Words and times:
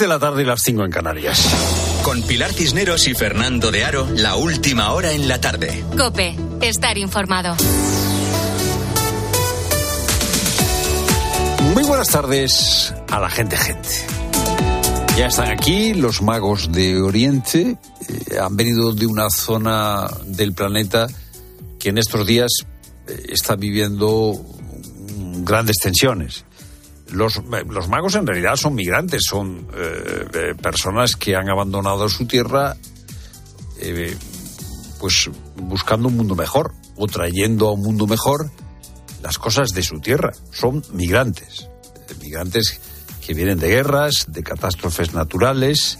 de 0.00 0.08
la 0.08 0.18
tarde 0.18 0.42
y 0.42 0.46
las 0.46 0.62
5 0.62 0.84
en 0.86 0.90
Canarias. 0.90 1.46
Con 2.02 2.22
Pilar 2.22 2.52
Cisneros 2.54 3.06
y 3.06 3.14
Fernando 3.14 3.70
de 3.70 3.84
Aro, 3.84 4.08
la 4.16 4.34
última 4.34 4.92
hora 4.92 5.12
en 5.12 5.28
la 5.28 5.38
tarde. 5.40 5.84
Cope, 5.96 6.34
estar 6.62 6.96
informado. 6.96 7.54
Muy 11.74 11.84
buenas 11.84 12.08
tardes 12.08 12.94
a 13.10 13.20
la 13.20 13.28
gente, 13.28 13.58
gente. 13.58 13.88
Ya 15.18 15.26
están 15.26 15.50
aquí 15.50 15.92
los 15.92 16.22
magos 16.22 16.72
de 16.72 16.98
Oriente. 17.02 17.76
Eh, 18.08 18.38
han 18.40 18.56
venido 18.56 18.94
de 18.94 19.04
una 19.06 19.28
zona 19.28 20.08
del 20.24 20.54
planeta 20.54 21.08
que 21.78 21.90
en 21.90 21.98
estos 21.98 22.26
días 22.26 22.50
eh, 23.06 23.26
está 23.28 23.54
viviendo 23.54 24.32
grandes 25.44 25.76
tensiones. 25.76 26.46
Los, 27.12 27.40
magos 27.88 28.14
en 28.14 28.26
realidad 28.26 28.56
son 28.56 28.74
migrantes, 28.74 29.22
son 29.28 29.66
eh, 29.74 30.26
eh, 30.32 30.54
personas 30.60 31.16
que 31.16 31.34
han 31.34 31.48
abandonado 31.48 32.08
su 32.08 32.26
tierra 32.26 32.76
eh, 33.80 34.16
pues 35.00 35.30
buscando 35.56 36.08
un 36.08 36.16
mundo 36.16 36.34
mejor 36.34 36.72
o 36.96 37.06
trayendo 37.06 37.68
a 37.68 37.72
un 37.72 37.80
mundo 37.80 38.06
mejor 38.06 38.50
las 39.22 39.38
cosas 39.38 39.70
de 39.70 39.82
su 39.82 40.00
tierra. 40.00 40.32
Son 40.52 40.82
migrantes, 40.92 41.68
migrantes 42.20 42.80
que 43.24 43.34
vienen 43.34 43.58
de 43.58 43.68
guerras, 43.68 44.26
de 44.28 44.42
catástrofes 44.42 45.12
naturales. 45.12 45.98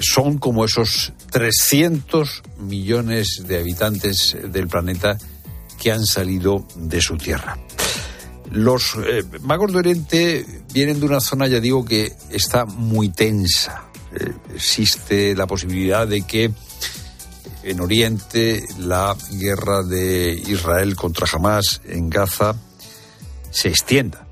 son 0.00 0.38
como 0.38 0.64
esos 0.64 1.12
300 1.30 2.42
millones 2.58 3.42
de 3.46 3.58
habitantes 3.58 4.36
del 4.42 4.68
planeta 4.68 5.18
que 5.80 5.92
han 5.92 6.04
salido 6.04 6.66
de 6.76 7.00
su 7.00 7.16
tierra. 7.16 7.56
Los 8.50 8.96
eh, 9.04 9.24
magos 9.42 9.72
de 9.72 9.78
Oriente 9.78 10.46
vienen 10.72 11.00
de 11.00 11.06
una 11.06 11.20
zona, 11.20 11.46
ya 11.46 11.60
digo, 11.60 11.84
que 11.84 12.12
está 12.30 12.64
muy 12.64 13.08
tensa. 13.08 13.84
Eh, 14.14 14.32
existe 14.54 15.34
la 15.34 15.46
posibilidad 15.46 16.06
de 16.06 16.22
que 16.22 16.52
en 17.62 17.80
Oriente 17.80 18.64
la 18.78 19.16
guerra 19.32 19.82
de 19.82 20.32
Israel 20.46 20.94
contra 20.94 21.26
Hamas 21.32 21.80
en 21.84 22.08
Gaza 22.08 22.54
se 23.50 23.68
extienda. 23.68 24.26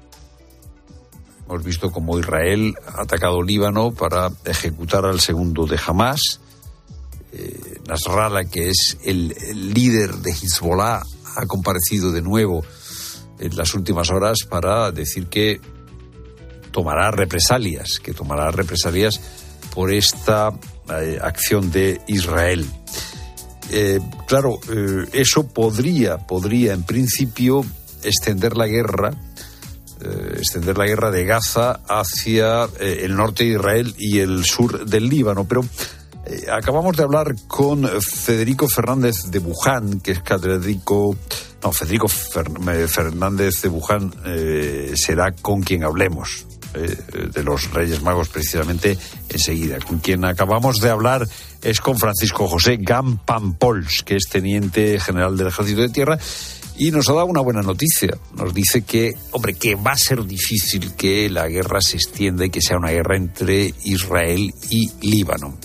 Hemos 1.46 1.64
visto 1.64 1.90
cómo 1.90 2.18
Israel 2.18 2.74
ha 2.86 3.02
atacado 3.02 3.42
Líbano 3.42 3.92
para 3.92 4.30
ejecutar 4.44 5.04
al 5.04 5.20
segundo 5.20 5.66
de 5.66 5.78
Hamas. 5.84 6.40
Eh, 7.32 7.80
Nasrallah, 7.88 8.44
que 8.44 8.70
es 8.70 8.96
el 9.04 9.34
líder 9.74 10.14
de 10.16 10.30
Hezbollah, 10.30 11.02
ha 11.36 11.46
comparecido 11.46 12.12
de 12.12 12.22
nuevo 12.22 12.64
en 13.38 13.56
las 13.56 13.74
últimas 13.74 14.10
horas 14.10 14.38
para 14.48 14.90
decir 14.90 15.26
que 15.26 15.60
tomará 16.74 17.10
represalias, 17.12 18.00
que 18.02 18.12
tomará 18.12 18.50
represalias 18.50 19.20
por 19.72 19.92
esta 19.92 20.50
eh, 20.90 21.18
acción 21.22 21.70
de 21.70 22.00
Israel. 22.08 22.66
Eh, 23.70 24.00
claro, 24.26 24.58
eh, 24.70 25.06
eso 25.12 25.46
podría, 25.46 26.18
podría 26.18 26.72
en 26.74 26.82
principio 26.82 27.64
extender 28.02 28.56
la 28.56 28.66
guerra, 28.66 29.12
extender 30.36 30.76
la 30.76 30.84
guerra 30.84 31.10
de 31.10 31.24
Gaza 31.24 31.80
hacia 31.88 32.68
el 32.78 33.16
norte 33.16 33.44
de 33.44 33.50
Israel 33.50 33.94
y 33.96 34.18
el 34.18 34.44
sur 34.44 34.84
del 34.84 35.08
Líbano, 35.08 35.46
pero 35.48 35.62
acabamos 36.52 36.94
de 36.94 37.04
hablar 37.04 37.34
con 37.46 37.88
Federico 38.02 38.68
Fernández 38.68 39.30
de 39.30 39.38
Buján, 39.38 40.00
que 40.00 40.10
es 40.10 40.20
catedrático 40.20 41.16
no, 41.64 41.72
Federico 41.72 42.08
Fernández 42.08 43.62
de 43.62 43.68
Buján 43.68 44.14
eh, 44.26 44.92
será 44.94 45.32
con 45.32 45.62
quien 45.62 45.84
hablemos. 45.84 46.46
Eh, 46.76 47.30
de 47.32 47.44
los 47.44 47.72
Reyes 47.72 48.02
Magos 48.02 48.28
precisamente 48.30 48.98
enseguida. 49.28 49.78
Con 49.78 50.00
quien 50.00 50.24
acabamos 50.24 50.80
de 50.80 50.90
hablar 50.90 51.24
es 51.62 51.80
con 51.80 51.96
Francisco 51.96 52.48
José 52.48 52.78
Gampampols, 52.80 54.02
que 54.02 54.16
es 54.16 54.24
teniente 54.28 54.98
general 54.98 55.36
del 55.36 55.46
Ejército 55.46 55.82
de 55.82 55.88
Tierra 55.90 56.18
y 56.76 56.90
nos 56.90 57.08
ha 57.08 57.14
dado 57.14 57.26
una 57.26 57.40
buena 57.40 57.62
noticia. 57.62 58.16
Nos 58.34 58.52
dice 58.52 58.82
que, 58.82 59.14
hombre, 59.30 59.54
que 59.54 59.74
va 59.76 59.92
a 59.92 59.96
ser 59.96 60.24
difícil 60.24 60.94
que 60.96 61.30
la 61.30 61.46
guerra 61.46 61.80
se 61.80 61.96
extienda 61.96 62.44
y 62.44 62.50
que 62.50 62.60
sea 62.60 62.76
una 62.76 62.90
guerra 62.90 63.16
entre 63.16 63.72
Israel 63.84 64.52
y 64.68 64.90
Líbano. 65.00 65.56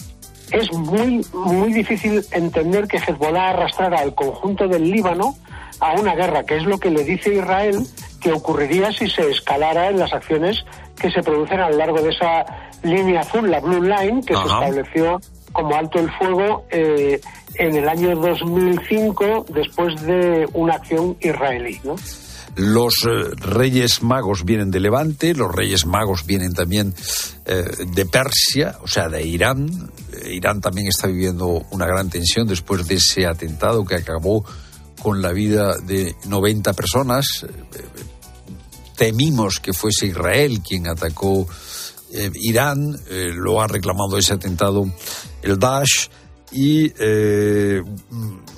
Es 0.51 0.71
muy, 0.71 1.25
muy 1.33 1.73
difícil 1.73 2.23
entender 2.31 2.87
que 2.87 2.97
Hezbollah 2.97 3.49
arrastrara 3.49 3.99
al 3.99 4.15
conjunto 4.15 4.67
del 4.67 4.89
Líbano 4.89 5.35
a 5.79 5.93
una 5.93 6.15
guerra, 6.15 6.43
que 6.43 6.57
es 6.57 6.63
lo 6.63 6.77
que 6.77 6.89
le 6.89 7.03
dice 7.03 7.33
Israel 7.33 7.85
que 8.19 8.33
ocurriría 8.33 8.91
si 8.91 9.09
se 9.09 9.29
escalara 9.29 9.89
en 9.89 9.99
las 9.99 10.13
acciones 10.13 10.57
que 10.99 11.09
se 11.09 11.23
producen 11.23 11.59
a 11.59 11.69
lo 11.69 11.77
largo 11.77 12.01
de 12.01 12.09
esa 12.09 12.45
línea 12.83 13.21
azul, 13.21 13.49
la 13.49 13.59
Blue 13.59 13.81
Line, 13.81 14.21
que 14.25 14.35
se 14.35 14.41
estableció 14.41 15.19
como 15.53 15.75
alto 15.75 15.99
el 15.99 16.11
fuego 16.11 16.65
eh, 16.69 17.19
en 17.55 17.75
el 17.75 17.87
año 17.87 18.15
2005 18.15 19.47
después 19.49 20.01
de 20.03 20.47
una 20.53 20.75
acción 20.75 21.17
israelí. 21.21 21.79
Los 22.55 22.93
eh, 23.05 23.29
Reyes 23.37 24.03
Magos 24.03 24.43
vienen 24.43 24.71
de 24.71 24.79
Levante, 24.79 25.33
los 25.33 25.53
Reyes 25.53 25.85
Magos 25.85 26.25
vienen 26.25 26.53
también 26.53 26.93
eh, 27.45 27.63
de 27.93 28.05
Persia, 28.05 28.77
o 28.81 28.87
sea, 28.87 29.07
de 29.07 29.25
Irán. 29.25 29.91
Irán 30.25 30.59
también 30.59 30.87
está 30.87 31.07
viviendo 31.07 31.63
una 31.71 31.85
gran 31.85 32.09
tensión 32.09 32.47
después 32.47 32.87
de 32.87 32.95
ese 32.95 33.25
atentado 33.25 33.85
que 33.85 33.95
acabó 33.95 34.43
con 35.01 35.21
la 35.21 35.31
vida 35.31 35.77
de 35.77 36.15
90 36.27 36.73
personas. 36.73 37.45
Temimos 38.95 39.59
que 39.59 39.73
fuese 39.73 40.07
Israel 40.07 40.59
quien 40.61 40.87
atacó 40.87 41.47
eh, 42.13 42.31
Irán, 42.35 42.95
eh, 43.09 43.29
lo 43.33 43.61
ha 43.61 43.67
reclamado 43.67 44.17
ese 44.17 44.33
atentado 44.33 44.85
el 45.43 45.59
Daesh 45.59 46.09
y 46.51 46.91
eh, 46.99 47.83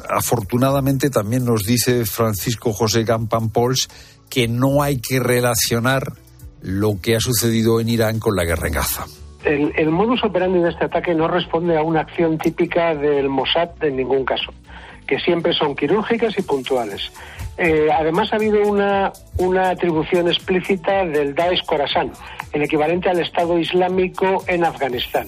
afortunadamente 0.09 1.09
también 1.09 1.44
nos 1.44 1.63
dice 1.63 2.06
Francisco 2.06 2.72
José 2.72 3.03
Gampampols 3.03 3.90
que 4.29 4.47
no 4.47 4.81
hay 4.81 5.02
que 5.02 5.19
relacionar 5.19 6.13
lo 6.62 7.02
que 7.02 7.18
ha 7.18 7.19
sucedido 7.19 7.81
en 7.81 7.90
Irán 7.90 8.19
con 8.19 8.35
la 8.38 8.46
guerra 8.46 8.68
en 8.68 8.73
Gaza. 8.73 9.06
El 9.44 9.90
modus 9.90 10.23
operandi 10.23 10.59
de 10.59 10.69
este 10.69 10.85
ataque 10.85 11.16
no 11.16 11.28
responde 11.28 11.75
a 11.75 11.81
una 11.81 12.02
acción 12.02 12.38
típica 12.38 12.94
del 12.96 13.28
Mossad 13.28 13.72
en 13.81 13.97
ningún 13.97 14.23
caso 14.23 14.53
que 15.12 15.20
siempre 15.20 15.52
son 15.52 15.76
quirúrgicas 15.76 16.34
y 16.38 16.42
puntuales. 16.42 17.02
Eh, 17.58 17.90
además 17.94 18.32
ha 18.32 18.38
habido 18.38 18.62
una, 18.62 19.12
una 19.40 19.72
atribución 19.72 20.30
explícita 20.30 21.06
del 21.06 21.36
Daesh 21.36 21.66
Khorasan, 21.66 22.14
el 22.54 22.62
equivalente 22.62 23.10
al 23.10 23.20
Estado 23.20 23.60
Islámico 23.60 24.42
en 24.48 24.64
Afganistán. 24.64 25.28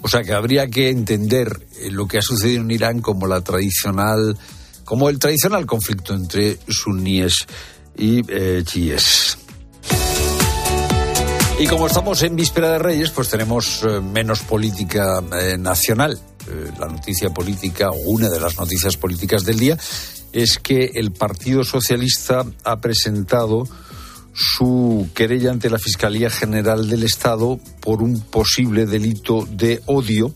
O 0.00 0.08
sea 0.08 0.22
que 0.22 0.32
habría 0.32 0.68
que 0.68 0.88
entender 0.88 1.48
eh, 1.82 1.90
lo 1.90 2.08
que 2.08 2.16
ha 2.16 2.22
sucedido 2.22 2.62
en 2.62 2.70
Irán 2.70 3.02
como 3.02 3.26
la 3.26 3.42
tradicional, 3.42 4.38
como 4.86 5.10
el 5.10 5.18
tradicional 5.18 5.66
conflicto 5.66 6.14
entre 6.14 6.56
suníes 6.66 7.46
y 7.98 8.22
eh, 8.26 8.62
chiíes. 8.64 9.36
Y 11.58 11.66
como 11.66 11.88
estamos 11.88 12.22
en 12.22 12.36
víspera 12.36 12.72
de 12.72 12.78
Reyes, 12.78 13.10
pues 13.10 13.28
tenemos 13.28 13.86
menos 14.02 14.40
política 14.40 15.22
nacional. 15.58 16.18
Eh, 16.48 16.70
la 16.78 16.86
noticia 16.86 17.30
política 17.30 17.90
o 17.90 18.10
una 18.10 18.28
de 18.28 18.40
las 18.40 18.56
noticias 18.56 18.96
políticas 18.96 19.44
del 19.44 19.58
día 19.58 19.76
es 20.32 20.58
que 20.58 20.92
el 20.94 21.12
Partido 21.12 21.64
Socialista 21.64 22.44
ha 22.64 22.80
presentado 22.80 23.68
su 24.32 25.08
querella 25.14 25.50
ante 25.50 25.70
la 25.70 25.78
Fiscalía 25.78 26.30
General 26.30 26.88
del 26.88 27.02
Estado 27.02 27.58
por 27.80 28.02
un 28.02 28.20
posible 28.20 28.86
delito 28.86 29.46
de 29.50 29.82
odio 29.86 30.34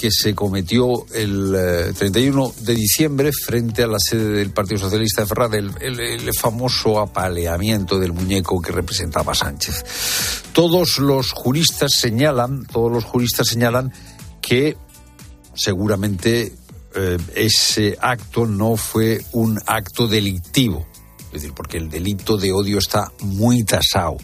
que 0.00 0.10
se 0.10 0.34
cometió 0.34 1.04
el 1.12 1.92
31 1.94 2.46
eh, 2.46 2.62
de 2.62 2.74
diciembre 2.74 3.32
frente 3.32 3.82
a 3.82 3.86
la 3.86 3.98
sede 3.98 4.30
del 4.30 4.50
Partido 4.50 4.80
Socialista 4.80 5.20
de 5.20 5.28
Ferrara, 5.28 5.58
el, 5.58 6.00
el, 6.00 6.32
famoso 6.32 7.00
apaleamiento 7.00 7.98
del 7.98 8.14
muñeco 8.14 8.62
que 8.62 8.72
representaba 8.72 9.32
a 9.32 9.34
Sánchez. 9.34 9.84
Todos 10.54 10.98
los 10.98 11.32
juristas 11.32 11.92
señalan, 11.92 12.64
todos 12.64 12.90
los 12.90 13.04
juristas 13.04 13.48
señalan 13.48 13.92
que 14.40 14.78
seguramente 15.60 16.52
eh, 16.94 17.18
ese 17.34 17.98
acto 18.00 18.46
no 18.46 18.76
fue 18.76 19.22
un 19.32 19.60
acto 19.66 20.08
delictivo, 20.08 20.86
es 21.26 21.32
decir, 21.32 21.52
porque 21.52 21.76
el 21.76 21.90
delito 21.90 22.38
de 22.38 22.50
odio 22.52 22.78
está 22.78 23.12
muy 23.20 23.62
tasado 23.64 24.16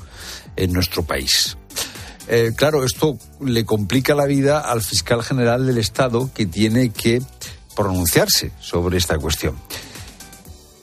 en 0.57 0.73
nuestro 0.73 1.05
país. 1.05 1.59
Eh, 2.29 2.53
claro, 2.57 2.85
esto 2.85 3.19
le 3.41 3.65
complica 3.65 4.15
la 4.15 4.25
vida 4.25 4.61
al 4.61 4.81
fiscal 4.83 5.23
general 5.23 5.67
del 5.67 5.79
Estado 5.79 6.31
que 6.35 6.47
tiene 6.47 6.91
que 6.91 7.23
pronunciarse 7.77 8.51
sobre 8.59 8.97
esta 8.97 9.19
cuestión. 9.19 9.55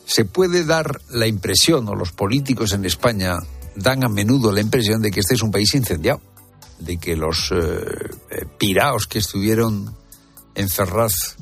Se 0.05 0.23
puede 0.23 0.63
dar 0.63 1.01
la 1.09 1.25
impresión, 1.25 1.89
o 1.89 1.95
los 1.95 2.11
políticos 2.11 2.73
en 2.73 2.85
España 2.85 3.39
dan 3.75 4.03
a 4.03 4.09
menudo 4.09 4.51
la 4.51 4.61
impresión 4.61 5.01
de 5.01 5.09
que 5.09 5.21
este 5.21 5.33
es 5.33 5.41
un 5.41 5.51
país 5.51 5.73
incendiado, 5.73 6.21
de 6.77 6.97
que 6.97 7.15
los 7.15 7.51
eh, 7.51 8.45
piraos 8.59 9.07
que 9.07 9.19
estuvieron 9.19 10.02
en 10.55 10.69
Ferraz 10.69 11.37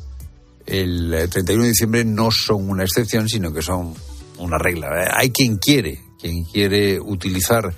el 0.66 1.28
31 1.30 1.63
de 1.63 1.69
diciembre 1.69 2.06
no 2.06 2.30
son 2.31 2.69
una 2.69 2.84
excepción, 2.84 3.28
sino 3.28 3.52
que 3.52 3.62
son 3.62 3.94
una 4.38 4.58
regla. 4.58 4.88
Hay 5.16 5.31
quien 5.31 5.58
quiere, 5.58 6.00
quien 6.19 6.44
quiere 6.46 7.00
utilizar 7.00 7.74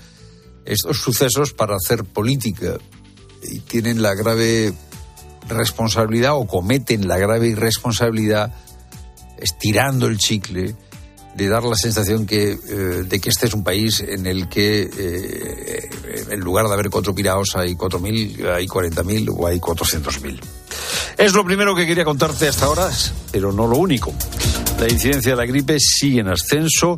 estos 0.65 0.97
sucesos 0.97 1.53
para 1.53 1.75
hacer 1.75 2.03
política 2.03 2.77
y 3.43 3.59
tienen 3.59 4.01
la 4.01 4.13
grave 4.13 4.73
responsabilidad 5.47 6.35
o 6.35 6.47
cometen 6.47 7.07
la 7.07 7.17
grave 7.17 7.47
irresponsabilidad 7.47 8.53
estirando 9.37 10.07
el 10.07 10.17
chicle 10.17 10.75
de 11.35 11.47
dar 11.49 11.63
la 11.63 11.75
sensación 11.75 12.25
que, 12.25 12.51
eh, 12.51 13.03
de 13.07 13.19
que 13.19 13.29
este 13.29 13.47
es 13.47 13.53
un 13.53 13.63
país 13.63 14.01
en 14.01 14.27
el 14.27 14.47
que 14.47 14.89
eh, 14.95 15.89
en 16.29 16.39
lugar 16.39 16.67
de 16.67 16.73
haber 16.73 16.89
cuatro 16.89 17.13
piraos 17.13 17.55
hay 17.55 17.75
cuatro 17.75 17.99
mil, 17.99 18.45
hay 18.47 18.67
cuarenta 18.67 19.03
mil 19.03 19.27
o 19.29 19.47
hay 19.47 19.59
cuatrocientos 19.59 20.21
mil. 20.21 20.39
Es 21.17 21.33
lo 21.33 21.43
primero 21.43 21.75
que 21.75 21.85
quería 21.85 22.03
contarte 22.03 22.47
hasta 22.47 22.65
ahora, 22.65 22.89
pero 23.31 23.51
no 23.51 23.67
lo 23.67 23.77
único. 23.77 24.13
La 24.79 24.89
incidencia 24.89 25.31
de 25.31 25.37
la 25.37 25.45
gripe 25.45 25.77
sigue 25.79 26.21
en 26.21 26.27
ascenso 26.27 26.95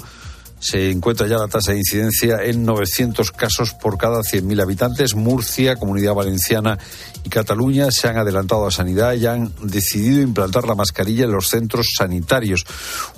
se 0.66 0.90
encuentra 0.90 1.28
ya 1.28 1.38
la 1.38 1.48
tasa 1.48 1.74
de 1.74 1.78
incidencia 1.78 2.40
en 2.44 2.66
900 2.66 3.32
casos 3.32 3.74
por 3.74 4.00
cada 4.00 4.22
100.000 4.22 4.64
habitantes. 4.64 5.14
Murcia, 5.14 5.76
Comunidad 5.76 6.16
Valenciana 6.16 6.80
y 7.24 7.30
Cataluña 7.30 7.92
se 7.92 8.08
han 8.08 8.18
adelantado 8.18 8.66
a 8.66 8.72
sanidad 8.72 9.14
y 9.14 9.28
han 9.28 9.54
decidido 9.62 10.24
implantar 10.24 10.66
la 10.66 10.74
mascarilla 10.74 11.26
en 11.26 11.34
los 11.34 11.50
centros 11.50 11.94
sanitarios. 11.96 12.66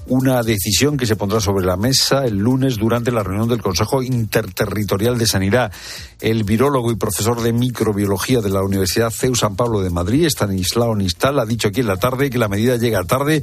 Una 0.07 0.43
decisión 0.43 0.97
que 0.97 1.05
se 1.05 1.15
pondrá 1.15 1.39
sobre 1.39 1.65
la 1.65 1.77
mesa 1.77 2.25
el 2.25 2.35
lunes 2.37 2.75
durante 2.75 3.13
la 3.13 3.23
reunión 3.23 3.47
del 3.47 3.61
Consejo 3.61 4.03
Interterritorial 4.03 5.17
de 5.17 5.27
Sanidad. 5.27 5.71
El 6.19 6.43
virólogo 6.43 6.91
y 6.91 6.97
profesor 6.97 7.41
de 7.41 7.53
microbiología 7.53 8.41
de 8.41 8.49
la 8.49 8.61
Universidad 8.61 9.09
CEU 9.09 9.35
San 9.35 9.55
Pablo 9.55 9.79
de 9.79 9.89
Madrid, 9.89 10.25
Stanislao 10.25 10.97
Nistal, 10.97 11.39
ha 11.39 11.45
dicho 11.45 11.69
aquí 11.69 11.79
en 11.79 11.87
la 11.87 11.97
tarde 11.97 12.29
que 12.29 12.39
la 12.39 12.49
medida 12.49 12.75
llega 12.75 13.05
tarde 13.05 13.41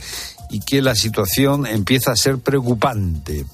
y 0.50 0.60
que 0.60 0.82
la 0.82 0.94
situación 0.94 1.66
empieza 1.66 2.12
a 2.12 2.16
ser 2.16 2.38
preocupante. 2.38 3.46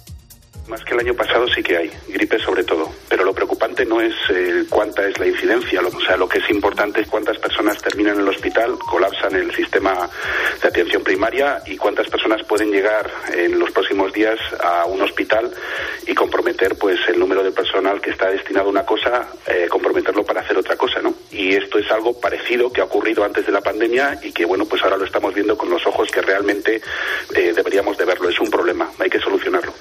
Más 0.71 0.85
que 0.85 0.95
el 0.95 1.01
año 1.01 1.15
pasado 1.15 1.49
sí 1.49 1.65
que 1.65 1.77
hay, 1.77 1.91
gripe 2.07 2.39
sobre 2.39 2.63
todo, 2.63 2.89
pero 3.09 3.25
lo 3.25 3.35
preocupante 3.35 3.85
no 3.85 4.01
es 4.01 4.15
eh, 4.33 4.63
cuánta 4.71 5.05
es 5.05 5.19
la 5.19 5.27
incidencia, 5.27 5.81
o 5.81 6.01
sea, 6.01 6.17
lo 6.17 6.29
que 6.29 6.39
es 6.39 6.49
importante 6.49 7.01
es 7.01 7.09
cuántas 7.09 7.39
personas 7.39 7.83
terminan 7.83 8.15
en 8.15 8.21
el 8.21 8.29
hospital, 8.29 8.79
colapsan 8.79 9.35
el 9.35 9.53
sistema 9.53 10.09
de 10.63 10.69
atención 10.69 11.03
primaria 11.03 11.61
y 11.67 11.77
cuántas 11.77 12.09
personas 12.09 12.45
pueden 12.45 12.71
llegar 12.71 13.11
en 13.37 13.59
los 13.59 13.73
próximos 13.73 14.13
días 14.13 14.39
a 14.63 14.85
un 14.85 15.03
hospital 15.03 15.51
y 16.07 16.15
comprometer 16.15 16.79
pues 16.79 17.01
el 17.09 17.19
número 17.19 17.43
de 17.43 17.51
personal 17.51 18.01
que 18.01 18.11
está 18.11 18.31
destinado 18.31 18.69
a 18.69 18.71
una 18.71 18.87
cosa, 18.87 19.27
eh, 19.49 19.67
comprometerlo 19.69 20.23
para 20.23 20.43
hacer 20.43 20.57
otra 20.57 20.77
cosa, 20.77 21.03
¿no? 21.03 21.13
Y 21.33 21.57
esto 21.57 21.81
es 21.81 21.91
algo 21.91 22.21
parecido 22.21 22.73
que 22.73 22.81
ha 22.81 22.85
ocurrido 22.85 23.25
antes 23.25 23.45
de 23.45 23.51
la 23.51 23.61
pandemia 23.61 24.21
y 24.23 24.31
que 24.31 24.45
bueno, 24.45 24.67
pues 24.67 24.85
ahora 24.85 24.99
lo 24.99 25.05
estamos 25.05 25.35
viendo 25.35 25.59
con 25.59 25.69
los 25.69 25.85
ojos 25.85 26.09
que 26.13 26.23
realmente 26.23 26.81
eh, 27.35 27.53
deberíamos 27.57 27.99
de 27.99 28.05
verlo, 28.05 28.29
es 28.29 28.39
un 28.39 28.51
problema, 28.51 28.89
hay 29.01 29.11
que 29.11 29.19
solucionarlo. 29.19 29.73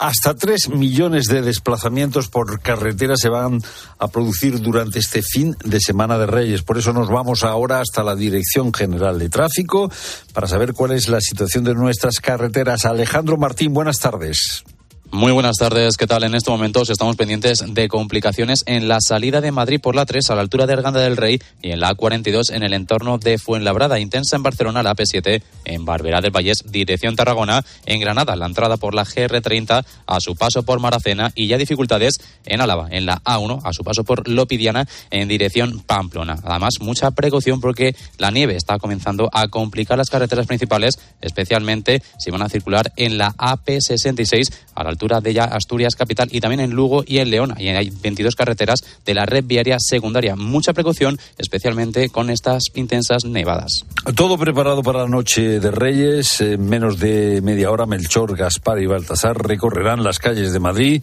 Hasta 0.00 0.32
tres 0.32 0.70
millones 0.70 1.26
de 1.26 1.42
desplazamientos 1.42 2.28
por 2.28 2.62
carretera 2.62 3.16
se 3.18 3.28
van 3.28 3.60
a 3.98 4.08
producir 4.08 4.58
durante 4.62 4.98
este 4.98 5.20
fin 5.20 5.54
de 5.62 5.78
Semana 5.78 6.16
de 6.16 6.24
Reyes. 6.24 6.62
Por 6.62 6.78
eso 6.78 6.94
nos 6.94 7.10
vamos 7.10 7.44
ahora 7.44 7.80
hasta 7.80 8.02
la 8.02 8.16
Dirección 8.16 8.72
General 8.72 9.18
de 9.18 9.28
Tráfico 9.28 9.92
para 10.32 10.46
saber 10.46 10.72
cuál 10.72 10.92
es 10.92 11.10
la 11.10 11.20
situación 11.20 11.64
de 11.64 11.74
nuestras 11.74 12.18
carreteras. 12.18 12.86
Alejandro 12.86 13.36
Martín, 13.36 13.74
buenas 13.74 13.98
tardes. 13.98 14.64
Muy 15.12 15.32
buenas 15.32 15.56
tardes, 15.56 15.96
¿qué 15.96 16.06
tal? 16.06 16.22
En 16.22 16.36
estos 16.36 16.52
momentos 16.52 16.88
estamos 16.88 17.16
pendientes 17.16 17.64
de 17.66 17.88
complicaciones 17.88 18.62
en 18.66 18.86
la 18.86 18.98
salida 19.00 19.40
de 19.40 19.50
Madrid 19.50 19.80
por 19.80 19.96
la 19.96 20.06
3 20.06 20.30
a 20.30 20.36
la 20.36 20.40
altura 20.40 20.68
de 20.68 20.74
Arganda 20.74 21.00
del 21.00 21.16
Rey 21.16 21.40
y 21.60 21.72
en 21.72 21.80
la 21.80 21.90
A42 21.96 22.54
en 22.54 22.62
el 22.62 22.74
entorno 22.74 23.18
de 23.18 23.36
Fuenlabrada, 23.36 23.98
intensa 23.98 24.36
en 24.36 24.44
Barcelona, 24.44 24.84
la 24.84 24.94
AP7 24.94 25.42
en 25.64 25.84
Barberá 25.84 26.20
del 26.20 26.30
Vallés, 26.30 26.62
dirección 26.70 27.16
Tarragona, 27.16 27.64
en 27.86 27.98
Granada, 27.98 28.36
la 28.36 28.46
entrada 28.46 28.76
por 28.76 28.94
la 28.94 29.04
GR30 29.04 29.84
a 30.06 30.20
su 30.20 30.36
paso 30.36 30.62
por 30.62 30.78
Maracena 30.78 31.32
y 31.34 31.48
ya 31.48 31.58
dificultades 31.58 32.20
en 32.46 32.60
Álava, 32.60 32.86
en 32.92 33.04
la 33.04 33.20
A1 33.24 33.62
a 33.64 33.72
su 33.72 33.82
paso 33.82 34.04
por 34.04 34.28
Lopidiana 34.28 34.86
en 35.10 35.26
dirección 35.26 35.80
Pamplona. 35.80 36.36
Además, 36.44 36.74
mucha 36.80 37.10
precaución 37.10 37.60
porque 37.60 37.96
la 38.18 38.30
nieve 38.30 38.54
está 38.54 38.78
comenzando 38.78 39.28
a 39.32 39.48
complicar 39.48 39.98
las 39.98 40.08
carreteras 40.08 40.46
principales, 40.46 41.00
especialmente 41.20 42.00
si 42.16 42.30
van 42.30 42.42
a 42.42 42.48
circular 42.48 42.92
en 42.94 43.18
la 43.18 43.32
AP66 43.32 44.52
a 44.80 44.84
la 44.84 44.90
altura 44.90 45.20
de 45.20 45.32
ya 45.32 45.44
Asturias 45.44 45.94
capital 45.94 46.28
y 46.32 46.40
también 46.40 46.60
en 46.60 46.70
Lugo 46.70 47.04
y 47.06 47.18
en 47.18 47.30
León. 47.30 47.54
Y 47.58 47.68
hay 47.68 47.90
22 47.90 48.34
carreteras 48.34 48.80
de 49.04 49.14
la 49.14 49.26
red 49.26 49.44
viaria 49.44 49.76
secundaria. 49.78 50.36
Mucha 50.36 50.72
precaución, 50.72 51.18
especialmente 51.38 52.08
con 52.08 52.30
estas 52.30 52.64
intensas 52.74 53.24
nevadas. 53.24 53.84
Todo 54.14 54.38
preparado 54.38 54.82
para 54.82 55.00
la 55.00 55.08
noche 55.08 55.60
de 55.60 55.70
Reyes. 55.70 56.40
En 56.40 56.68
menos 56.68 56.98
de 56.98 57.40
media 57.42 57.70
hora, 57.70 57.86
Melchor, 57.86 58.36
Gaspar 58.36 58.80
y 58.80 58.86
Baltasar 58.86 59.36
recorrerán 59.36 60.02
las 60.02 60.18
calles 60.18 60.52
de 60.52 60.60
Madrid 60.60 61.02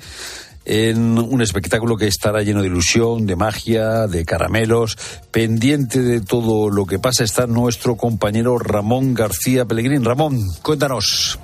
en 0.68 1.18
un 1.18 1.42
espectáculo 1.42 1.96
que 1.96 2.08
estará 2.08 2.42
lleno 2.44 2.62
de 2.62 2.68
ilusión, 2.68 3.26
de 3.26 3.38
magia, 3.38 4.06
de 4.08 4.26
caramelos. 4.26 4.98
Pendiente 5.32 6.02
de 6.02 6.20
todo 6.20 6.70
lo 6.70 6.86
que 6.86 7.00
pasa 7.00 7.24
está 7.24 7.48
nuestro 7.48 7.96
compañero 7.96 8.60
Ramón 8.60 9.14
García 9.14 9.66
Pellegrín. 9.66 10.04
Ramón, 10.04 10.38
cuéntanos. 10.62 11.40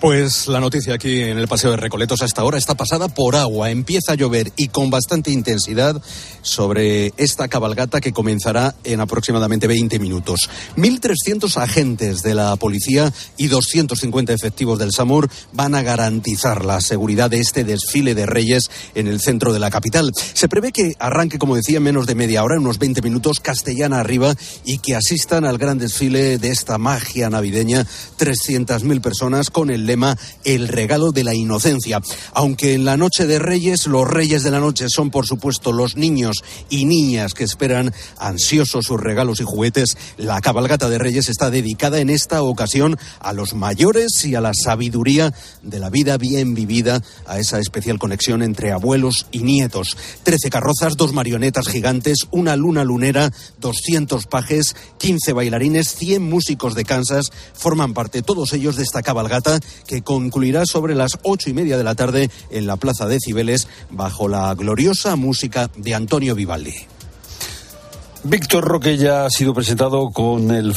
Pues 0.00 0.46
la 0.46 0.60
noticia 0.60 0.94
aquí 0.94 1.22
en 1.22 1.38
el 1.38 1.48
Paseo 1.48 1.70
de 1.70 1.78
Recoletos 1.78 2.20
hasta 2.20 2.42
ahora 2.42 2.58
está 2.58 2.74
pasada 2.74 3.08
por 3.08 3.34
agua. 3.34 3.70
Empieza 3.70 4.12
a 4.12 4.14
llover 4.14 4.52
y 4.54 4.68
con 4.68 4.90
bastante 4.90 5.30
intensidad 5.30 6.00
sobre 6.42 7.14
esta 7.16 7.48
cabalgata 7.48 8.00
que 8.00 8.12
comenzará 8.12 8.74
en 8.84 9.00
aproximadamente 9.00 9.66
20 9.66 9.98
minutos. 9.98 10.50
1.300 10.76 11.56
agentes 11.56 12.22
de 12.22 12.34
la 12.34 12.54
policía 12.56 13.10
y 13.38 13.46
250 13.46 14.34
efectivos 14.34 14.78
del 14.78 14.92
SAMUR 14.92 15.30
van 15.54 15.74
a 15.74 15.82
garantizar 15.82 16.64
la 16.64 16.82
seguridad 16.82 17.30
de 17.30 17.40
este 17.40 17.64
desfile 17.64 18.14
de 18.14 18.26
reyes 18.26 18.70
en 18.94 19.08
el 19.08 19.20
centro 19.20 19.54
de 19.54 19.60
la 19.60 19.70
capital. 19.70 20.12
Se 20.34 20.48
prevé 20.48 20.72
que 20.72 20.94
arranque, 20.98 21.38
como 21.38 21.56
decía, 21.56 21.80
menos 21.80 22.06
de 22.06 22.14
media 22.14 22.44
hora, 22.44 22.60
unos 22.60 22.78
20 22.78 23.00
minutos, 23.00 23.40
castellana 23.40 24.00
arriba, 24.00 24.34
y 24.64 24.78
que 24.78 24.94
asistan 24.94 25.46
al 25.46 25.56
gran 25.56 25.78
desfile 25.78 26.36
de 26.38 26.50
esta 26.50 26.76
magia 26.76 27.30
navideña 27.30 27.86
300.000 28.18 29.00
personas 29.00 29.50
con 29.50 29.70
el 29.70 29.85
lema 29.86 30.18
El 30.44 30.68
regalo 30.68 31.12
de 31.12 31.24
la 31.24 31.34
inocencia. 31.34 32.00
Aunque 32.32 32.74
en 32.74 32.84
la 32.84 32.96
noche 32.96 33.26
de 33.26 33.38
Reyes, 33.38 33.86
los 33.86 34.08
reyes 34.08 34.42
de 34.42 34.50
la 34.50 34.60
noche 34.60 34.88
son 34.88 35.10
por 35.10 35.26
supuesto 35.26 35.72
los 35.72 35.96
niños 35.96 36.42
y 36.68 36.84
niñas 36.84 37.34
que 37.34 37.44
esperan 37.44 37.92
ansiosos 38.18 38.86
sus 38.86 39.00
regalos 39.00 39.40
y 39.40 39.44
juguetes, 39.44 39.96
la 40.16 40.40
cabalgata 40.40 40.88
de 40.88 40.98
Reyes 40.98 41.28
está 41.28 41.50
dedicada 41.50 42.00
en 42.00 42.10
esta 42.10 42.42
ocasión 42.42 42.98
a 43.20 43.32
los 43.32 43.54
mayores 43.54 44.24
y 44.24 44.34
a 44.34 44.40
la 44.40 44.54
sabiduría 44.54 45.32
de 45.62 45.78
la 45.78 45.90
vida 45.90 46.18
bien 46.18 46.54
vivida, 46.54 47.02
a 47.26 47.38
esa 47.38 47.58
especial 47.58 47.98
conexión 47.98 48.42
entre 48.42 48.72
abuelos 48.72 49.26
y 49.30 49.40
nietos. 49.40 49.96
Trece 50.22 50.50
carrozas, 50.50 50.96
dos 50.96 51.12
marionetas 51.12 51.68
gigantes, 51.68 52.26
una 52.30 52.56
luna 52.56 52.84
lunera, 52.84 53.32
200 53.60 54.26
pajes, 54.26 54.76
15 54.98 55.32
bailarines, 55.32 55.94
100 55.94 56.22
músicos 56.22 56.74
de 56.74 56.84
Kansas 56.84 57.30
forman 57.54 57.94
parte 57.94 58.22
todos 58.22 58.52
ellos 58.52 58.76
de 58.76 58.82
esta 58.82 59.02
cabalgata 59.02 59.58
que 59.86 60.02
concluirá 60.02 60.64
sobre 60.66 60.94
las 60.94 61.18
ocho 61.22 61.50
y 61.50 61.54
media 61.54 61.76
de 61.78 61.84
la 61.84 61.94
tarde 61.94 62.30
en 62.50 62.66
la 62.66 62.76
Plaza 62.76 63.06
de 63.06 63.18
Cibeles 63.20 63.68
bajo 63.90 64.28
la 64.28 64.54
gloriosa 64.54 65.16
música 65.16 65.70
de 65.76 65.94
Antonio 65.94 66.34
Vivaldi. 66.34 66.95
Víctor 68.28 68.64
Roque 68.64 68.96
ya 68.96 69.24
ha 69.24 69.30
sido 69.30 69.54
presentado 69.54 70.10
con 70.10 70.50
el 70.50 70.74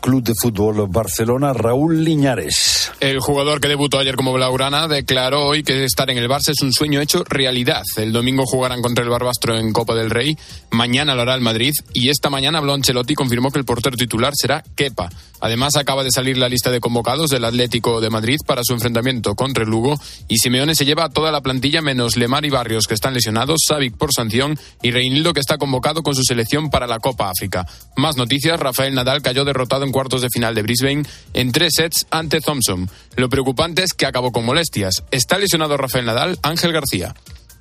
Club 0.00 0.24
de 0.24 0.32
Fútbol 0.34 0.88
Barcelona, 0.88 1.52
Raúl 1.52 2.02
Liñares. 2.02 2.90
El 2.98 3.20
jugador 3.20 3.60
que 3.60 3.68
debutó 3.68 4.00
ayer 4.00 4.16
como 4.16 4.32
Blaugrana 4.32 4.88
declaró 4.88 5.46
hoy 5.46 5.62
que 5.62 5.84
estar 5.84 6.10
en 6.10 6.18
el 6.18 6.28
Barça 6.28 6.50
es 6.50 6.60
un 6.60 6.72
sueño 6.72 7.00
hecho 7.00 7.22
realidad. 7.28 7.84
El 7.96 8.12
domingo 8.12 8.44
jugarán 8.46 8.82
contra 8.82 9.04
el 9.04 9.10
Barbastro 9.10 9.56
en 9.56 9.72
Copa 9.72 9.94
del 9.94 10.10
Rey, 10.10 10.36
mañana 10.70 11.14
lo 11.14 11.22
hará 11.22 11.36
el 11.36 11.40
Madrid 11.40 11.72
y 11.92 12.08
esta 12.08 12.30
mañana 12.30 12.58
habló 12.58 12.74
confirmó 13.14 13.52
que 13.52 13.60
el 13.60 13.64
portero 13.64 13.96
titular 13.96 14.32
será 14.34 14.64
Kepa. 14.74 15.08
Además 15.40 15.76
acaba 15.76 16.02
de 16.02 16.10
salir 16.10 16.36
la 16.36 16.48
lista 16.48 16.70
de 16.70 16.80
convocados 16.80 17.30
del 17.30 17.44
Atlético 17.44 18.00
de 18.00 18.10
Madrid 18.10 18.38
para 18.44 18.62
su 18.64 18.72
enfrentamiento 18.72 19.36
contra 19.36 19.62
el 19.62 19.70
Lugo 19.70 20.00
y 20.26 20.38
Simeone 20.38 20.74
se 20.74 20.84
lleva 20.84 21.04
a 21.04 21.10
toda 21.10 21.30
la 21.30 21.42
plantilla 21.42 21.80
menos 21.80 22.16
Lemar 22.16 22.44
y 22.44 22.50
Barrios 22.50 22.86
que 22.88 22.94
están 22.94 23.14
lesionados, 23.14 23.60
Savic 23.68 23.96
por 23.96 24.12
sanción 24.12 24.58
y 24.82 24.90
Reinildo 24.90 25.32
que 25.32 25.40
está 25.40 25.56
convocado 25.58 26.02
con 26.02 26.16
su 26.16 26.24
selección 26.24 26.70
para 26.70 26.87
la 26.88 26.98
Copa 26.98 27.30
África. 27.30 27.66
Más 27.96 28.16
noticias, 28.16 28.58
Rafael 28.58 28.94
Nadal 28.94 29.22
cayó 29.22 29.44
derrotado 29.44 29.84
en 29.84 29.92
cuartos 29.92 30.22
de 30.22 30.28
final 30.30 30.54
de 30.54 30.62
Brisbane 30.62 31.04
en 31.34 31.52
tres 31.52 31.72
sets 31.76 32.06
ante 32.10 32.40
Thompson. 32.40 32.88
Lo 33.16 33.28
preocupante 33.28 33.82
es 33.82 33.94
que 33.94 34.06
acabó 34.06 34.32
con 34.32 34.44
molestias. 34.44 35.04
¿Está 35.10 35.38
lesionado 35.38 35.76
Rafael 35.76 36.06
Nadal? 36.06 36.38
Ángel 36.42 36.72
García. 36.72 37.14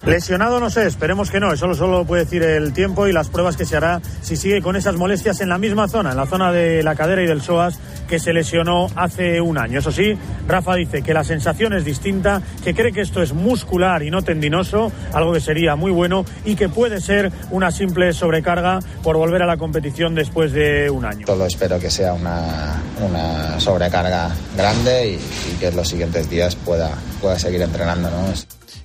Lesionado 0.06 0.60
no 0.60 0.70
sé, 0.70 0.86
esperemos 0.86 1.32
que 1.32 1.39
no, 1.39 1.51
eso 1.51 1.74
solo 1.74 2.06
puede 2.06 2.24
decir 2.24 2.44
el 2.44 2.72
tiempo 2.72 3.08
y 3.08 3.13
las 3.13 3.30
pruebas 3.30 3.58
que 3.58 3.66
se 3.66 3.75
hará 3.75 4.00
si 4.22 4.38
sigue 4.38 4.62
con 4.62 4.75
esas 4.75 4.96
molestias 4.96 5.42
en 5.42 5.50
la 5.50 5.58
misma 5.58 5.88
zona, 5.88 6.12
en 6.12 6.18
la 6.18 6.25
zona 6.25 6.51
de 6.51 6.84
la 6.84 6.96
cadera 6.96 7.24
y 7.24 7.27
del 7.27 7.42
psoas 7.42 7.80
que 8.08 8.20
se 8.20 8.32
lesionó 8.32 8.88
hace 8.96 9.42
un 9.42 9.58
año. 9.58 9.80
Eso 9.80 9.92
sí, 9.92 10.18
Rafa 10.48 10.75
dice 10.75 11.01
que 11.01 11.13
la 11.13 11.24
sensación 11.24 11.74
es 11.74 11.84
distinta, 11.84 12.42
que 12.63 12.74
cree 12.74 12.94
que 12.94 13.01
esto 13.01 13.22
es 13.22 13.34
muscular 13.34 14.04
y 14.04 14.10
no 14.10 14.22
tendinoso, 14.22 14.92
algo 15.13 15.34
que 15.34 15.42
sería 15.42 15.75
muy 15.75 15.92
bueno 15.92 16.24
y 16.46 16.56
que 16.56 16.70
puede 16.70 17.01
ser 17.01 17.32
una 17.51 17.72
simple 17.72 18.13
sobrecarga 18.13 18.80
por 19.04 19.18
volver 19.18 19.42
a 19.42 19.46
la 19.46 19.58
competición 19.58 20.16
después 20.16 20.54
de 20.54 20.89
un 20.89 21.06
año. 21.06 21.25
Solo 21.27 21.46
espero 21.46 21.80
que 21.80 21.89
sea 21.89 22.13
una, 22.13 22.82
una 23.01 23.60
sobrecarga 23.60 24.30
grande 24.56 25.13
y, 25.13 25.58
que 25.60 25.68
en 25.68 25.75
los 25.75 25.88
siguientes 25.88 26.30
días 26.30 26.56
pueda, 26.56 26.92
pueda 27.20 27.38
seguir 27.38 27.62
entrenando. 27.62 28.10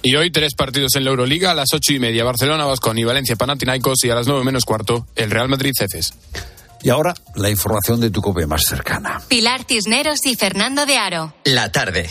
Y 0.02 0.16
hoy 0.16 0.32
tres 0.32 0.54
partidos 0.54 0.96
en 0.96 1.04
la 1.04 1.10
Euroliga 1.10 1.52
a 1.52 1.54
las 1.54 1.72
ocho 1.72 1.92
y 1.92 2.00
media. 2.00 2.24
Barcelona, 2.24 2.64
Vascon 2.64 2.98
y 2.98 3.04
Valencia, 3.04 3.36
Panathinaikos 3.36 4.02
y 4.02 4.10
a 4.10 4.16
las 4.16 4.26
nueve 4.26 4.44
menos 4.44 4.64
cuarto 4.64 5.06
el 5.14 5.30
Real 5.30 5.48
Madrid 5.48 5.72
Cefes. 5.78 6.14
Y 6.82 6.90
ahora 6.90 7.14
la 7.36 7.48
información 7.48 8.00
de 8.00 8.10
tu 8.10 8.20
cope 8.20 8.46
más 8.46 8.62
cercana. 8.68 9.22
Pilar 9.28 9.64
Cisneros 9.64 10.26
y 10.26 10.34
Fernando 10.34 10.84
de 10.86 10.96
Aro. 10.96 11.34
La 11.44 11.70
tarde. 11.70 12.10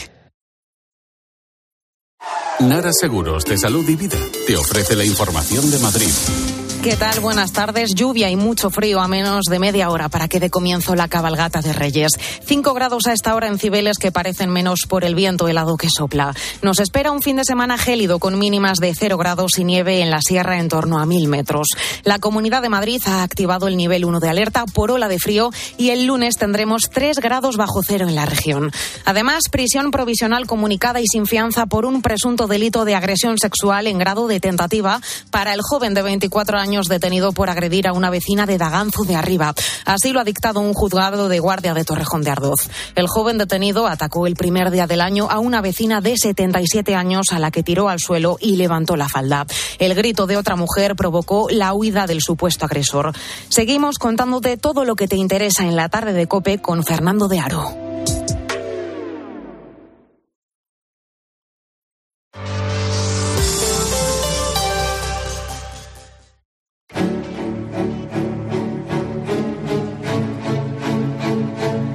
Nara 2.62 2.93
Seguros 2.93 3.43
de 3.45 3.57
Salud 3.57 3.88
y 3.89 3.95
Vida 3.95 4.17
te 4.48 4.55
ofrece 4.55 4.95
la 4.95 5.03
información 5.03 5.69
de 5.71 5.79
Madrid. 5.79 6.12
¿Qué 6.83 6.95
tal? 6.95 7.19
Buenas 7.19 7.53
tardes. 7.53 7.93
Lluvia 7.93 8.31
y 8.31 8.35
mucho 8.35 8.71
frío 8.71 9.01
a 9.01 9.07
menos 9.07 9.45
de 9.45 9.59
media 9.59 9.91
hora 9.91 10.09
para 10.09 10.27
que 10.27 10.39
dé 10.39 10.50
comienzo 10.50 10.95
la 10.95 11.07
cabalgata 11.07 11.61
de 11.61 11.73
Reyes. 11.73 12.13
Cinco 12.43 12.73
grados 12.73 13.05
a 13.05 13.13
esta 13.13 13.35
hora 13.35 13.50
en 13.50 13.59
Cibeles 13.59 14.00
que 14.00 14.11
parecen 14.11 14.50
menos 14.50 14.88
por 14.89 15.03
el 15.03 15.13
viento 15.13 15.47
helado 15.47 15.77
que 15.77 15.89
sopla. 15.95 16.33
Nos 16.63 16.79
espera 16.79 17.11
un 17.11 17.21
fin 17.21 17.35
de 17.35 17.45
semana 17.45 17.77
gélido 17.77 18.17
con 18.17 18.39
mínimas 18.39 18.79
de 18.79 18.95
cero 18.95 19.19
grados 19.19 19.59
y 19.59 19.63
nieve 19.63 20.01
en 20.01 20.09
la 20.09 20.21
sierra 20.21 20.57
en 20.57 20.69
torno 20.69 20.97
a 20.97 21.05
mil 21.05 21.27
metros. 21.27 21.67
La 22.03 22.17
Comunidad 22.17 22.63
de 22.63 22.69
Madrid 22.69 23.00
ha 23.05 23.21
activado 23.21 23.67
el 23.67 23.77
nivel 23.77 24.03
1 24.03 24.19
de 24.19 24.29
alerta 24.29 24.65
por 24.65 24.89
ola 24.89 25.07
de 25.07 25.19
frío 25.19 25.51
y 25.77 25.91
el 25.91 26.07
lunes 26.07 26.38
tendremos 26.38 26.89
tres 26.91 27.19
grados 27.19 27.57
bajo 27.57 27.81
cero 27.85 28.07
en 28.09 28.15
la 28.15 28.25
región. 28.25 28.71
Además, 29.05 29.43
prisión 29.51 29.91
provisional 29.91 30.47
comunicada 30.47 31.00
y 31.00 31.05
sin 31.05 31.27
fianza 31.27 31.67
por 31.67 31.85
un 31.85 32.01
presunto 32.01 32.47
delito 32.47 32.85
de 32.85 32.95
agresión 32.95 33.38
sexual 33.38 33.85
en 33.85 34.00
grado 34.00 34.27
de 34.27 34.39
tentativa 34.39 35.00
para 35.29 35.53
el 35.53 35.61
joven 35.61 35.93
de 35.93 36.01
24 36.01 36.57
años 36.57 36.71
detenido 36.80 37.34
por 37.34 37.50
agredir 37.50 37.88
a 37.88 37.94
una 37.94 38.10
vecina 38.10 38.46
de 38.46 38.58
Daganzo 38.58 39.04
de 39.04 39.16
Arriba. 39.16 39.54
Así 39.86 40.13
lo 40.13 40.20
ha 40.20 40.24
dictado 40.24 40.60
un 40.60 40.74
juzgado 40.74 41.28
de 41.28 41.40
guardia 41.40 41.74
de 41.74 41.84
Torrejón 41.84 42.24
de 42.24 42.32
Ardoz. 42.32 42.70
El 42.96 43.08
joven 43.08 43.38
detenido 43.38 43.88
atacó 43.88 44.28
el 44.28 44.36
primer 44.36 44.72
día 44.72 44.88
del 44.88 45.01
año 45.01 45.28
a 45.30 45.40
una 45.40 45.62
vecina 45.62 46.01
de 46.01 46.16
77 46.18 46.96
años 46.96 47.28
a 47.32 47.40
la 47.40 47.51
que 47.51 47.63
tiró 47.63 47.90
al 47.90 48.00
suelo 48.00 48.38
y 48.40 48.56
levantó 48.56 48.96
la 48.96 49.10
falda. 49.10 49.46
El 49.80 49.94
grito 49.96 50.28
de 50.28 50.38
otra 50.38 50.56
mujer 50.56 50.96
provocó 50.96 51.48
la 51.50 51.74
huida 51.74 52.08
del 52.08 52.22
supuesto 52.22 52.66
agresor. 52.66 53.13
Seguimos 53.50 53.98
contándote 53.98 54.58
todo 54.58 54.86
lo 54.86 54.96
que 54.96 55.08
te 55.08 55.18
interesa 55.18 55.63
en 55.63 55.75
la 55.75 55.90
tarde 55.90 56.13
de 56.13 56.28
Cope 56.28 56.60
con 56.60 56.84
Fernando 56.84 57.28
de 57.28 57.40
Aro. 57.40 57.75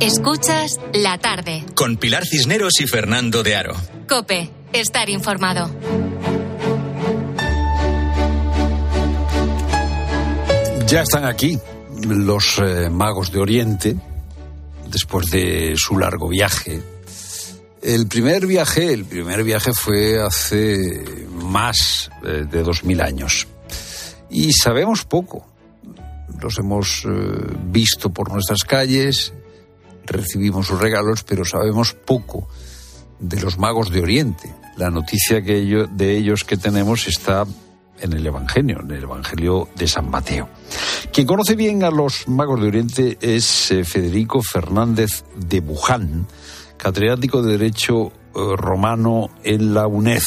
Escuchas 0.06 0.78
la 0.94 1.18
tarde. 1.18 1.64
Con 1.74 1.96
Pilar 1.96 2.24
Cisneros 2.24 2.80
y 2.80 2.86
Fernando 2.86 3.42
de 3.42 3.56
Aro. 3.56 3.74
Cope, 4.08 4.48
estar 4.72 5.10
informado. 5.10 5.68
Ya 10.86 11.02
están 11.02 11.24
aquí 11.24 11.58
los 12.06 12.60
eh, 12.60 12.88
magos 12.88 13.32
de 13.32 13.40
Oriente, 13.40 13.96
después 14.88 15.28
de 15.28 15.74
su 15.76 15.98
largo 15.98 16.28
viaje. 16.28 16.80
El 17.82 18.06
primer 18.06 18.46
viaje, 18.46 18.92
el 18.92 19.06
primer 19.06 19.42
viaje 19.42 19.72
fue 19.72 20.22
hace 20.22 21.04
más 21.32 22.12
eh, 22.24 22.44
de 22.48 22.62
dos 22.62 22.84
mil 22.84 23.00
años. 23.00 23.48
Y 24.30 24.52
sabemos 24.52 25.04
poco. 25.04 25.48
Los 26.40 26.60
hemos 26.60 27.04
eh, 27.06 27.08
visto 27.64 28.10
por 28.10 28.30
nuestras 28.30 28.62
calles, 28.62 29.32
recibimos 30.06 30.66
sus 30.66 30.80
regalos, 30.80 31.22
pero 31.22 31.44
sabemos 31.44 31.94
poco 31.94 32.48
de 33.18 33.40
los 33.40 33.58
magos 33.58 33.90
de 33.90 34.00
Oriente. 34.00 34.54
La 34.76 34.90
noticia 34.90 35.42
que 35.42 35.86
de 35.90 36.16
ellos 36.16 36.44
que 36.44 36.56
tenemos 36.56 37.08
está 37.08 37.46
en 38.00 38.12
el 38.12 38.26
Evangelio, 38.26 38.80
en 38.80 38.90
el 38.90 39.02
Evangelio 39.02 39.68
de 39.74 39.88
San 39.88 40.10
Mateo. 40.10 40.48
Quien 41.12 41.26
conoce 41.26 41.54
bien 41.54 41.82
a 41.82 41.90
los 41.90 42.28
magos 42.28 42.60
de 42.60 42.68
Oriente 42.68 43.18
es 43.20 43.70
eh, 43.70 43.84
Federico 43.84 44.42
Fernández 44.42 45.24
de 45.36 45.60
Buján, 45.60 46.26
catedrático 46.76 47.42
de 47.42 47.52
Derecho 47.52 48.08
eh, 48.08 48.12
Romano 48.56 49.30
en 49.44 49.72
la 49.72 49.86
UNED. 49.86 50.22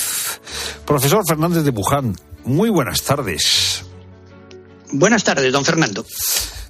Profesor 0.86 1.24
Fernández 1.27 1.63
de 1.63 1.71
Buján, 1.71 2.15
muy 2.43 2.69
buenas 2.69 3.03
tardes. 3.03 3.86
Buenas 4.91 5.24
tardes, 5.24 5.51
don 5.51 5.63
Fernando. 5.63 6.03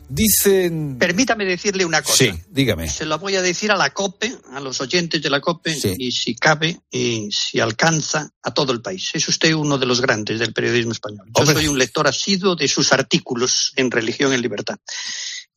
Dicen. 0.10 0.98
Permítame 0.98 1.46
decirle 1.46 1.86
una 1.86 2.02
cosa. 2.02 2.18
Sí, 2.18 2.32
dígame. 2.50 2.90
Se 2.90 3.06
lo 3.06 3.20
voy 3.20 3.36
a 3.36 3.42
decir 3.42 3.72
a 3.72 3.78
la 3.78 3.92
COPE, 3.92 4.36
a 4.54 4.60
los 4.60 4.82
oyentes 4.82 5.22
de 5.22 5.30
la 5.30 5.40
COPE, 5.40 5.96
y 5.98 6.12
si 6.12 6.36
cabe, 6.36 6.82
y 6.90 7.30
si 7.32 7.60
alcanza, 7.60 8.32
a 8.42 8.54
todo 8.54 8.74
el 8.74 8.82
país. 8.82 9.12
Es 9.14 9.28
usted 9.28 9.54
uno 9.54 9.78
de 9.78 9.86
los 9.86 10.02
grandes 10.02 10.40
del 10.40 10.54
periodismo 10.54 10.94
español. 10.94 11.28
Yo 11.38 11.46
soy 11.46 11.68
un 11.68 11.78
lector 11.78 12.08
asiduo 12.08 12.56
de 12.56 12.68
sus 12.68 12.92
artículos 12.92 13.74
en 13.76 13.92
Religión 13.92 14.34
en 14.34 14.42
Libertad. 14.42 14.80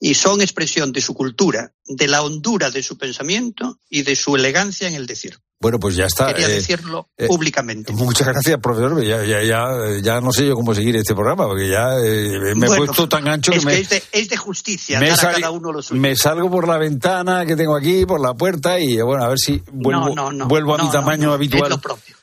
Y 0.05 0.15
son 0.15 0.41
expresión 0.41 0.91
de 0.91 1.01
su 1.01 1.15
cultura, 1.15 1.75
de 1.87 2.09
la 2.09 2.23
hondura 2.23 2.73
de 2.73 2.83
su 2.83 2.99
pensamiento 2.99 3.79
y 3.89 4.03
de 4.03 4.17
su 4.17 4.35
elegancia 4.35 4.89
en 4.89 4.95
el 4.95 5.07
decir. 5.07 5.39
Bueno, 5.61 5.79
pues 5.79 5.95
ya 5.95 6.07
está. 6.07 6.27
Quería 6.27 6.49
eh, 6.49 6.55
decirlo 6.55 7.09
eh, 7.17 7.29
públicamente. 7.29 7.93
Muchas 7.93 8.27
gracias, 8.27 8.59
profesor. 8.59 9.01
Ya, 9.05 9.25
ya, 9.25 9.45
ya, 9.45 9.65
ya, 10.03 10.21
no 10.21 10.33
sé 10.33 10.49
yo 10.49 10.57
cómo 10.57 10.75
seguir 10.75 10.97
este 10.97 11.15
programa, 11.15 11.47
porque 11.47 11.69
ya 11.69 12.01
eh, 12.01 12.53
me 12.57 12.67
he 12.67 12.77
puesto 12.79 13.09
tan 13.09 13.29
ancho 13.29 13.53
que, 13.53 13.61
me, 13.61 13.79
es, 13.79 13.91
de, 13.91 14.03
es 14.11 14.29
de 14.29 14.37
justicia, 14.37 14.99
me 14.99 15.11
dar 15.11 15.25
a 15.25 15.33
cada 15.35 15.51
uno 15.53 15.71
lo 15.71 15.81
suyo. 15.81 16.01
Me 16.01 16.17
salgo 16.17 16.51
por 16.51 16.67
la 16.67 16.79
ventana 16.79 17.47
que 17.47 17.55
tengo 17.55 17.77
aquí, 17.77 18.05
por 18.05 18.21
la 18.21 18.35
puerta, 18.35 18.81
y 18.81 19.01
bueno, 19.03 19.23
a 19.23 19.29
ver 19.29 19.39
si 19.39 19.63
vuelvo, 19.71 20.13
vuelvo 20.49 20.75
a 20.75 20.83
mi 20.83 20.91
tamaño 20.91 21.33
habitual. 21.33 21.63
Es 21.63 21.71
lo 21.71 21.81
propio. 21.81 22.17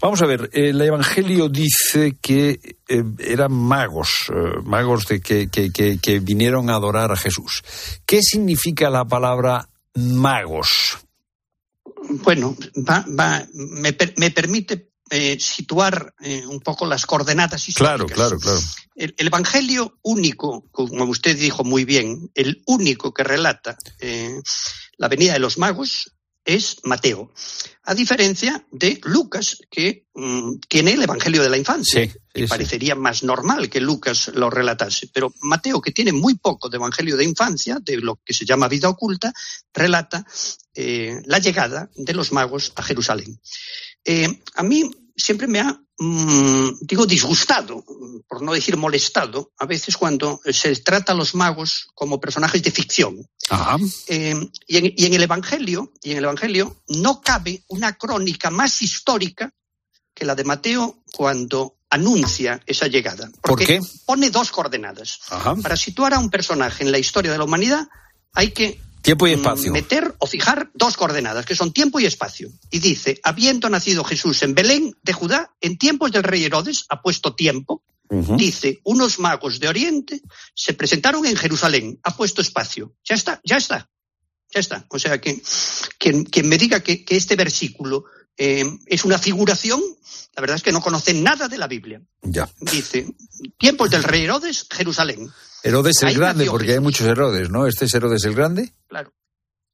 Vamos 0.00 0.22
a 0.22 0.26
ver, 0.26 0.50
el 0.52 0.80
Evangelio 0.80 1.48
dice 1.48 2.16
que 2.20 2.76
eran 3.18 3.52
magos, 3.52 4.30
magos 4.64 5.06
de 5.06 5.20
que, 5.20 5.48
que, 5.48 5.72
que, 5.72 5.98
que 5.98 6.20
vinieron 6.20 6.70
a 6.70 6.74
adorar 6.74 7.10
a 7.12 7.16
Jesús. 7.16 7.62
¿Qué 8.06 8.20
significa 8.22 8.88
la 8.88 9.04
palabra 9.04 9.68
magos? 9.94 10.98
bueno, 12.08 12.56
va, 12.76 13.04
va, 13.18 13.46
me, 13.52 13.96
me 14.16 14.30
permite 14.30 14.92
eh, 15.10 15.38
situar 15.38 16.14
eh, 16.20 16.44
un 16.46 16.60
poco 16.60 16.86
las 16.86 17.06
coordenadas 17.06 17.68
históricas. 17.68 17.96
Claro, 17.96 18.06
claro, 18.06 18.38
claro. 18.38 18.58
El, 18.94 19.14
el, 19.16 19.26
Evangelio 19.26 19.98
único, 20.02 20.64
como 20.70 21.04
usted 21.04 21.36
dijo 21.38 21.64
muy 21.64 21.84
bien, 21.84 22.30
el 22.34 22.62
único 22.66 23.12
que 23.12 23.24
relata 23.24 23.76
eh, 24.00 24.40
la 24.96 25.08
venida 25.08 25.34
de 25.34 25.38
los 25.38 25.58
magos 25.58 26.14
es 26.44 26.78
Mateo, 26.84 27.32
a 27.84 27.94
diferencia 27.94 28.64
de 28.70 29.00
Lucas, 29.04 29.58
que 29.70 30.06
mm, 30.14 30.54
tiene 30.68 30.92
el 30.92 31.02
Evangelio 31.02 31.42
de 31.42 31.50
la 31.50 31.56
infancia. 31.56 32.04
Sí, 32.04 32.12
y 32.34 32.46
parecería 32.46 32.94
más 32.94 33.22
normal 33.22 33.68
que 33.68 33.80
Lucas 33.80 34.30
lo 34.34 34.50
relatase. 34.50 35.08
Pero 35.12 35.32
Mateo, 35.42 35.80
que 35.80 35.92
tiene 35.92 36.12
muy 36.12 36.34
poco 36.34 36.68
de 36.68 36.76
Evangelio 36.76 37.16
de 37.16 37.24
infancia, 37.24 37.78
de 37.80 37.98
lo 37.98 38.20
que 38.24 38.34
se 38.34 38.44
llama 38.44 38.68
vida 38.68 38.88
oculta, 38.88 39.32
relata 39.72 40.24
eh, 40.74 41.20
la 41.26 41.38
llegada 41.38 41.90
de 41.94 42.14
los 42.14 42.32
magos 42.32 42.72
a 42.76 42.82
Jerusalén. 42.82 43.40
Eh, 44.04 44.42
a 44.54 44.62
mí 44.62 44.90
siempre 45.16 45.46
me 45.46 45.60
ha, 45.60 45.80
mmm, 45.98 46.70
digo, 46.80 47.06
disgustado, 47.06 47.84
por 48.28 48.42
no 48.42 48.52
decir 48.52 48.76
molestado, 48.76 49.52
a 49.58 49.66
veces 49.66 49.96
cuando 49.96 50.40
se 50.44 50.74
trata 50.76 51.12
a 51.12 51.14
los 51.14 51.34
magos 51.34 51.88
como 51.94 52.20
personajes 52.20 52.62
de 52.62 52.70
ficción. 52.70 53.28
Eh, 54.06 54.34
y, 54.66 54.76
en, 54.76 54.94
y, 54.96 55.06
en, 55.06 55.14
el 55.14 55.22
Evangelio, 55.22 55.92
y 56.02 56.12
en 56.12 56.18
el 56.18 56.24
Evangelio 56.24 56.82
no 56.88 57.20
cabe 57.20 57.64
una 57.68 57.94
crónica 57.94 58.50
más 58.50 58.82
histórica 58.82 59.50
que 60.14 60.24
la 60.24 60.34
de 60.34 60.44
Mateo 60.44 61.02
cuando 61.12 61.76
anuncia 61.90 62.60
esa 62.66 62.86
llegada. 62.86 63.30
Porque 63.42 63.78
¿Por 63.78 63.86
qué? 63.86 63.92
pone 64.06 64.30
dos 64.30 64.50
coordenadas. 64.50 65.20
Ajá. 65.28 65.54
Para 65.56 65.76
situar 65.76 66.14
a 66.14 66.18
un 66.18 66.30
personaje 66.30 66.84
en 66.84 66.92
la 66.92 66.98
historia 66.98 67.32
de 67.32 67.38
la 67.38 67.44
humanidad 67.44 67.88
hay 68.32 68.52
que 68.52 68.80
Tiempo 69.02 69.26
y 69.26 69.32
espacio. 69.32 69.72
Meter 69.72 70.14
o 70.18 70.26
fijar 70.26 70.70
dos 70.74 70.96
coordenadas, 70.96 71.44
que 71.44 71.56
son 71.56 71.72
tiempo 71.72 71.98
y 71.98 72.06
espacio. 72.06 72.50
Y 72.70 72.78
dice, 72.78 73.20
habiendo 73.24 73.68
nacido 73.68 74.04
Jesús 74.04 74.42
en 74.42 74.54
Belén 74.54 74.96
de 75.02 75.12
Judá, 75.12 75.50
en 75.60 75.76
tiempos 75.76 76.12
del 76.12 76.22
rey 76.22 76.44
Herodes, 76.44 76.86
ha 76.88 77.02
puesto 77.02 77.34
tiempo, 77.34 77.82
uh 78.08 78.22
-huh. 78.22 78.36
dice, 78.36 78.80
unos 78.84 79.18
magos 79.18 79.58
de 79.58 79.68
Oriente 79.68 80.22
se 80.54 80.74
presentaron 80.74 81.26
en 81.26 81.36
Jerusalén, 81.36 81.98
ha 82.04 82.16
puesto 82.16 82.40
espacio. 82.40 82.94
Ya 83.04 83.16
está, 83.16 83.40
ya 83.44 83.56
está, 83.56 83.90
ya 84.54 84.60
está. 84.60 84.86
O 84.88 84.98
sea 84.98 85.20
que 85.20 85.42
quien, 85.98 86.24
quien 86.24 86.48
me 86.48 86.56
diga 86.56 86.80
que, 86.80 87.04
que 87.04 87.16
este 87.16 87.34
versículo 87.34 88.04
eh, 88.36 88.64
es 88.86 89.04
una 89.04 89.18
figuración, 89.18 89.80
la 90.34 90.40
verdad 90.40 90.56
es 90.56 90.62
que 90.62 90.72
no 90.72 90.80
conoce 90.80 91.14
nada 91.14 91.48
de 91.48 91.58
la 91.58 91.66
Biblia. 91.66 92.00
Ya. 92.22 92.48
Dice, 92.60 93.06
tiempos 93.58 93.90
del 93.90 94.02
rey 94.02 94.22
Herodes, 94.24 94.66
Jerusalén. 94.70 95.30
Herodes 95.62 96.02
el 96.02 96.14
Grande, 96.14 96.46
porque 96.46 96.66
Jesús. 96.66 96.78
hay 96.78 96.82
muchos 96.82 97.06
Herodes, 97.06 97.50
¿no? 97.50 97.66
¿Este 97.66 97.84
es 97.84 97.94
Herodes 97.94 98.24
el 98.24 98.34
Grande? 98.34 98.74
Claro. 98.88 99.12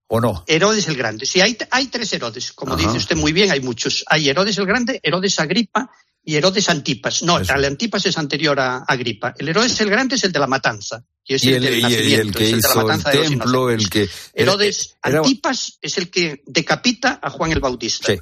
¿O 0.09 0.21
no? 0.21 0.45
Herodes 0.47 0.88
el 0.88 0.97
Grande. 0.97 1.27
Sí, 1.27 1.41
hay, 1.41 1.57
hay 1.71 1.87
tres 1.87 2.12
Herodes, 2.12 2.53
como 2.53 2.75
Ajá. 2.75 2.83
dice 2.83 2.99
usted 2.99 3.17
muy 3.17 3.33
bien, 3.33 3.50
hay 3.50 3.61
muchos. 3.61 4.05
Hay 4.09 4.29
Herodes 4.29 4.59
el 4.59 4.67
Grande, 4.67 5.00
Herodes 5.03 5.38
Agripa 5.38 5.91
y 6.23 6.37
Herodes 6.37 6.69
Antipas. 6.69 7.23
No, 7.23 7.38
el 7.38 7.65
Antipas 7.65 8.05
es 8.07 8.19
anterior 8.19 8.59
a 8.59 8.79
Agripa. 8.79 9.35
El 9.38 9.49
Herodes 9.49 9.81
el 9.81 9.91
Grande 9.91 10.17
es 10.17 10.25
el 10.25 10.33
de 10.33 10.38
la 10.38 10.47
matanza. 10.47 11.05
Y 11.28 11.35
es 11.35 11.44
Y 11.44 11.49
el, 11.50 11.54
el, 11.56 11.62
del 11.62 11.75
y 11.75 11.76
el- 11.76 11.90
y 11.90 11.94
el 11.94 12.00
nacimiento, 12.30 12.38
que 12.38 12.44
es 12.44 12.52
el 12.52 12.61
de 12.61 12.62
la 12.62 12.68
hizo 12.70 12.80
el 12.80 12.87
matanza 12.87 13.11
de 13.11 13.16
los 13.18 13.28
templo, 13.28 13.70
el 13.70 13.90
que... 13.90 14.08
Herodes 14.35 14.97
era- 15.04 15.18
Antipas 15.18 15.78
es 15.82 15.99
el 15.99 16.11
que 16.11 16.42
decapita 16.47 17.20
a 17.23 17.30
Juan 17.30 17.52
el 17.52 17.61
Bautista. 17.61 18.12
Sí. 18.12 18.18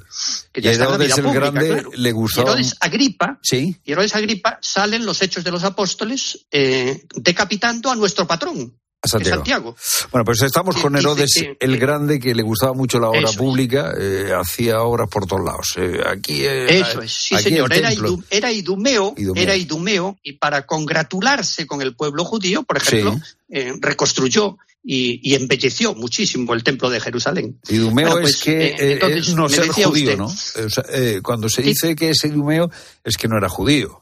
Que 0.51 0.59
Y 0.59 0.63
ya 0.63 0.71
está 0.71 0.83
en 0.83 0.89
la 0.91 0.95
Herodes 0.95 1.07
vida 1.07 1.15
el 1.15 1.23
pública, 1.23 1.39
Grande 1.51 1.67
claro. 1.73 1.91
le 1.95 2.11
gustaba... 2.11 2.51
Herodes 2.51 2.75
Agripa, 2.81 3.39
Sí, 3.41 3.75
y 3.83 3.91
Herodes 3.93 4.13
Agripa 4.15 4.59
salen 4.61 5.05
los 5.05 5.21
hechos 5.21 5.43
de 5.43 5.51
los 5.51 5.63
apóstoles 5.63 6.45
eh, 6.51 7.05
decapitando 7.15 7.89
a 7.89 7.95
nuestro 7.95 8.27
patrón, 8.27 8.77
Santiago. 9.03 9.35
Santiago. 9.37 9.75
Bueno, 10.11 10.25
pues 10.25 10.41
estamos 10.41 10.75
Sí, 10.75 10.81
con 10.81 10.95
Herodes 10.97 11.45
el 11.59 11.77
Grande, 11.77 12.19
que 12.19 12.33
le 12.33 12.41
gustaba 12.43 12.73
mucho 12.73 12.99
la 12.99 13.09
obra 13.09 13.19
Eso 13.21 13.29
es. 13.29 13.37
pública, 13.37 13.93
eh, 13.99 14.31
hacía 14.35 14.81
obras 14.81 15.07
por 15.09 15.25
todos 15.27 15.43
lados. 15.45 15.73
Eh, 15.77 16.01
aquí, 16.05 16.43
eh, 16.45 16.79
Eso 16.79 17.01
es, 17.01 17.11
sí 17.11 17.35
aquí 17.35 17.43
señor, 17.45 17.71
era, 17.71 17.89
templo. 17.89 18.09
idu- 18.17 18.23
era 18.29 18.51
idumeo, 18.51 19.13
Idumeo. 19.15 19.43
era 19.43 19.55
idumeo, 19.55 20.17
y 20.23 20.33
para 20.33 20.65
congratularse 20.65 21.67
con 21.67 21.81
el 21.81 21.95
pueblo 21.95 22.25
judío, 22.25 22.63
por 22.63 22.77
ejemplo, 22.77 23.13
Sí. 23.23 23.33
eh, 23.51 23.73
reconstruyó 23.79 24.57
y, 24.83 25.19
y 25.21 25.35
embelleció 25.35 25.93
muchísimo 25.93 26.53
el 26.53 26.63
templo 26.63 26.89
de 26.89 26.99
Jerusalén. 26.99 27.59
Idumeo 27.69 28.07
Bueno, 28.07 28.21
pues, 28.21 28.35
es 28.35 28.41
que 28.41 28.75
entonces, 28.93 29.27
es 29.29 29.35
no 29.35 29.47
ser 29.49 29.67
judío, 29.67 30.11
usted- 30.11 30.17
¿no? 30.17 30.25
O 30.25 30.69
sea, 30.69 31.21
cuando 31.21 31.49
se 31.49 31.61
Sí. 31.61 31.69
dice 31.69 31.95
que 31.95 32.09
es 32.09 32.23
idumeo, 32.25 32.71
es 33.03 33.15
que 33.17 33.27
no 33.27 33.37
era 33.37 33.47
judío. 33.49 34.01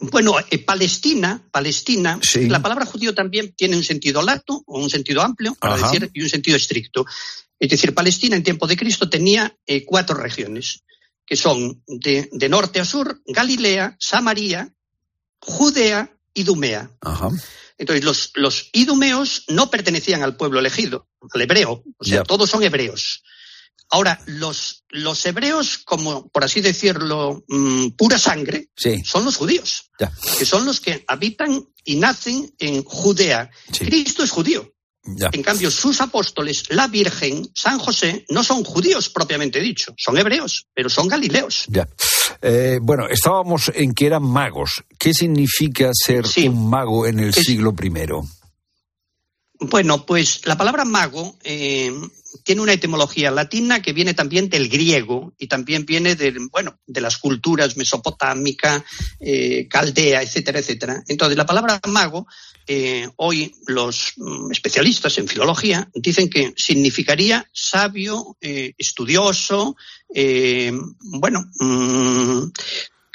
Bueno, 0.00 0.34
eh, 0.50 0.58
Palestina, 0.58 1.42
Palestina, 1.50 2.18
Sí. 2.22 2.48
la 2.48 2.60
palabra 2.62 2.86
judío 2.86 3.14
también 3.14 3.52
tiene 3.54 3.76
un 3.76 3.84
sentido 3.84 4.22
lato 4.22 4.62
o 4.66 4.80
un 4.80 4.88
sentido 4.88 5.20
amplio, 5.22 5.54
para 5.54 5.74
Ajá. 5.74 5.90
decir, 5.90 6.10
y 6.14 6.22
un 6.22 6.28
sentido 6.28 6.56
estricto. 6.56 7.04
Es 7.58 7.68
decir, 7.68 7.94
Palestina 7.94 8.36
en 8.36 8.42
tiempo 8.42 8.66
de 8.66 8.76
Cristo 8.76 9.10
tenía 9.10 9.54
eh, 9.66 9.84
cuatro 9.84 10.16
regiones, 10.16 10.82
que 11.26 11.36
son 11.36 11.82
de, 11.86 12.28
de 12.32 12.48
norte 12.48 12.80
a 12.80 12.84
sur, 12.84 13.20
Galilea, 13.26 13.96
Samaria, 14.00 14.72
Judea 15.40 16.10
y 16.34 16.40
Idumea. 16.42 16.90
Ajá. 17.02 17.28
Entonces, 17.76 18.04
los, 18.04 18.30
los 18.34 18.68
idumeos 18.72 19.44
no 19.48 19.70
pertenecían 19.70 20.22
al 20.22 20.36
pueblo 20.36 20.58
elegido, 20.60 21.08
al 21.34 21.40
hebreo, 21.42 21.82
o 21.98 22.04
sea, 22.04 22.22
todos 22.24 22.48
son 22.48 22.62
hebreos. 22.62 23.22
Ahora, 23.90 24.20
los, 24.26 24.84
los 24.90 25.26
hebreos, 25.26 25.78
como 25.78 26.28
por 26.28 26.44
así 26.44 26.60
decirlo, 26.60 27.44
mm, 27.48 27.88
pura 27.96 28.18
sangre, 28.18 28.68
Sí, 28.76 29.02
son 29.04 29.24
los 29.24 29.36
judíos, 29.36 29.90
ya. 29.98 30.12
que 30.38 30.44
son 30.44 30.64
los 30.64 30.80
que 30.80 31.04
habitan 31.08 31.64
y 31.84 31.96
nacen 31.96 32.54
en 32.58 32.84
Judea. 32.84 33.50
Sí. 33.72 33.84
Cristo 33.86 34.22
es 34.22 34.30
judío. 34.30 34.72
Ya. 35.16 35.30
En 35.32 35.42
cambio, 35.42 35.70
sus 35.70 36.00
apóstoles, 36.02 36.64
la 36.68 36.86
Virgen, 36.86 37.50
San 37.54 37.78
José, 37.78 38.26
no 38.28 38.44
son 38.44 38.62
judíos 38.64 39.08
propiamente 39.08 39.58
dicho, 39.58 39.94
son 39.96 40.18
hebreos, 40.18 40.66
pero 40.74 40.90
son 40.90 41.08
galileos. 41.08 41.64
Ya. 41.68 41.88
Eh, 42.42 42.78
bueno, 42.82 43.08
estábamos 43.08 43.72
en 43.74 43.94
que 43.94 44.06
eran 44.06 44.22
magos. 44.22 44.84
¿Qué 44.98 45.14
significa 45.14 45.90
ser 45.94 46.26
Sí. 46.28 46.46
un 46.48 46.68
mago 46.68 47.06
en 47.06 47.18
el 47.18 47.30
Es- 47.30 47.46
siglo 47.46 47.74
primero? 47.74 48.22
Bueno, 49.62 50.06
pues 50.06 50.46
la 50.46 50.56
palabra 50.56 50.86
mago 50.86 51.36
eh, 51.44 51.92
tiene 52.44 52.62
una 52.62 52.72
etimología 52.72 53.30
latina 53.30 53.82
que 53.82 53.92
viene 53.92 54.14
también 54.14 54.48
del 54.48 54.70
griego 54.70 55.34
y 55.36 55.48
también 55.48 55.84
viene 55.84 56.14
de, 56.14 56.34
bueno, 56.50 56.80
de 56.86 57.02
las 57.02 57.18
culturas 57.18 57.76
mesopotámica, 57.76 58.82
eh, 59.20 59.68
caldea, 59.68 60.22
etcétera, 60.22 60.60
etcétera. 60.60 61.04
Entonces, 61.08 61.36
la 61.36 61.44
palabra 61.44 61.78
mago, 61.88 62.26
eh, 62.66 63.06
hoy 63.16 63.54
los 63.66 64.14
mm, 64.16 64.50
especialistas 64.50 65.18
en 65.18 65.28
filología 65.28 65.90
dicen 65.92 66.30
que 66.30 66.54
significaría 66.56 67.46
sabio, 67.52 68.38
estudioso, 68.40 69.76
bueno, 71.00 71.44
mm, 71.58 72.50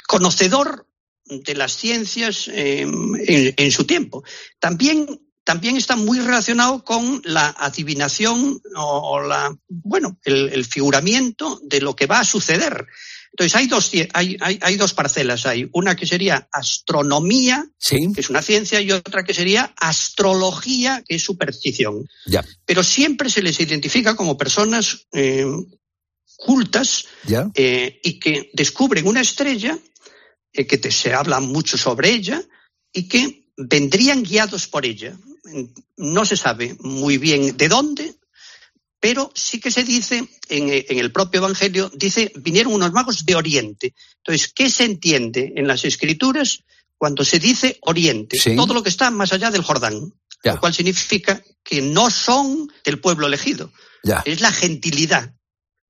conocedor 0.06 0.86
de 1.24 1.54
las 1.56 1.72
ciencias 1.76 2.46
en, 2.46 3.16
en 3.56 3.72
su 3.72 3.84
tiempo. 3.84 4.22
También 4.60 5.25
también 5.46 5.76
está 5.76 5.94
muy 5.96 6.18
relacionado 6.18 6.84
con 6.84 7.22
la 7.24 7.48
adivinación 7.58 8.60
o, 8.76 8.82
o 8.82 9.22
la, 9.22 9.56
bueno, 9.68 10.18
el, 10.24 10.50
el 10.50 10.64
figuramiento 10.64 11.60
de 11.62 11.80
lo 11.80 11.94
que 11.94 12.06
va 12.06 12.18
a 12.18 12.24
suceder. 12.24 12.86
Entonces 13.30 13.54
hay 13.54 13.66
dos, 13.66 13.90
hay, 14.14 14.36
hay, 14.40 14.58
hay 14.60 14.76
dos 14.76 14.92
parcelas. 14.94 15.46
Hay 15.46 15.68
una 15.72 15.94
que 15.94 16.06
sería 16.06 16.48
astronomía, 16.52 17.64
Sí, 17.78 18.10
que 18.14 18.20
es 18.22 18.30
una 18.30 18.42
ciencia, 18.42 18.80
y 18.80 18.90
otra 18.92 19.24
que 19.24 19.34
sería 19.34 19.72
astrología, 19.76 21.02
que 21.06 21.16
es 21.16 21.22
superstición. 21.22 22.08
ya, 22.26 22.44
Pero 22.64 22.82
siempre 22.82 23.30
se 23.30 23.42
les 23.42 23.60
identifica 23.60 24.16
como 24.16 24.36
personas 24.36 25.06
eh, 25.12 25.44
cultas 26.36 27.06
ya. 27.24 27.48
eh, 27.54 28.00
y 28.02 28.18
que 28.18 28.50
descubren 28.52 29.06
una 29.06 29.20
estrella, 29.20 29.78
eh, 30.52 30.66
que 30.66 30.78
te- 30.78 30.90
se 30.90 31.14
habla 31.14 31.38
mucho 31.40 31.76
sobre 31.78 32.10
ella 32.10 32.42
y 32.92 33.06
que 33.08 33.45
vendrían 33.56 34.22
guiados 34.22 34.66
por 34.66 34.84
ella. 34.86 35.16
No 35.96 36.24
se 36.24 36.36
sabe 36.36 36.76
muy 36.80 37.18
bien 37.18 37.56
de 37.56 37.68
dónde, 37.68 38.14
pero 39.00 39.30
sí 39.34 39.60
que 39.60 39.70
se 39.70 39.84
dice 39.84 40.26
en, 40.48 40.68
en 40.70 40.98
el 40.98 41.12
propio 41.12 41.38
Evangelio, 41.38 41.90
dice, 41.94 42.32
vinieron 42.36 42.72
unos 42.74 42.92
magos 42.92 43.24
de 43.24 43.34
Oriente. 43.34 43.94
Entonces, 44.18 44.52
¿qué 44.52 44.68
se 44.70 44.84
entiende 44.84 45.52
en 45.56 45.66
las 45.68 45.84
escrituras 45.84 46.64
cuando 46.98 47.24
se 47.24 47.38
dice 47.38 47.78
Oriente? 47.82 48.38
Sí. 48.38 48.56
Todo 48.56 48.74
lo 48.74 48.82
que 48.82 48.88
está 48.88 49.10
más 49.10 49.32
allá 49.32 49.50
del 49.50 49.62
Jordán, 49.62 50.12
Ya. 50.44 50.54
lo 50.54 50.60
cual 50.60 50.74
significa 50.74 51.42
que 51.62 51.80
no 51.82 52.10
son 52.10 52.68
del 52.84 52.98
pueblo 53.00 53.26
elegido 53.26 53.72
Ya. 54.02 54.22
es 54.24 54.40
la 54.40 54.50
gentilidad. 54.52 55.32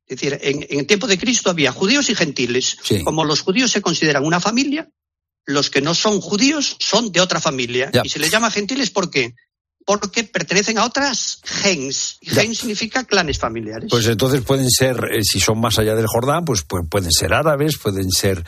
Es 0.06 0.20
decir, 0.20 0.38
en, 0.42 0.64
en 0.68 0.80
el 0.80 0.86
tiempo 0.86 1.06
de 1.06 1.18
Cristo 1.18 1.50
había 1.50 1.72
judíos 1.72 2.08
y 2.10 2.14
gentiles. 2.14 2.76
Sí. 2.84 3.02
Como 3.02 3.24
los 3.24 3.40
judíos 3.40 3.70
se 3.72 3.80
consideran 3.82 4.24
una 4.24 4.38
familia, 4.40 4.88
los 5.46 5.70
que 5.70 5.80
no 5.80 5.94
son 5.94 6.20
judíos 6.20 6.76
son 6.80 7.12
de 7.12 7.20
otra 7.20 7.40
familia. 7.40 7.90
Ya. 7.92 8.02
Y 8.04 8.08
se 8.08 8.18
les 8.18 8.30
llama 8.30 8.50
gentiles 8.50 8.90
¿por 8.90 9.10
qué? 9.10 9.34
Porque 9.86 10.24
pertenecen 10.24 10.78
a 10.78 10.84
otras 10.84 11.38
gens. 11.44 12.16
Y 12.20 12.30
gens 12.30 12.58
significa 12.58 13.04
clanes 13.04 13.38
familiares. 13.38 13.86
Pues 13.88 14.04
entonces 14.08 14.40
pueden 14.40 14.68
ser, 14.68 14.96
eh, 15.12 15.22
si 15.22 15.38
son 15.38 15.60
más 15.60 15.78
allá 15.78 15.94
del 15.94 16.08
Jordán, 16.08 16.44
pues, 16.44 16.66
pu- 16.66 16.88
pueden 16.88 17.12
ser 17.12 17.32
árabes, 17.32 17.76
pueden 17.78 18.10
ser 18.10 18.42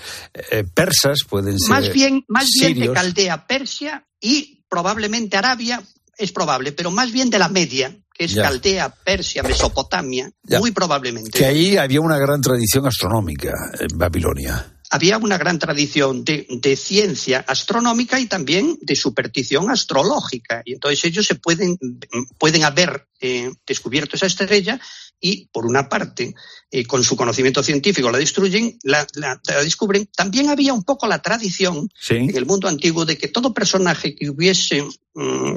eh, 0.50 0.64
persas, 0.74 1.20
pueden 1.28 1.56
ser 1.60 1.70
más 1.70 1.92
bien, 1.92 2.24
más 2.26 2.48
bien 2.60 2.80
de. 2.80 2.92
Caldea, 2.92 3.46
Persia 3.46 4.04
y 4.20 4.64
probablemente 4.68 5.36
Arabia, 5.36 5.80
es 6.16 6.32
probable, 6.32 6.72
pero 6.72 6.90
más 6.90 7.12
bien 7.12 7.30
de 7.30 7.38
la 7.38 7.48
media, 7.48 7.96
que 8.12 8.24
es 8.24 8.32
Ya. 8.32 8.42
Caldea, 8.42 8.88
Persia, 8.92 9.44
Mesopotamia, 9.44 10.28
Ya. 10.42 10.58
muy 10.58 10.72
probablemente. 10.72 11.30
Que 11.30 11.44
ahí 11.46 11.76
había 11.76 12.00
una 12.00 12.18
gran 12.18 12.40
tradición 12.40 12.84
astronómica 12.88 13.52
en 13.78 13.96
Babilonia. 13.96 14.74
Había 14.90 15.18
una 15.18 15.38
gran 15.38 15.58
tradición 15.58 16.24
de, 16.24 16.46
de 16.48 16.76
ciencia 16.76 17.44
astronómica 17.46 18.18
y 18.20 18.26
también 18.26 18.78
de 18.80 18.96
superstición 18.96 19.70
astrológica. 19.70 20.62
Y 20.64 20.74
entonces 20.74 21.04
ellos 21.04 21.26
se 21.26 21.34
pueden, 21.34 21.78
pueden 22.38 22.64
haber 22.64 23.06
eh, 23.20 23.52
descubierto 23.66 24.16
esa 24.16 24.26
estrella 24.26 24.80
y, 25.20 25.46
por 25.52 25.66
una 25.66 25.88
parte, 25.88 26.34
eh, 26.70 26.84
con 26.84 27.02
su 27.02 27.16
conocimiento 27.16 27.62
científico 27.62 28.10
la 28.10 28.18
destruyen, 28.18 28.78
la, 28.82 29.06
la- 29.14 29.40
la 29.44 29.62
descubren. 29.64 30.06
También 30.14 30.48
había 30.48 30.72
un 30.72 30.84
poco 30.84 31.06
la 31.08 31.20
tradición 31.20 31.88
Sí. 32.00 32.14
en 32.14 32.36
el 32.36 32.46
mundo 32.46 32.68
antiguo 32.68 33.04
de 33.04 33.16
que 33.18 33.28
todo 33.28 33.52
personaje 33.52 34.14
que 34.14 34.30
hubiese 34.30 34.82
mm, 35.14 35.54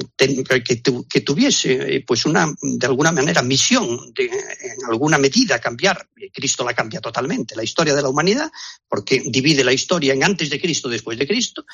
que, 0.64 0.76
tu- 0.76 1.06
que 1.06 1.20
tuviese 1.20 1.96
eh, 1.96 2.04
pues 2.06 2.26
una 2.26 2.52
de 2.60 2.86
alguna 2.86 3.12
manera 3.12 3.42
misión 3.42 4.12
de 4.14 4.24
en 4.24 4.84
alguna 4.90 5.18
medida 5.18 5.60
cambiar 5.60 6.08
Cristo 6.32 6.64
la 6.64 6.74
cambia 6.74 7.00
totalmente 7.00 7.54
la 7.54 7.62
historia 7.62 7.94
de 7.94 8.02
la 8.02 8.08
humanidad 8.08 8.50
porque 8.88 9.22
divide 9.24 9.62
la 9.62 9.72
historia 9.72 10.14
en 10.14 10.24
antes 10.24 10.50
de 10.50 10.60
Cristo 10.60 10.88
después 10.88 11.16
de 11.18 11.26
Cristo 11.28 11.64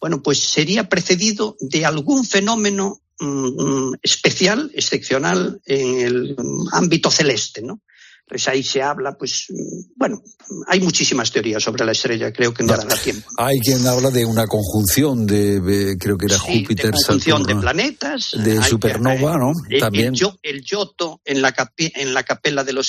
bueno 0.00 0.20
pues 0.22 0.38
sería 0.40 0.88
precedido 0.88 1.56
de 1.60 1.84
algún 1.84 2.24
fenómeno 2.24 3.00
especial 4.02 4.70
excepcional 4.74 5.60
en 5.66 6.00
el 6.00 6.36
mm, 6.38 6.68
ámbito 6.72 7.10
celeste 7.10 7.62
no 7.62 7.80
pues 8.28 8.46
ahí 8.48 8.62
se 8.62 8.82
habla, 8.82 9.14
pues, 9.18 9.46
bueno, 9.96 10.20
hay 10.66 10.80
muchísimas 10.80 11.30
teorías 11.32 11.62
sobre 11.62 11.84
la 11.84 11.92
estrella, 11.92 12.32
creo 12.32 12.52
que 12.52 12.62
no 12.62 12.76
dará 12.76 12.94
tiempo. 12.96 13.28
Hay 13.38 13.58
quien 13.60 13.86
habla 13.86 14.10
de 14.10 14.24
una 14.24 14.46
conjunción 14.46 15.26
de, 15.26 15.60
de- 15.60 15.96
creo 15.98 16.18
que 16.18 16.26
era 16.26 16.38
Sí, 16.38 16.60
Júpiter, 16.62 16.86
de 16.86 16.92
conjunción 16.92 17.42
de 17.44 17.56
planetas. 17.56 18.30
de 18.44 18.62
supernova, 18.62 19.36
¿no? 19.38 19.52
el, 19.70 19.80
También. 19.80 20.14
el 20.42 20.62
Giotto 20.62 21.20
en 21.24 21.40
la, 21.42 21.54
capi- 21.54 21.92
en 21.94 22.12
la 22.14 22.22
capela 22.22 22.64
de 22.64 22.72
los 22.72 22.88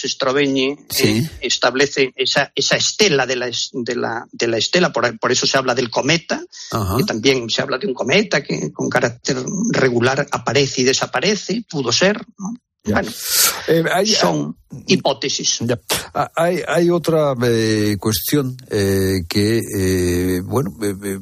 Sí. 0.90 1.08
eh, 1.08 1.30
establece 1.42 2.12
esa, 2.16 2.52
esa 2.56 2.76
estela 2.76 3.26
de 3.26 3.36
la, 3.36 3.48
es- 3.48 3.70
de 3.74 3.96
la, 3.96 4.26
de 4.32 4.48
la 4.48 4.58
estela, 4.58 4.92
por, 4.92 5.18
por 5.20 5.32
eso 5.32 5.46
se 5.48 5.58
habla 5.58 5.74
del 5.76 5.90
cometa, 5.90 6.42
Ajá. 6.72 6.98
que 6.98 7.04
también 7.04 7.50
se 7.50 7.62
habla 7.62 7.78
de 7.78 7.88
un 7.88 7.94
cometa 7.94 8.44
que 8.44 8.72
con 8.74 8.90
carácter 8.90 9.38
regular 9.72 10.28
aparece 10.32 10.82
y 10.82 10.84
desaparece, 10.84 11.64
pudo 11.70 11.92
ser. 11.92 12.18
¿no? 12.38 12.54
Ya. 12.86 12.94
Bueno, 12.96 13.12
Eh, 13.68 13.84
hay- 13.94 14.08
son 14.08 14.56
hipótesis. 14.88 15.58
Ya. 15.62 15.78
Ah, 16.14 16.32
Hay, 16.36 16.62
hay 16.68 16.90
otra 16.90 17.34
eh, 17.44 17.98
cuestión 18.00 18.56
eh, 18.72 19.20
que, 19.28 19.60
eh, 19.78 20.42
bueno, 20.44 20.72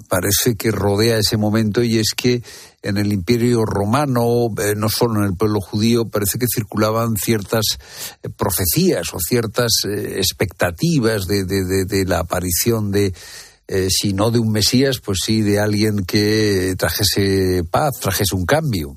parece 0.07 0.55
que 0.55 0.71
rodea 0.71 1.17
ese 1.17 1.35
momento 1.35 1.83
y 1.83 1.97
es 1.97 2.11
que 2.15 2.41
en 2.83 2.97
el 2.97 3.11
Imperio 3.11 3.65
Romano, 3.65 4.47
no 4.77 4.89
solo 4.89 5.19
en 5.19 5.25
el 5.25 5.35
pueblo 5.35 5.59
judío, 5.59 6.05
parece 6.07 6.37
que 6.39 6.45
circulaban 6.53 7.15
ciertas 7.17 7.65
profecías 8.37 9.13
o 9.13 9.17
ciertas 9.19 9.71
expectativas 9.85 11.25
de, 11.27 11.43
de- 11.43 11.65
de- 11.65 11.85
de 11.85 12.05
la 12.05 12.19
aparición 12.19 12.91
de 12.91 13.13
eh, 13.67 13.87
si 13.89 14.13
no 14.13 14.31
de 14.31 14.39
un 14.39 14.51
Mesías, 14.53 14.99
pues 15.03 15.19
sí 15.25 15.41
de 15.41 15.59
alguien 15.59 16.05
que 16.05 16.75
trajese 16.77 17.63
paz, 17.69 17.91
trajese 17.99 18.35
un 18.35 18.45
cambio. 18.45 18.95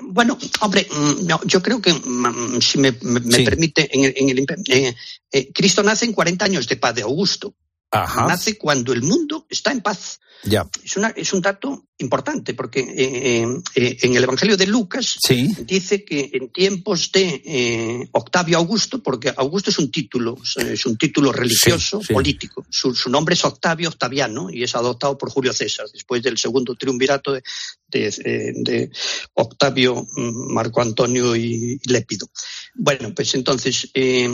Bueno, 0.00 0.38
hombre, 0.60 0.86
mm, 0.90 1.26
no, 1.26 1.40
yo 1.44 1.62
creo 1.62 1.80
que, 1.82 1.92
mm, 1.92 2.60
si 2.60 2.78
me, 2.78 2.92
me- 3.02 3.20
me 3.20 3.36
Sí. 3.38 3.44
permite, 3.44 3.88
en 3.96 4.04
el, 4.04 4.14
en 4.16 4.28
el 4.30 4.38
imper- 4.46 4.62
eh, 4.68 4.94
eh, 5.32 5.52
Cristo 5.52 5.82
nace 5.82 6.04
en 6.04 6.12
40 6.12 6.44
años 6.44 6.68
de 6.68 6.76
paz 6.76 6.94
de 6.94 7.02
Augusto. 7.02 7.54
Ajá. 7.90 8.26
Nace 8.26 8.58
cuando 8.58 8.92
el 8.92 9.02
mundo 9.02 9.46
está 9.48 9.72
en 9.72 9.80
paz. 9.80 10.20
Ya. 10.44 10.68
Es, 10.84 10.96
una, 10.96 11.08
es 11.08 11.32
un 11.32 11.40
dato 11.40 11.87
importante 11.98 12.54
porque 12.54 12.80
eh, 12.80 13.42
eh, 13.42 13.46
eh, 13.74 13.98
en 14.02 14.14
el 14.16 14.22
Evangelio 14.22 14.56
de 14.56 14.66
Lucas 14.66 15.18
Sí. 15.20 15.48
dice 15.64 16.04
que 16.04 16.30
en 16.32 16.48
tiempos 16.50 17.10
de 17.12 17.42
eh, 17.44 18.08
Octavio 18.12 18.56
Augusto, 18.58 19.02
porque 19.02 19.32
Augusto 19.36 19.70
es 19.70 19.78
un 19.78 19.90
título, 19.90 20.36
es 20.56 20.86
un 20.86 20.96
título 20.96 21.32
religioso, 21.32 22.00
Sí, 22.00 22.06
sí. 22.08 22.14
político. 22.14 22.64
Su, 22.70 22.94
su 22.94 23.10
nombre 23.10 23.34
es 23.34 23.44
Octavio 23.44 23.88
Octaviano 23.88 24.48
y 24.50 24.62
es 24.62 24.74
adoptado 24.76 25.18
por 25.18 25.30
Julio 25.30 25.52
César 25.52 25.86
después 25.92 26.22
del 26.22 26.38
segundo 26.38 26.74
triunvirato 26.76 27.32
de, 27.32 27.42
de, 27.88 28.52
de 28.56 28.90
Octavio, 29.34 30.06
mm, 30.16 30.52
Marco 30.52 30.80
Antonio 30.80 31.34
y 31.34 31.80
Lépido. 31.84 32.28
Bueno, 32.74 33.12
pues 33.14 33.34
entonces 33.34 33.88
eh, 33.94 34.28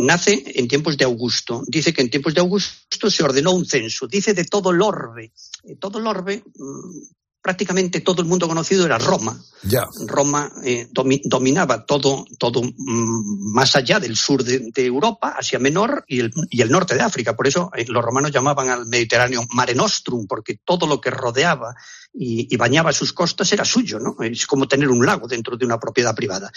nace 0.00 0.42
en 0.54 0.66
tiempos 0.68 0.96
de 0.96 1.04
Augusto. 1.04 1.62
Dice 1.66 1.92
que 1.92 2.00
en 2.00 2.10
tiempos 2.10 2.32
de 2.34 2.40
Augusto 2.40 3.10
se 3.10 3.22
ordenó 3.22 3.52
un 3.52 3.66
censo. 3.66 4.06
Dice 4.06 4.32
de 4.34 4.44
todo 4.44 4.70
el 4.70 4.80
orbe. 4.82 5.32
Eh, 5.64 5.76
todo 5.76 5.98
el 5.98 6.06
orbe, 6.06 6.42
mm, 6.56 7.00
prácticamente 7.42 8.00
todo 8.02 8.20
el 8.20 8.28
mundo 8.28 8.46
conocido 8.46 8.84
era 8.84 8.98
Roma. 8.98 9.42
Ya. 9.62 9.86
Roma 10.06 10.52
eh, 10.62 10.88
domi- 10.92 11.22
dominaba 11.24 11.86
todo, 11.86 12.26
todo 12.38 12.62
mm, 12.62 13.52
más 13.54 13.76
allá 13.76 13.98
del 13.98 14.14
sur 14.16 14.44
de, 14.44 14.70
de 14.74 14.84
Europa, 14.86 15.34
Asia 15.38 15.58
Menor 15.58 16.04
y 16.06 16.20
el, 16.20 16.30
y 16.50 16.60
el 16.60 16.70
norte 16.70 16.94
de 16.94 17.02
África. 17.02 17.34
Por 17.34 17.46
eso 17.46 17.70
eh, 17.74 17.86
los 17.88 18.04
romanos 18.04 18.30
llamaban 18.30 18.68
al 18.68 18.86
Mediterráneo 18.86 19.42
Mare 19.54 19.74
Nostrum, 19.74 20.26
porque 20.26 20.58
todo 20.64 20.86
lo 20.86 21.00
que 21.00 21.10
rodeaba 21.10 21.74
y, 22.12 22.52
y 22.52 22.56
bañaba 22.56 22.92
sus 22.92 23.12
costas 23.12 23.50
era 23.52 23.64
suyo, 23.64 23.98
¿no? 23.98 24.16
Es 24.22 24.46
como 24.46 24.68
tener 24.68 24.88
un 24.88 25.04
lago 25.06 25.26
dentro 25.26 25.56
de 25.56 25.64
una 25.64 25.78
propiedad 25.80 26.14
privada. 26.14 26.50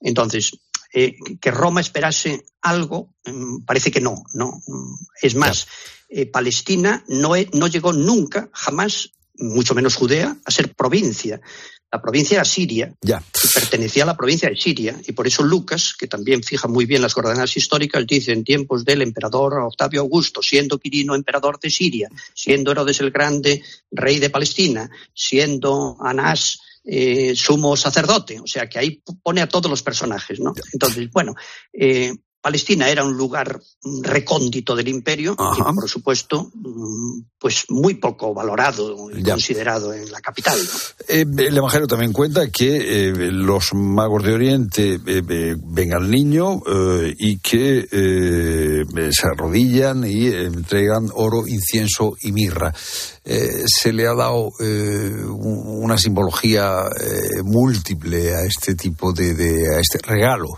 Entonces, 0.00 0.52
eh, 0.92 1.16
que 1.40 1.50
Roma 1.50 1.80
esperase 1.80 2.44
algo, 2.62 3.14
mm, 3.24 3.64
parece 3.64 3.90
que 3.90 4.00
no, 4.00 4.24
no. 4.34 4.62
Es 5.20 5.34
más, 5.34 5.66
eh, 6.08 6.26
Palestina 6.26 7.04
no, 7.08 7.32
no 7.52 7.66
llegó 7.68 7.92
nunca, 7.92 8.50
jamás, 8.52 9.12
mucho 9.36 9.74
menos 9.74 9.94
Judea, 9.96 10.36
a 10.44 10.50
ser 10.50 10.74
provincia. 10.74 11.40
La 11.92 12.00
provincia 12.00 12.36
era 12.36 12.44
Siria 12.44 12.94
Ya. 13.02 13.22
y 13.42 13.48
pertenecía 13.52 14.04
a 14.04 14.06
la 14.06 14.16
provincia 14.16 14.48
de 14.48 14.56
Siria. 14.56 15.00
Y 15.06 15.12
por 15.12 15.26
eso 15.26 15.42
Lucas, 15.42 15.94
que 15.98 16.06
también 16.06 16.42
fija 16.42 16.68
muy 16.68 16.84
bien 16.86 17.02
las 17.02 17.14
coordenadas 17.14 17.56
históricas, 17.56 18.06
dice 18.06 18.32
en 18.32 18.44
tiempos 18.44 18.84
del 18.84 19.02
emperador 19.02 19.58
Octavio 19.58 20.00
Augusto, 20.00 20.40
siendo 20.40 20.78
Quirino 20.78 21.16
emperador 21.16 21.58
de 21.58 21.70
Siria, 21.70 22.08
siendo 22.32 22.70
Herodes 22.70 23.00
el 23.00 23.10
Grande 23.10 23.62
rey 23.90 24.20
de 24.20 24.30
Palestina, 24.30 24.88
siendo 25.14 25.96
Anás 26.00 26.60
eh, 26.92 27.36
sumo 27.36 27.76
sacerdote. 27.76 28.40
O 28.40 28.46
sea 28.48 28.68
que 28.68 28.80
ahí 28.80 29.00
pone 29.22 29.40
a 29.40 29.48
todos 29.48 29.70
los 29.70 29.80
personajes, 29.80 30.40
¿no? 30.40 30.52
Entonces, 30.72 31.08
bueno, 31.12 31.34
eh, 31.72 32.12
Palestina 32.42 32.88
era 32.88 33.04
un 33.04 33.16
lugar 33.16 33.60
mm, 33.82 34.02
recóndito 34.02 34.74
del 34.74 34.88
imperio 34.88 35.32
y, 35.32 35.62
por 35.74 35.88
supuesto, 35.88 36.50
mm, 36.54 37.20
pues 37.38 37.64
muy 37.68 37.94
poco 37.94 38.32
valorado 38.32 39.10
y 39.10 39.22
Ya. 39.22 39.32
considerado 39.34 39.92
en 39.92 40.10
la 40.10 40.20
capital. 40.20 40.58
¿no? 40.58 40.70
Eh, 41.08 41.26
el 41.48 41.56
Evangelio 41.56 41.86
también 41.86 42.12
cuenta 42.12 42.50
que 42.50 43.08
eh, 43.08 43.12
los 43.30 43.74
magos 43.74 44.22
de 44.24 44.32
Oriente 44.32 44.94
eh, 45.06 45.22
eh, 45.28 45.56
ven 45.58 45.92
al 45.92 46.10
niño 46.10 46.62
eh, 46.66 47.14
y 47.18 47.38
que 47.38 47.86
eh, 47.90 48.84
se 49.10 49.26
arrodillan 49.26 50.04
y 50.04 50.26
entregan 50.28 51.08
oro, 51.14 51.46
incienso 51.46 52.14
y 52.22 52.32
mirra. 52.32 52.72
Eh, 53.24 53.64
se 53.66 53.92
le 53.92 54.06
ha 54.06 54.14
dado 54.14 54.50
eh, 54.60 55.24
un- 55.26 55.82
una 55.84 55.98
simbología 55.98 56.84
eh, 56.98 57.42
múltiple 57.44 58.34
a 58.34 58.44
este 58.46 58.74
tipo 58.74 59.12
de, 59.12 59.34
de- 59.34 59.76
a 59.76 59.80
este 59.80 59.98
regalo. 60.02 60.48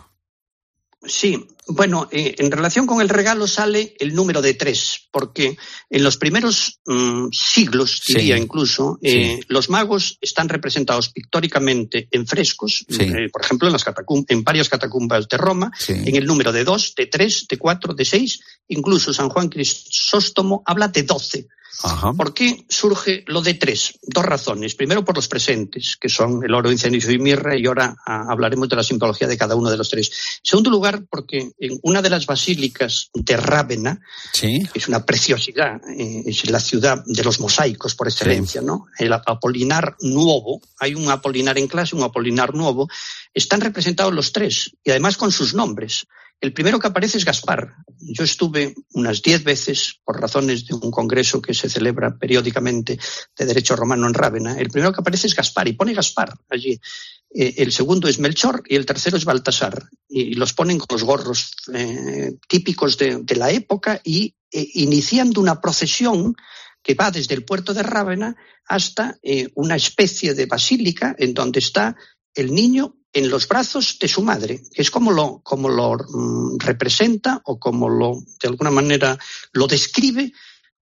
Sí, 1.04 1.48
bueno, 1.68 2.08
eh, 2.10 2.34
en 2.38 2.50
relación 2.50 2.86
con 2.86 3.00
el 3.00 3.08
regalo 3.08 3.46
sale 3.46 3.94
el 4.00 4.14
número 4.14 4.42
de 4.42 4.54
tres, 4.54 5.08
porque 5.12 5.56
en 5.90 6.02
los 6.02 6.16
primeros 6.16 6.80
mm, 6.86 7.28
siglos, 7.30 8.00
Sí. 8.04 8.14
diría 8.14 8.36
incluso, 8.36 8.98
eh, 9.00 9.36
Sí. 9.38 9.46
los 9.48 9.70
magos 9.70 10.18
están 10.20 10.48
representados 10.48 11.10
pictóricamente 11.10 12.08
en 12.10 12.26
frescos, 12.26 12.84
Sí. 12.88 13.02
eh, 13.02 13.28
por 13.32 13.42
ejemplo, 13.42 13.68
en, 13.68 13.72
las 13.72 13.84
en 14.28 14.42
varias 14.42 14.68
catacumbas 14.68 15.28
de 15.28 15.36
Roma, 15.36 15.70
en 15.88 16.16
el 16.16 16.26
número 16.26 16.50
de 16.50 16.64
dos, 16.64 16.94
de 16.96 17.06
tres, 17.06 17.46
de 17.48 17.58
cuatro, 17.58 17.94
de 17.94 18.04
seis, 18.04 18.40
incluso 18.68 19.12
San 19.12 19.28
Juan 19.28 19.48
Crisóstomo 19.48 20.62
habla 20.66 20.88
de 20.88 21.02
doce. 21.04 21.46
Ajá. 21.82 22.12
¿Por 22.12 22.34
qué 22.34 22.64
surge 22.68 23.24
lo 23.26 23.40
de 23.42 23.54
tres? 23.54 23.98
Dos 24.02 24.24
razones. 24.24 24.74
Primero, 24.74 25.04
por 25.04 25.16
los 25.16 25.28
presentes, 25.28 25.96
que 26.00 26.08
son 26.08 26.44
el 26.44 26.54
oro, 26.54 26.70
incienso 26.70 27.10
y 27.10 27.18
mirra, 27.18 27.56
y 27.56 27.66
ahora 27.66 27.96
ah, 28.06 28.26
hablaremos 28.28 28.68
de 28.68 28.76
la 28.76 28.82
simbología 28.82 29.26
de 29.26 29.36
cada 29.38 29.56
uno 29.56 29.70
de 29.70 29.76
los 29.76 29.88
tres. 29.88 30.10
En 30.38 30.46
segundo 30.50 30.70
lugar, 30.70 31.04
porque 31.10 31.52
en 31.58 31.78
una 31.82 32.02
de 32.02 32.10
las 32.10 32.26
basílicas 32.26 33.10
de 33.14 33.36
Rávena, 33.36 34.00
Sí. 34.32 34.62
que 34.72 34.78
es 34.78 34.88
una 34.88 35.04
preciosidad, 35.04 35.80
eh, 35.98 36.22
es 36.26 36.48
la 36.50 36.60
ciudad 36.60 37.02
de 37.04 37.24
los 37.24 37.40
mosaicos 37.40 37.94
por 37.94 38.08
excelencia, 38.08 38.60
¿no? 38.60 38.86
El 38.98 39.12
Apolinar 39.12 39.96
Nuevo, 40.00 40.60
hay 40.78 40.94
un 40.94 41.10
Apolinar 41.10 41.58
en 41.58 41.68
clase, 41.68 41.96
un 41.96 42.02
Apolinar 42.02 42.54
Nuevo, 42.54 42.88
están 43.34 43.60
representados 43.60 44.12
los 44.12 44.32
tres, 44.32 44.72
y 44.84 44.90
además 44.90 45.16
con 45.16 45.32
sus 45.32 45.54
nombres. 45.54 46.06
El 46.42 46.52
primero 46.52 46.80
que 46.80 46.88
aparece 46.88 47.18
es 47.18 47.24
Gaspar. 47.24 47.76
Yo 48.00 48.24
estuve 48.24 48.74
unas 48.94 49.22
diez 49.22 49.44
veces 49.44 50.00
por 50.04 50.20
razones 50.20 50.66
de 50.66 50.74
un 50.74 50.90
congreso 50.90 51.40
que 51.40 51.54
se 51.54 51.70
celebra 51.70 52.18
periódicamente 52.18 52.98
de 53.38 53.46
derecho 53.46 53.76
romano 53.76 54.08
en 54.08 54.14
Rávena. 54.14 54.58
El 54.58 54.68
primero 54.68 54.92
que 54.92 55.00
aparece 55.00 55.28
es 55.28 55.36
Gaspar 55.36 55.68
y 55.68 55.74
pone 55.74 55.94
Gaspar 55.94 56.34
allí. 56.50 56.80
Eh, 57.32 57.54
el 57.58 57.70
segundo 57.70 58.08
es 58.08 58.18
Melchor 58.18 58.64
y 58.66 58.74
el 58.74 58.84
tercero 58.84 59.16
es 59.16 59.24
Baltasar. 59.24 59.88
Y, 60.08 60.34
los 60.34 60.52
ponen 60.52 60.80
con 60.80 60.88
los 60.90 61.04
gorros 61.04 61.52
eh, 61.72 62.32
típicos 62.48 62.98
de, 62.98 63.36
la 63.36 63.52
época 63.52 64.00
y 64.02 64.34
eh, 64.50 64.66
iniciando 64.74 65.40
una 65.40 65.60
procesión 65.60 66.34
que 66.82 66.94
va 66.94 67.12
desde 67.12 67.36
el 67.36 67.44
puerto 67.44 67.72
de 67.72 67.84
Rávena 67.84 68.36
hasta 68.66 69.16
eh, 69.22 69.48
una 69.54 69.76
especie 69.76 70.34
de 70.34 70.46
basílica 70.46 71.14
en 71.16 71.34
donde 71.34 71.60
está 71.60 71.94
el 72.34 72.52
niño 72.52 72.96
en 73.12 73.28
los 73.28 73.46
brazos 73.46 73.98
de 73.98 74.08
su 74.08 74.22
madre. 74.22 74.62
Es 74.74 74.90
como 74.90 75.12
lo, 75.12 75.40
como 75.42 75.68
lo 75.68 75.94
mm, 75.94 76.58
representa 76.58 77.40
o 77.44 77.58
como 77.58 77.88
lo, 77.88 78.22
de 78.40 78.48
alguna 78.48 78.70
manera, 78.70 79.18
lo 79.52 79.66
describe 79.66 80.32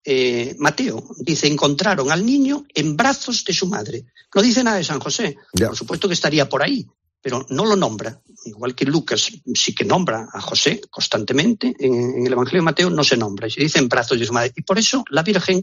eh, 0.04 0.54
Mateo. 0.58 1.04
Dice, 1.18 1.46
encontraron 1.46 2.10
al 2.10 2.24
niño 2.24 2.64
en 2.74 2.96
brazos 2.96 3.44
de 3.44 3.52
su 3.52 3.66
madre. 3.66 4.06
No 4.34 4.42
dice 4.42 4.62
nada 4.62 4.76
de 4.76 4.84
San 4.84 5.00
José. 5.00 5.36
Ya. 5.52 5.68
Por 5.68 5.76
supuesto 5.76 6.08
que 6.08 6.14
estaría 6.14 6.48
por 6.48 6.62
ahí, 6.62 6.86
pero 7.20 7.44
no 7.50 7.66
lo 7.66 7.76
nombra. 7.76 8.20
Igual 8.44 8.74
que 8.74 8.86
Lucas 8.86 9.30
sí 9.54 9.74
que 9.74 9.84
nombra 9.84 10.28
a 10.32 10.40
José 10.40 10.80
constantemente, 10.88 11.74
en, 11.78 11.94
en 11.94 12.26
el 12.26 12.32
Evangelio 12.32 12.62
de 12.62 12.64
Mateo 12.64 12.90
no 12.90 13.04
se 13.04 13.16
nombra, 13.16 13.50
se 13.50 13.60
dice 13.60 13.78
en 13.78 13.88
brazos 13.88 14.18
de 14.18 14.24
su 14.24 14.32
madre. 14.32 14.52
Y 14.56 14.62
por 14.62 14.78
eso 14.78 15.04
la 15.10 15.22
Virgen, 15.22 15.62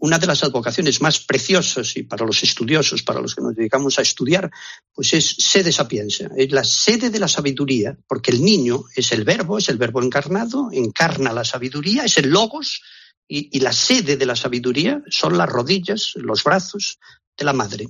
una 0.00 0.18
de 0.18 0.26
las 0.26 0.42
advocaciones 0.42 1.00
más 1.00 1.20
preciosas 1.20 1.96
y 1.96 2.02
para 2.02 2.26
los 2.26 2.42
estudiosos, 2.42 3.02
para 3.02 3.20
los 3.20 3.34
que 3.34 3.42
nos 3.42 3.54
dedicamos 3.54 3.98
a 3.98 4.02
estudiar, 4.02 4.50
pues 4.92 5.12
es 5.14 5.36
sede 5.38 5.70
sapienza, 5.70 6.28
es 6.36 6.50
la 6.50 6.64
sede 6.64 7.10
de 7.10 7.20
la 7.20 7.28
sabiduría, 7.28 7.96
porque 8.08 8.30
el 8.32 8.42
niño 8.42 8.84
es 8.96 9.12
el 9.12 9.24
verbo, 9.24 9.58
es 9.58 9.68
el 9.68 9.76
verbo 9.78 10.02
encarnado, 10.02 10.70
encarna 10.72 11.32
la 11.32 11.44
sabiduría, 11.44 12.04
es 12.04 12.18
el 12.18 12.30
logos, 12.30 12.82
y, 13.28 13.56
y 13.56 13.60
la 13.60 13.72
sede 13.72 14.16
de 14.16 14.26
la 14.26 14.34
sabiduría 14.36 15.02
son 15.08 15.38
las 15.38 15.48
rodillas, 15.48 16.12
los 16.16 16.42
brazos 16.42 16.98
de 17.36 17.44
la 17.44 17.52
madre. 17.54 17.86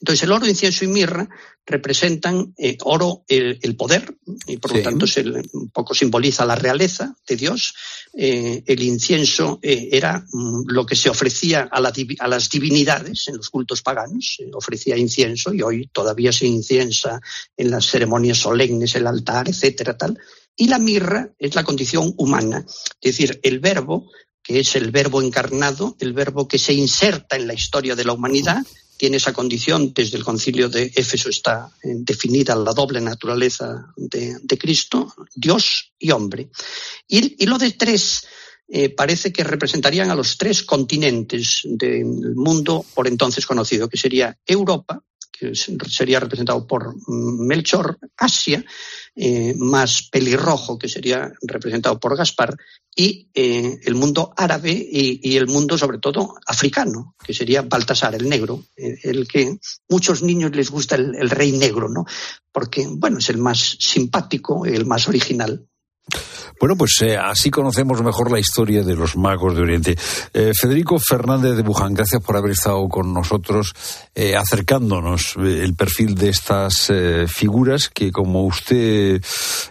Entonces, 0.00 0.24
el 0.24 0.32
oro, 0.32 0.46
incienso 0.46 0.84
y 0.84 0.88
mirra 0.88 1.28
representan 1.64 2.52
eh, 2.58 2.76
oro, 2.82 3.24
el, 3.28 3.58
el 3.62 3.76
poder, 3.76 4.16
y 4.46 4.56
por 4.56 4.72
Sí. 4.72 4.78
lo 4.78 4.82
tanto 4.82 5.06
se, 5.06 5.22
un 5.52 5.70
poco 5.72 5.94
simboliza 5.94 6.44
la 6.44 6.56
realeza 6.56 7.14
de 7.28 7.36
Dios. 7.36 7.74
Eh, 8.12 8.64
el 8.66 8.82
incienso 8.82 9.60
eh, 9.62 9.88
era 9.92 10.18
mm, 10.32 10.64
lo 10.66 10.84
que 10.84 10.96
se 10.96 11.08
ofrecía 11.08 11.68
a, 11.70 11.80
las 11.80 12.50
divinidades 12.50 13.28
en 13.28 13.36
los 13.36 13.50
cultos 13.50 13.82
paganos, 13.82 14.38
ofrecía 14.52 14.96
incienso 14.96 15.54
y 15.54 15.62
hoy 15.62 15.88
todavía 15.92 16.32
se 16.32 16.46
inciensa 16.46 17.20
en 17.56 17.70
las 17.70 17.86
ceremonias 17.86 18.38
solemnes, 18.38 18.96
el 18.96 19.06
altar, 19.06 19.48
etcétera, 19.48 19.96
tal. 19.96 20.18
Y 20.56 20.66
la 20.66 20.78
mirra 20.78 21.30
es 21.38 21.54
la 21.54 21.62
condición 21.62 22.12
humana, 22.16 22.66
es 23.00 23.16
decir, 23.16 23.38
el 23.44 23.60
verbo 23.60 24.10
que 24.42 24.58
es 24.58 24.74
el 24.74 24.90
verbo 24.90 25.22
encarnado, 25.22 25.96
el 26.00 26.12
verbo 26.12 26.48
que 26.48 26.58
se 26.58 26.72
inserta 26.72 27.36
en 27.36 27.46
la 27.46 27.54
historia 27.54 27.94
de 27.94 28.04
la 28.04 28.14
humanidad, 28.14 28.66
tiene 28.96 29.18
esa 29.18 29.32
condición, 29.32 29.92
desde 29.94 30.18
el 30.18 30.24
concilio 30.24 30.68
de 30.68 30.90
Éfeso 30.94 31.30
está 31.30 31.70
eh, 31.82 31.88
definida 31.94 32.54
la 32.54 32.72
doble 32.72 33.00
naturaleza 33.00 33.86
de 33.96 34.58
Cristo, 34.58 35.14
Dios 35.34 35.92
y 35.98 36.10
hombre. 36.10 36.50
Y, 37.10 37.44
lo 37.46 37.58
de 37.58 37.72
tres 37.72 38.24
eh, 38.68 38.88
parece 38.88 39.32
que 39.32 39.42
representarían 39.42 40.10
a 40.10 40.14
los 40.14 40.38
tres 40.38 40.62
continentes 40.62 41.62
del 41.64 42.36
mundo 42.36 42.84
por 42.94 43.08
entonces 43.08 43.44
conocido, 43.44 43.88
que 43.88 43.96
sería 43.96 44.38
Europa, 44.46 45.02
que 45.32 45.52
sería 45.54 46.20
representado 46.20 46.64
por 46.68 46.94
Melchor, 47.08 47.98
Asia, 48.16 48.64
eh, 49.16 49.54
más 49.58 50.08
pelirrojo, 50.08 50.78
que 50.78 50.88
sería 50.88 51.32
representado 51.42 51.98
por 51.98 52.16
Gaspar, 52.16 52.56
y 52.94 53.28
eh, 53.34 53.80
el 53.82 53.94
mundo 53.96 54.32
árabe 54.36 54.70
y, 54.70 55.36
el 55.36 55.48
mundo, 55.48 55.76
sobre 55.76 55.98
todo, 55.98 56.34
africano, 56.46 57.16
que 57.24 57.34
sería 57.34 57.62
Baltasar, 57.62 58.14
el 58.14 58.28
negro, 58.28 58.66
el 58.76 59.26
que 59.26 59.58
muchos 59.88 60.22
niños 60.22 60.54
les 60.54 60.70
gusta 60.70 60.94
el, 60.94 61.16
el, 61.16 61.30
rey 61.30 61.52
negro, 61.52 61.88
¿no? 61.88 62.04
Porque, 62.52 62.86
bueno, 62.88 63.18
es 63.18 63.30
el 63.30 63.38
más 63.38 63.78
simpático, 63.80 64.64
el 64.66 64.86
más 64.86 65.08
original. 65.08 65.66
Bueno, 66.60 66.76
pues 66.76 66.96
eh, 67.02 67.16
así 67.16 67.50
conocemos 67.50 68.02
mejor 68.02 68.30
la 68.30 68.38
historia 68.38 68.82
de 68.82 68.94
los 68.94 69.16
magos 69.16 69.54
de 69.54 69.62
Oriente. 69.62 69.96
Eh, 70.34 70.52
Federico 70.54 70.98
Fernández 70.98 71.56
de 71.56 71.62
Buján, 71.62 71.94
gracias 71.94 72.22
por 72.22 72.36
haber 72.36 72.52
estado 72.52 72.86
con 72.88 73.14
nosotros 73.14 73.74
eh, 74.14 74.36
acercándonos 74.36 75.36
el 75.36 75.74
perfil 75.74 76.14
de 76.14 76.28
estas 76.28 76.92
figuras 77.28 77.88
que, 77.88 78.12
como 78.12 78.44
usted 78.44 79.22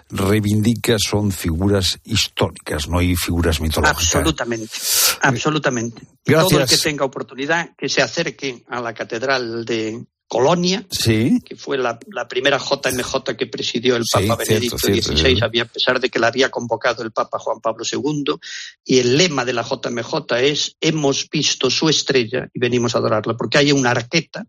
reivindica, 0.09 0.95
son 0.97 1.31
figuras 1.31 1.99
históricas, 2.03 2.87
no 2.87 2.99
hay 2.99 3.15
figuras 3.15 3.61
mitológicas. 3.61 4.15
Absolutamente, 4.15 4.79
absolutamente. 5.21 6.01
Todo 6.23 6.59
el 6.59 6.67
que 6.67 6.77
tenga 6.77 7.05
oportunidad 7.05 7.69
que 7.77 7.89
se 7.89 8.01
acerque 8.01 8.63
a 8.67 8.81
la 8.81 8.93
catedral 8.93 9.65
de, 9.65 10.03
Colonia, 10.29 10.85
que 11.43 11.55
fue 11.55 11.79
la, 11.79 11.97
primera 12.29 12.59
JMJ 12.59 13.35
que 13.35 13.47
presidió 13.47 13.95
el 13.95 14.03
Papa 14.09 14.35
Benedicto 14.35 14.77
XVI, 14.77 15.59
a 15.59 15.65
pesar 15.65 15.99
de 15.99 16.09
que 16.09 16.19
la 16.19 16.27
había 16.27 16.51
convocado 16.51 17.01
el 17.01 17.11
Papa 17.11 17.39
Juan 17.39 17.59
Pablo 17.59 17.83
II, 17.83 18.35
y 18.85 18.99
el 18.99 19.17
lema 19.17 19.43
de 19.43 19.53
la 19.53 19.63
JMJ 19.63 20.35
es 20.37 20.75
hemos 20.79 21.27
visto 21.31 21.71
su 21.71 21.89
estrella 21.89 22.47
y 22.53 22.59
venimos 22.59 22.93
a 22.93 22.99
adorarla, 22.99 23.35
porque 23.35 23.57
hay 23.57 23.71
una 23.71 23.89
arqueta 23.89 24.45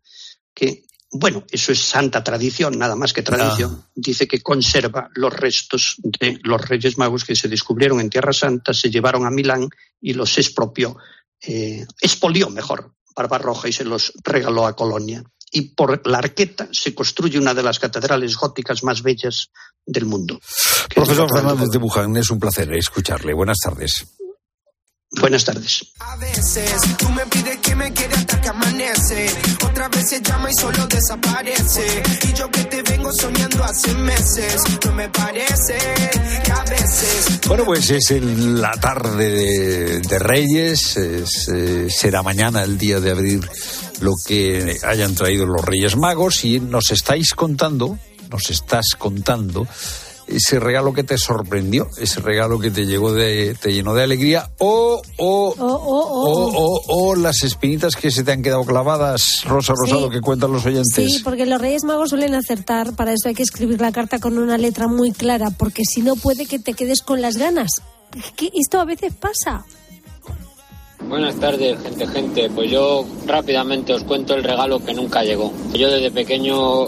que, 0.53 0.85
bueno, 1.13 1.45
eso 1.51 1.73
es 1.73 1.81
santa 1.81 2.23
tradición, 2.23 2.79
nada 2.79 2.95
más 2.95 3.15
que 3.15 3.23
tradición, 3.23 3.83
ah. 3.83 3.91
dice 3.95 4.29
que 4.29 4.43
conserva 4.43 5.09
los 5.15 5.33
restos 5.33 5.95
de 5.97 6.39
los 6.43 6.61
Reyes 6.61 6.99
Magos 6.99 7.25
que 7.25 7.35
se 7.35 7.49
descubrieron 7.49 8.01
en 8.01 8.11
Tierra 8.11 8.35
Santa, 8.35 8.75
se 8.75 8.91
llevaron 8.91 9.25
a 9.25 9.31
Milán 9.31 9.71
y 9.99 10.13
los 10.13 10.37
expropió, 10.37 10.99
eh, 11.41 11.87
expolió 12.03 12.51
mejor 12.51 12.93
Barbarroja 13.17 13.67
y 13.69 13.73
se 13.73 13.85
los 13.85 14.13
regaló 14.23 14.67
a 14.67 14.77
Colonia 14.77 15.25
y 15.51 15.63
por 15.75 16.07
la 16.07 16.19
arqueta 16.19 16.69
se 16.73 16.95
construye 16.95 17.39
una 17.39 17.55
de 17.55 17.63
las 17.63 17.79
catedrales 17.79 18.37
góticas 18.37 18.83
más 18.85 19.03
bellas 19.03 19.51
del 19.85 20.07
mundo. 20.07 20.41
Profesor 20.95 21.29
Fernández 21.33 21.69
de 21.71 21.79
Buján, 21.79 22.17
es 22.17 22.31
un 22.31 22.39
placer 22.39 22.73
escucharle. 22.75 23.35
Buenas 23.35 23.59
tardes. 23.63 24.07
Buenas 25.13 25.45
tardes. 25.45 25.85
A 25.99 26.17
veces 26.17 26.81
tú 26.97 27.09
me 27.09 27.27
pides 27.27 27.59
que 27.59 27.75
me 27.75 27.93
quede 27.93 28.15
hasta 28.15 28.41
que 28.41 28.49
amanece. 28.49 29.29
Otra 29.67 29.89
vez 29.89 30.09
se 30.09 30.23
llama 30.23 30.51
y 30.51 30.55
solo 30.55 30.87
desaparece. 30.87 32.03
Y 32.29 32.33
yo 32.33 32.49
que 32.49 32.65
te 32.65 32.83
vengo 32.83 33.13
soñando 33.13 33.65
hace 33.65 33.93
meses. 33.95 34.63
No 34.85 34.93
me 34.93 35.09
parece 35.09 35.77
que 36.45 36.53
a 36.53 36.63
veces. 36.63 37.41
Bueno, 37.49 37.65
pues 37.65 37.91
es 37.91 38.11
la 38.23 38.71
tarde 38.73 40.01
de, 40.01 40.19
Reyes. 40.21 40.97
Eh, 40.97 41.89
será 41.91 42.23
mañana 42.23 42.63
el 42.63 42.79
día 42.79 43.01
de 43.01 43.11
abrir 43.11 43.41
lo 44.01 44.15
que 44.25 44.79
hayan 44.85 45.17
traído 45.17 45.45
los 45.45 45.65
Reyes 45.65 45.97
Magos 45.97 46.45
y 46.45 46.61
nos 46.61 46.93
estáis 46.93 47.35
contando, 47.35 47.99
nos 48.31 48.49
estás 48.49 48.95
contando 48.97 49.67
ese 50.31 50.61
regalo 50.61 50.93
que 50.93 51.05
te 51.05 51.19
sorprendió, 51.19 51.89
ese 51.99 52.21
regalo 52.21 52.59
que 52.59 52.71
te 52.71 52.87
llegó 52.87 53.13
de, 53.13 53.57
te 53.61 53.73
llenó 53.73 53.95
de 53.95 54.03
alegría 54.03 54.51
o 54.59 55.03
o, 55.17 55.55
o, 55.59 56.81
o, 56.87 57.15
las 57.17 57.43
espinitas 57.43 57.97
que 57.97 58.11
se 58.11 58.25
te 58.25 58.33
han 58.33 58.43
quedado 58.43 58.65
clavadas, 58.65 59.45
Rosa 59.45 59.75
Rosado, 59.77 60.11
que 60.11 60.21
cuentan 60.21 60.53
los 60.53 60.65
oyentes. 60.65 60.95
Sí, 60.95 61.21
porque 61.23 61.47
los 61.47 61.61
Reyes 61.61 61.85
Magos 61.85 62.11
suelen 62.11 62.35
acertar, 62.35 62.95
para 62.95 63.13
eso 63.13 63.29
hay 63.29 63.35
que 63.35 63.43
escribir 63.43 63.81
la 63.81 63.93
carta 63.93 64.19
con 64.19 64.39
una 64.39 64.59
letra 64.59 64.87
muy 64.87 65.13
clara, 65.13 65.51
porque 65.51 65.83
si 65.85 66.03
no 66.03 66.17
puede 66.17 66.47
que 66.47 66.59
te 66.59 66.75
quedes 66.75 67.03
con 67.03 67.21
las 67.21 67.37
ganas. 67.37 67.71
Que 68.37 68.51
esto 68.55 68.81
a 68.81 68.85
veces 68.85 69.13
pasa. 69.15 69.65
Buenas 71.09 71.37
tardes, 71.37 71.81
gente, 71.81 72.07
gente. 72.07 72.51
Pues 72.51 72.71
yo 72.71 73.05
rápidamente 73.27 73.93
os 73.95 74.05
cuento 74.05 74.35
el 74.35 74.45
regalo 74.45 74.85
que 74.85 74.93
nunca 74.93 75.23
llegó. 75.23 75.53
Yo 75.73 75.91
desde 75.91 76.11
pequeño 76.11 76.87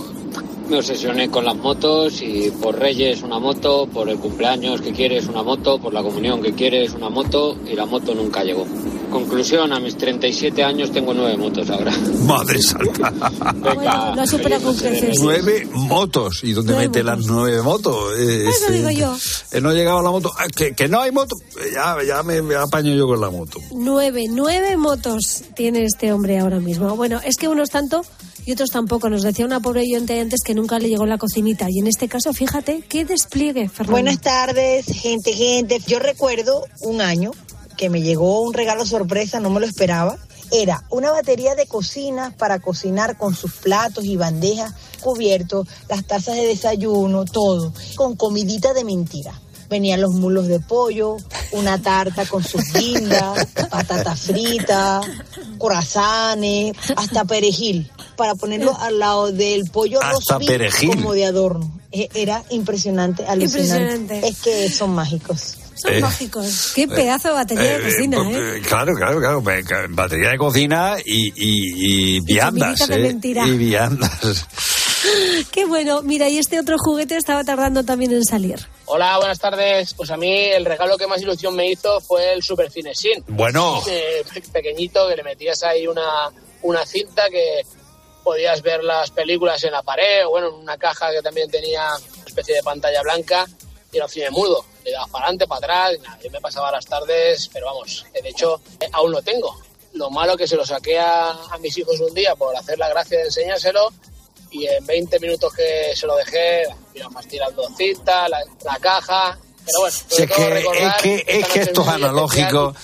me 0.72 0.78
obsesioné 0.78 1.28
con 1.28 1.44
las 1.44 1.54
motos 1.54 2.22
y 2.22 2.50
por 2.50 2.78
Reyes 2.78 3.22
una 3.22 3.38
moto, 3.38 3.86
por 3.92 4.08
el 4.08 4.16
cumpleaños 4.16 4.80
que 4.80 4.92
quieres 4.92 5.26
una 5.26 5.42
moto, 5.42 5.78
por 5.78 5.92
la 5.92 6.02
comunión 6.02 6.40
que 6.40 6.54
quieres 6.54 6.94
una 6.94 7.10
moto 7.10 7.58
y 7.70 7.74
la 7.74 7.84
moto 7.84 8.14
nunca 8.14 8.42
llegó. 8.42 8.66
Conclusión, 9.10 9.70
a 9.74 9.78
mis 9.78 9.98
37 9.98 10.64
años 10.64 10.90
tengo 10.90 11.12
nueve 11.12 11.36
motos 11.36 11.68
ahora. 11.68 11.92
Madre 12.26 12.62
santa. 12.62 13.12
Venga, 13.54 14.14
no 14.16 14.26
supera 14.26 14.58
con 14.60 14.74
Nueve 15.20 15.68
motos. 15.74 16.42
¿Y 16.42 16.52
dónde 16.54 16.74
mete 16.74 17.02
las 17.02 17.18
nueve 17.26 17.60
motos? 17.60 18.18
Eh, 18.18 18.48
Eso 18.48 18.72
digo 18.72 18.88
yo. 18.88 19.14
Eh, 19.50 19.60
no 19.60 19.72
llegaba 19.72 20.02
la 20.02 20.10
moto. 20.10 20.32
Ah, 20.38 20.46
¿Que, 20.56 20.74
que, 20.74 20.88
no 20.88 21.02
hay 21.02 21.12
moto. 21.12 21.36
Eh, 21.60 21.72
ya, 21.74 21.98
ya 22.02 22.22
me, 22.22 22.40
me, 22.40 22.54
apaño 22.54 22.94
yo 22.94 23.06
con 23.06 23.20
la 23.20 23.28
moto. 23.28 23.58
Nueve, 23.74 24.24
nueve 24.30 24.78
motos 24.78 25.42
tiene 25.54 25.84
este 25.84 26.14
hombre 26.14 26.38
ahora 26.38 26.60
mismo. 26.60 26.96
Bueno, 26.96 27.20
es 27.22 27.36
que 27.36 27.48
unos 27.48 27.68
tanto 27.68 28.06
y 28.44 28.52
otros 28.52 28.70
tampoco. 28.70 29.08
Nos 29.08 29.22
decía 29.22 29.44
una 29.44 29.60
pobre 29.60 29.80
oyente 29.80 30.18
antes 30.20 30.40
que 30.44 30.54
nunca 30.62 30.78
le 30.78 30.88
llegó 30.88 31.06
la 31.06 31.18
cocinita. 31.18 31.66
Y 31.68 31.80
en 31.80 31.88
este 31.88 32.08
caso, 32.08 32.32
fíjate, 32.32 32.84
qué 32.88 33.04
despliegue. 33.04 33.68
Buenas 33.88 34.20
tardes, 34.20 34.86
gente, 34.86 35.32
gente. 35.32 35.80
Yo 35.88 35.98
recuerdo 35.98 36.64
un 36.82 37.00
año 37.00 37.32
que 37.76 37.90
me 37.90 38.00
llegó 38.00 38.42
un 38.42 38.54
regalo 38.54 38.86
sorpresa, 38.86 39.40
no 39.40 39.50
me 39.50 39.58
lo 39.58 39.66
esperaba. 39.66 40.16
Era 40.52 40.84
una 40.90 41.10
batería 41.10 41.56
de 41.56 41.66
cocina 41.66 42.32
para 42.38 42.60
cocinar 42.60 43.18
con 43.18 43.34
sus 43.34 43.54
platos 43.54 44.04
y 44.04 44.16
bandejas 44.16 44.72
cubiertos, 45.00 45.66
las 45.88 46.06
tazas 46.06 46.36
de 46.36 46.46
desayuno, 46.46 47.24
todo, 47.24 47.72
con 47.96 48.14
comidita 48.14 48.72
de 48.72 48.84
mentira 48.84 49.32
venían 49.72 50.00
los 50.00 50.12
mulos 50.12 50.46
de 50.46 50.60
pollo, 50.60 51.16
una 51.50 51.82
tarta 51.82 52.24
con 52.26 52.44
sus 52.44 52.72
guindas, 52.72 53.46
patata 53.68 54.14
frita, 54.14 55.00
corazones, 55.58 56.76
hasta 56.94 57.24
perejil, 57.24 57.90
para 58.16 58.36
ponerlo 58.36 58.78
al 58.78 59.00
lado 59.00 59.32
del 59.32 59.68
pollo 59.70 60.00
hasta 60.00 60.38
perejil. 60.38 60.90
como 60.90 61.14
de 61.14 61.26
adorno. 61.26 61.80
E, 61.90 62.08
era 62.14 62.42
impresionante, 62.50 63.26
alucinante. 63.26 64.26
Es 64.26 64.42
que 64.42 64.68
son 64.70 64.94
mágicos. 64.94 65.56
Son 65.74 65.92
eh, 65.92 66.00
mágicos. 66.00 66.72
Qué 66.74 66.82
eh, 66.82 66.88
pedazo 66.88 67.28
de 67.28 67.34
batería 67.34 67.78
de 67.78 67.78
eh, 67.78 67.82
cocina, 67.82 68.18
¿eh? 68.30 68.62
Claro, 68.66 68.94
claro, 68.94 69.18
claro. 69.18 69.42
Batería 69.90 70.30
de 70.30 70.38
cocina 70.38 70.96
y, 71.04 71.28
y, 71.34 72.16
y 72.16 72.20
viandas. 72.20 72.88
¿eh? 72.88 73.18
Y 73.22 73.56
viandas. 73.56 74.46
Qué 75.50 75.64
bueno. 75.64 76.02
Mira, 76.02 76.28
y 76.28 76.38
este 76.38 76.60
otro 76.60 76.76
juguete 76.78 77.16
estaba 77.16 77.44
tardando 77.44 77.84
también 77.84 78.12
en 78.12 78.24
salir. 78.24 78.60
Hola, 78.86 79.16
buenas 79.18 79.38
tardes. 79.38 79.94
Pues 79.94 80.10
a 80.10 80.16
mí 80.16 80.32
el 80.32 80.64
regalo 80.64 80.98
que 80.98 81.06
más 81.06 81.22
ilusión 81.22 81.54
me 81.54 81.70
hizo 81.70 82.00
fue 82.00 82.32
el 82.32 82.42
Super 82.42 82.70
Cinesin. 82.70 83.24
Bueno. 83.28 83.80
pequeñito 84.52 85.08
que 85.08 85.16
le 85.16 85.22
metías 85.22 85.62
ahí 85.62 85.86
una, 85.86 86.30
una 86.62 86.84
cinta 86.84 87.28
que 87.30 87.62
podías 88.22 88.62
ver 88.62 88.82
las 88.84 89.10
películas 89.10 89.62
en 89.64 89.72
la 89.72 89.82
pared 89.82 90.26
o 90.26 90.30
bueno, 90.30 90.48
en 90.48 90.54
una 90.54 90.76
caja 90.76 91.10
que 91.10 91.22
también 91.22 91.50
tenía 91.50 91.86
una 91.86 92.26
especie 92.26 92.54
de 92.54 92.62
pantalla 92.62 93.02
blanca 93.02 93.46
y 93.92 93.96
era 93.96 94.06
un 94.06 94.10
cine 94.10 94.30
mudo. 94.30 94.64
Le 94.84 94.92
dabas 94.92 95.10
para 95.10 95.24
adelante, 95.26 95.46
para 95.46 95.58
atrás, 95.58 96.18
y 96.20 96.24
yo 96.24 96.30
me 96.30 96.40
pasaba 96.40 96.72
las 96.72 96.86
tardes, 96.86 97.48
pero 97.52 97.66
vamos, 97.66 98.04
de 98.12 98.28
hecho, 98.28 98.60
eh, 98.80 98.88
aún 98.92 99.12
lo 99.12 99.22
tengo. 99.22 99.56
Lo 99.92 100.10
malo 100.10 100.36
que 100.36 100.48
se 100.48 100.56
lo 100.56 100.64
saqué 100.64 100.98
a, 100.98 101.30
a 101.30 101.58
mis 101.58 101.76
hijos 101.76 102.00
un 102.00 102.14
día 102.14 102.34
por 102.34 102.56
hacer 102.56 102.78
la 102.78 102.88
gracia 102.88 103.18
de 103.18 103.24
enseñárselo 103.24 103.92
y 104.52 104.66
en 104.66 104.84
20 104.86 105.18
minutos 105.20 105.52
que 105.54 105.96
se 105.96 106.06
lo 106.06 106.16
dejé, 106.16 106.64
mira, 106.94 107.08
más 107.08 107.26
tirando 107.26 107.68
cinta, 107.76 108.28
la, 108.28 108.38
la 108.64 108.78
caja, 108.78 109.38
pero 109.64 109.80
bueno, 109.80 110.88
es, 110.88 111.02
que, 111.02 111.24
es, 111.26 111.46
que, 111.46 111.60
esto 111.60 111.82
es 111.82 111.88
analógico, 111.88 112.74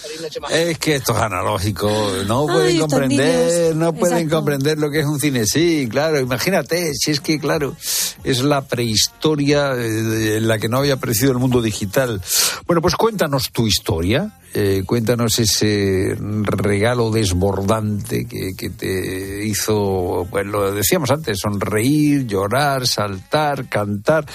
es 0.48 0.78
que 0.78 0.94
esto 0.94 1.12
es 1.12 1.18
analógico, 1.18 1.90
no 2.26 2.46
pueden 2.46 2.78
comprender, 2.78 3.74
no 3.74 3.92
pueden 3.92 4.28
comprender 4.28 4.78
lo 4.78 4.88
que 4.90 5.00
es 5.00 5.06
un 5.06 5.18
cine, 5.18 5.44
sí, 5.44 5.88
claro, 5.90 6.20
imagínate, 6.20 6.94
si 6.94 7.10
es 7.10 7.20
que 7.20 7.40
claro, 7.40 7.76
es 8.22 8.42
la 8.42 8.62
prehistoria 8.62 9.72
eh, 9.74 10.36
en 10.36 10.46
la 10.46 10.58
que 10.58 10.68
no 10.68 10.78
había 10.78 10.94
aparecido 10.94 11.32
el 11.32 11.38
mundo 11.38 11.62
digital. 11.62 12.22
Bueno, 12.66 12.80
pues 12.80 12.94
cuéntanos 12.94 13.50
tu 13.50 13.66
historia, 13.66 14.38
eh, 14.60 14.82
cuéntanos 14.84 15.38
ese 15.38 16.16
regalo 16.18 17.12
desbordante 17.12 18.26
que, 18.26 18.70
te 18.70 19.46
hizo, 19.46 20.26
pues 20.28 20.44
lo 20.46 20.72
decíamos 20.72 21.12
antes, 21.12 21.38
sonreír, 21.38 22.26
llorar, 22.26 22.88
saltar, 22.88 23.68
cantar. 23.68 24.26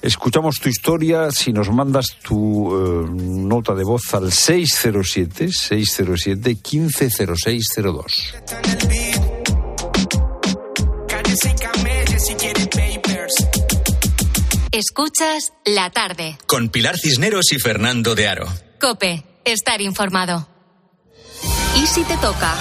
Escuchamos 0.00 0.60
tu 0.60 0.68
historia 0.68 1.32
si 1.32 1.52
nos 1.52 1.70
mandas 1.70 2.18
tu 2.22 2.72
eh, 2.72 3.08
nota 3.18 3.74
de 3.74 3.82
voz 3.82 4.14
al 4.14 4.30
607 4.30 5.48
607 5.50 6.50
150602. 6.50 8.34
Escuchas 14.70 15.52
la 15.64 15.90
tarde. 15.90 16.38
Con 16.46 16.68
Pilar 16.68 16.96
Cisneros 16.96 17.52
y 17.52 17.58
Fernando 17.58 18.14
de 18.14 18.28
Aro. 18.28 18.46
Cope 18.80 19.33
estar 19.44 19.80
informado. 19.80 20.48
¿Y 21.76 21.86
si 21.86 22.04
te 22.04 22.16
toca? 22.16 22.54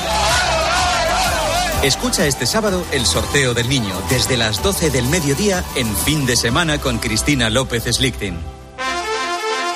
Escucha 1.84 2.26
este 2.26 2.46
sábado 2.46 2.86
el 2.92 3.06
sorteo 3.06 3.54
del 3.54 3.68
niño 3.68 3.94
desde 4.10 4.38
las 4.38 4.64
12 4.64 4.90
del 4.90 5.06
mediodía 5.08 5.64
en 5.76 5.94
fin 5.96 6.26
de 6.26 6.38
semana 6.38 6.80
con 6.80 6.98
Cristina 6.98 7.50
López 7.50 7.84
Slichting. 7.84 8.63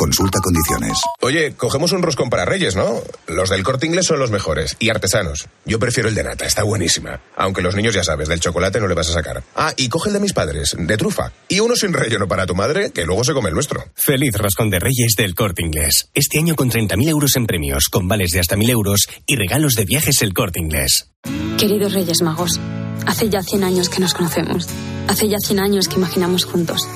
Consulta 0.00 0.38
condiciones. 0.40 0.98
Oye, 1.20 1.52
cogemos 1.58 1.92
un 1.92 2.00
roscón 2.00 2.30
para 2.30 2.46
Reyes, 2.46 2.74
¿no? 2.74 3.02
Los 3.26 3.50
del 3.50 3.62
corte 3.62 3.84
inglés 3.84 4.06
son 4.06 4.18
los 4.18 4.30
mejores 4.30 4.74
y 4.78 4.88
artesanos. 4.88 5.46
Yo 5.66 5.78
prefiero 5.78 6.08
el 6.08 6.14
de 6.14 6.24
nata, 6.24 6.46
está 6.46 6.62
buenísima. 6.62 7.20
Aunque 7.36 7.60
los 7.60 7.76
niños 7.76 7.92
ya 7.92 8.02
sabes, 8.02 8.26
del 8.26 8.40
chocolate 8.40 8.80
no 8.80 8.88
le 8.88 8.94
vas 8.94 9.10
a 9.10 9.12
sacar. 9.12 9.44
Ah, 9.54 9.74
y 9.76 9.90
coge 9.90 10.08
el 10.08 10.14
de 10.14 10.20
mis 10.20 10.32
padres, 10.32 10.74
de 10.78 10.96
trufa. 10.96 11.32
Y 11.48 11.60
uno 11.60 11.76
sin 11.76 11.92
relleno 11.92 12.26
para 12.26 12.46
tu 12.46 12.54
madre, 12.54 12.92
que 12.92 13.04
luego 13.04 13.24
se 13.24 13.34
come 13.34 13.50
el 13.50 13.54
nuestro. 13.54 13.84
Feliz 13.94 14.32
roscón 14.38 14.70
de 14.70 14.78
Reyes 14.78 15.16
del 15.18 15.34
corte 15.34 15.62
inglés. 15.62 16.08
Este 16.14 16.38
año 16.38 16.56
con 16.56 16.70
30.000 16.70 17.06
euros 17.06 17.36
en 17.36 17.44
premios, 17.44 17.90
con 17.90 18.08
vales 18.08 18.30
de 18.30 18.40
hasta 18.40 18.56
1.000 18.56 18.70
euros 18.70 19.06
y 19.26 19.36
regalos 19.36 19.74
de 19.74 19.84
viajes 19.84 20.22
el 20.22 20.32
corte 20.32 20.60
inglés. 20.60 21.10
Queridos 21.58 21.92
Reyes 21.92 22.22
Magos, 22.22 22.58
hace 23.06 23.28
ya 23.28 23.42
100 23.42 23.64
años 23.64 23.90
que 23.90 24.00
nos 24.00 24.14
conocemos. 24.14 24.66
Hace 25.08 25.28
ya 25.28 25.36
100 25.38 25.60
años 25.60 25.88
que 25.88 25.96
imaginamos 25.96 26.46
juntos. 26.46 26.88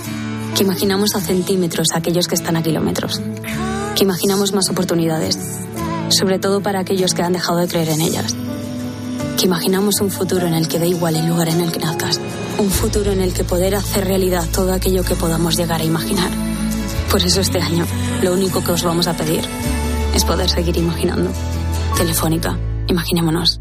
Que 0.55 0.62
imaginamos 0.62 1.17
a 1.17 1.21
centímetros 1.21 1.88
a 1.93 1.99
aquellos 1.99 2.29
que 2.29 2.37
están 2.37 2.57
a 2.57 2.62
kilómetros. 2.62 3.21
Que 3.97 4.05
imaginamos 4.05 4.53
más 4.53 4.71
oportunidades. 4.71 5.37
Sobre 6.11 6.38
todo 6.38 6.61
para 6.61 6.79
aquellos 6.79 7.12
que 7.12 7.23
han 7.23 7.33
dejado 7.33 7.59
de 7.59 7.67
creer 7.67 7.88
en 7.88 8.01
ellas. 8.01 8.37
Que 9.37 9.47
imaginamos 9.47 10.01
un 10.01 10.12
futuro 10.12 10.47
en 10.47 10.55
el 10.55 10.69
que 10.69 10.79
da 10.79 10.87
igual 10.87 11.17
el 11.17 11.27
lugar 11.27 11.49
en 11.49 11.61
el 11.61 11.73
que 11.73 11.81
nazcas. 11.81 12.21
Un 12.59 12.71
futuro 12.71 13.11
en 13.11 13.21
el 13.21 13.33
que 13.33 13.43
poder 13.43 13.75
hacer 13.75 14.05
realidad 14.05 14.45
todo 14.53 14.73
aquello 14.73 15.03
que 15.03 15.17
podamos 15.17 15.57
llegar 15.57 15.81
a 15.81 15.85
imaginar. 15.85 16.31
Por 17.11 17.21
eso 17.21 17.40
este 17.40 17.61
año, 17.61 17.85
lo 18.23 18.33
único 18.33 18.62
que 18.62 18.71
os 18.71 18.85
vamos 18.85 19.09
a 19.09 19.14
pedir 19.14 19.43
es 20.14 20.25
poder 20.25 20.49
seguir 20.49 20.77
imaginando. 20.77 21.33
Telefónica, 21.97 22.57
imaginémonos. 22.87 23.61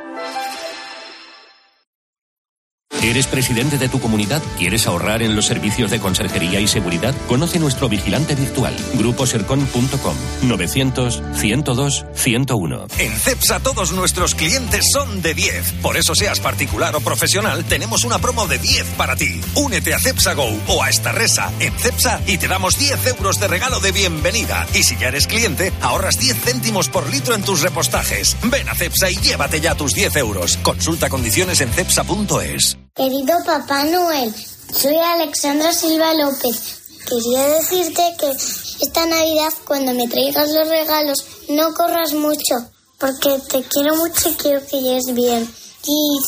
¿Eres 3.03 3.25
presidente 3.25 3.79
de 3.79 3.89
tu 3.89 3.99
comunidad? 3.99 4.43
¿Quieres 4.59 4.85
ahorrar 4.85 5.23
en 5.23 5.35
los 5.35 5.47
servicios 5.47 5.89
de 5.89 5.99
conserjería 5.99 6.59
y 6.59 6.67
seguridad? 6.67 7.15
Conoce 7.27 7.57
nuestro 7.57 7.89
vigilante 7.89 8.35
virtual, 8.35 8.75
gruposercon.com 8.93 10.15
900 10.43 11.23
102 11.33 12.05
101. 12.13 12.85
En 12.99 13.11
CEPSA 13.11 13.59
todos 13.59 13.91
nuestros 13.91 14.35
clientes 14.35 14.85
son 14.93 15.23
de 15.23 15.33
10. 15.33 15.73
Por 15.81 15.97
eso 15.97 16.13
seas 16.13 16.39
particular 16.39 16.95
o 16.95 17.01
profesional, 17.01 17.65
tenemos 17.65 18.03
una 18.03 18.19
promo 18.19 18.45
de 18.45 18.59
10 18.59 18.85
para 18.97 19.15
ti. 19.15 19.41
Únete 19.55 19.95
a 19.95 19.99
CEPSA 19.99 20.35
Go 20.35 20.55
o 20.67 20.83
a 20.83 20.89
esta 20.89 21.11
resa 21.11 21.51
en 21.59 21.73
CEPSA 21.73 22.21
y 22.27 22.37
te 22.37 22.47
damos 22.47 22.77
10 22.77 23.07
euros 23.07 23.39
de 23.39 23.47
regalo 23.47 23.79
de 23.79 23.93
bienvenida. 23.93 24.67
Y 24.75 24.83
si 24.83 24.95
ya 24.97 25.07
eres 25.07 25.25
cliente, 25.25 25.73
ahorras 25.81 26.19
10 26.19 26.37
céntimos 26.37 26.87
por 26.87 27.09
litro 27.09 27.33
en 27.33 27.41
tus 27.41 27.61
repostajes. 27.61 28.37
Ven 28.43 28.69
a 28.69 28.75
CEPSA 28.75 29.09
y 29.09 29.15
llévate 29.15 29.59
ya 29.59 29.73
tus 29.73 29.93
10 29.93 30.17
euros. 30.17 30.57
Consulta 30.57 31.09
condiciones 31.09 31.61
en 31.61 31.69
cepsa.es. 31.71 32.77
Querido 32.93 33.37
Papá 33.45 33.85
Noel, 33.85 34.35
soy 34.73 34.97
Alexandra 34.97 35.71
Silva 35.71 36.13
López. 36.13 36.81
Quería 37.07 37.47
decirte 37.47 38.01
que 38.19 38.29
esta 38.29 39.05
Navidad 39.05 39.53
cuando 39.65 39.93
me 39.93 40.09
traigas 40.09 40.51
los 40.51 40.67
regalos 40.67 41.25
no 41.47 41.73
corras 41.73 42.13
mucho, 42.13 42.69
porque 42.99 43.39
te 43.49 43.63
quiero 43.63 43.95
mucho 43.95 44.29
y 44.29 44.33
quiero 44.33 44.59
que 44.67 44.81
llegues 44.81 45.13
bien. 45.13 45.49
Y, 45.87 46.19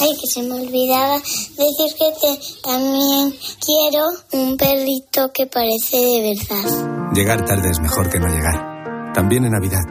ay, 0.00 0.10
que 0.20 0.26
se 0.30 0.42
me 0.42 0.60
olvidaba 0.60 1.16
decir 1.16 1.96
que 1.98 2.12
te, 2.20 2.40
también 2.64 3.34
quiero 3.64 4.04
un 4.32 4.58
perrito 4.58 5.32
que 5.32 5.46
parece 5.46 5.96
de 5.96 6.34
verdad. 6.34 7.12
Llegar 7.14 7.46
tarde 7.46 7.70
es 7.70 7.80
mejor 7.80 8.10
que 8.10 8.20
no 8.20 8.28
llegar. 8.28 9.14
También 9.14 9.46
en 9.46 9.52
Navidad. 9.52 9.82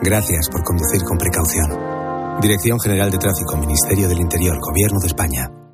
Gracias 0.00 0.48
por 0.50 0.64
conducir 0.64 1.04
con 1.04 1.18
precaución. 1.18 2.40
Dirección 2.40 2.80
General 2.80 3.10
de 3.10 3.18
Tráfico, 3.18 3.58
Ministerio 3.58 4.08
del 4.08 4.20
Interior, 4.20 4.58
Gobierno 4.58 5.00
de 5.00 5.06
España. 5.08 5.65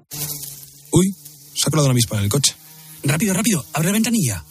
Uy, 0.92 1.14
se 1.54 1.68
ha 1.68 1.70
colado 1.70 1.86
una 1.86 1.92
avispa 1.92 2.16
en 2.18 2.24
el 2.24 2.28
coche. 2.28 2.54
Rápido, 3.02 3.34
rápido, 3.34 3.64
abre 3.72 3.88
la 3.88 3.92
ventanilla. 3.92 4.44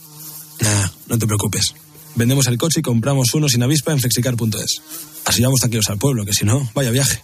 Nah, 0.60 0.88
no 1.08 1.18
te 1.18 1.26
preocupes. 1.26 1.74
Vendemos 2.16 2.48
el 2.48 2.58
coche 2.58 2.82
y 2.82 2.84
compramos 2.84 3.34
uno 3.34 3.48
sin 3.48 3.64
avispa 3.64 3.92
en 3.94 4.00
flexicar.es. 4.00 4.82
Así 5.26 5.42
vamos 5.42 5.60
tranquilos 5.60 5.90
al 5.90 5.98
pueblo, 5.98 6.26
que 6.26 6.34
si 6.34 6.46
no, 6.46 6.70
vaya 6.74 6.92
viaje. 6.92 7.24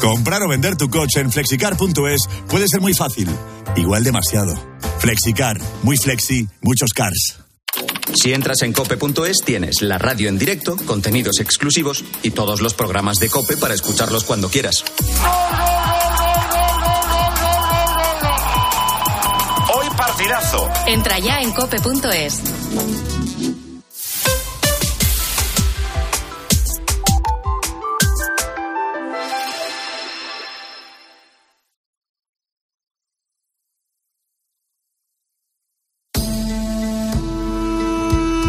Comprar 0.00 0.42
o 0.42 0.48
vender 0.48 0.76
tu 0.76 0.88
coche 0.88 1.20
en 1.20 1.30
flexicar.es 1.30 2.22
puede 2.48 2.66
ser 2.68 2.80
muy 2.80 2.94
fácil. 2.94 3.28
Igual 3.76 4.04
demasiado. 4.04 4.54
Flexicar, 4.98 5.60
muy 5.82 5.96
flexi, 5.96 6.48
muchos 6.62 6.92
cars. 6.94 7.38
Si 8.14 8.32
entras 8.32 8.62
en 8.62 8.72
cope.es 8.72 9.38
tienes 9.44 9.82
la 9.82 9.98
radio 9.98 10.28
en 10.28 10.38
directo, 10.38 10.76
contenidos 10.86 11.40
exclusivos 11.40 12.04
y 12.22 12.30
todos 12.30 12.62
los 12.62 12.72
programas 12.72 13.18
de 13.18 13.28
cope 13.28 13.56
para 13.56 13.74
escucharlos 13.74 14.24
cuando 14.24 14.48
quieras. 14.48 14.84
Partidazo. 20.16 20.70
Entra 20.86 21.18
ya 21.18 21.40
en 21.40 21.52
cope.es. 21.52 22.42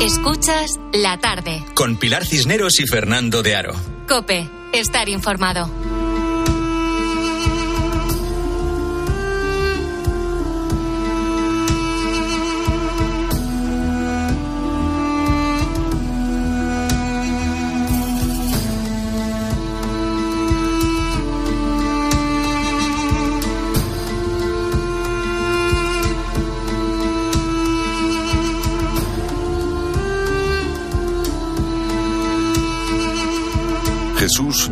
Escuchas 0.01 0.71
la 0.93 1.17
tarde. 1.19 1.63
Con 1.73 1.97
Pilar 1.97 2.25
Cisneros 2.25 2.79
y 2.79 2.87
Fernando 2.87 3.43
de 3.43 3.55
Aro. 3.55 3.73
Cope, 4.07 4.49
estar 4.71 5.09
informado. 5.09 5.69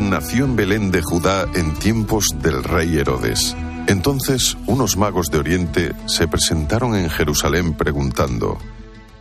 Nació 0.00 0.44
en 0.44 0.56
Belén 0.56 0.90
de 0.90 1.00
Judá 1.00 1.46
en 1.54 1.72
tiempos 1.74 2.26
del 2.42 2.64
rey 2.64 2.98
Herodes. 2.98 3.56
Entonces 3.86 4.56
unos 4.66 4.96
magos 4.96 5.28
de 5.30 5.38
Oriente 5.38 5.92
se 6.06 6.26
presentaron 6.26 6.96
en 6.96 7.08
Jerusalén 7.08 7.74
preguntando, 7.74 8.58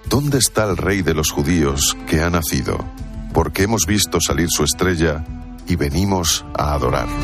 ¿Dónde 0.09 0.39
está 0.39 0.65
el 0.65 0.75
rey 0.75 1.03
de 1.03 1.13
los 1.13 1.31
judíos 1.31 1.95
que 2.07 2.21
ha 2.21 2.29
nacido? 2.29 2.83
Porque 3.31 3.63
hemos 3.63 3.85
visto 3.87 4.19
salir 4.19 4.47
su 4.49 4.63
estrella 4.63 5.23
y 5.67 5.75
venimos 5.75 6.43
a 6.53 6.73
adorarlo. 6.73 7.15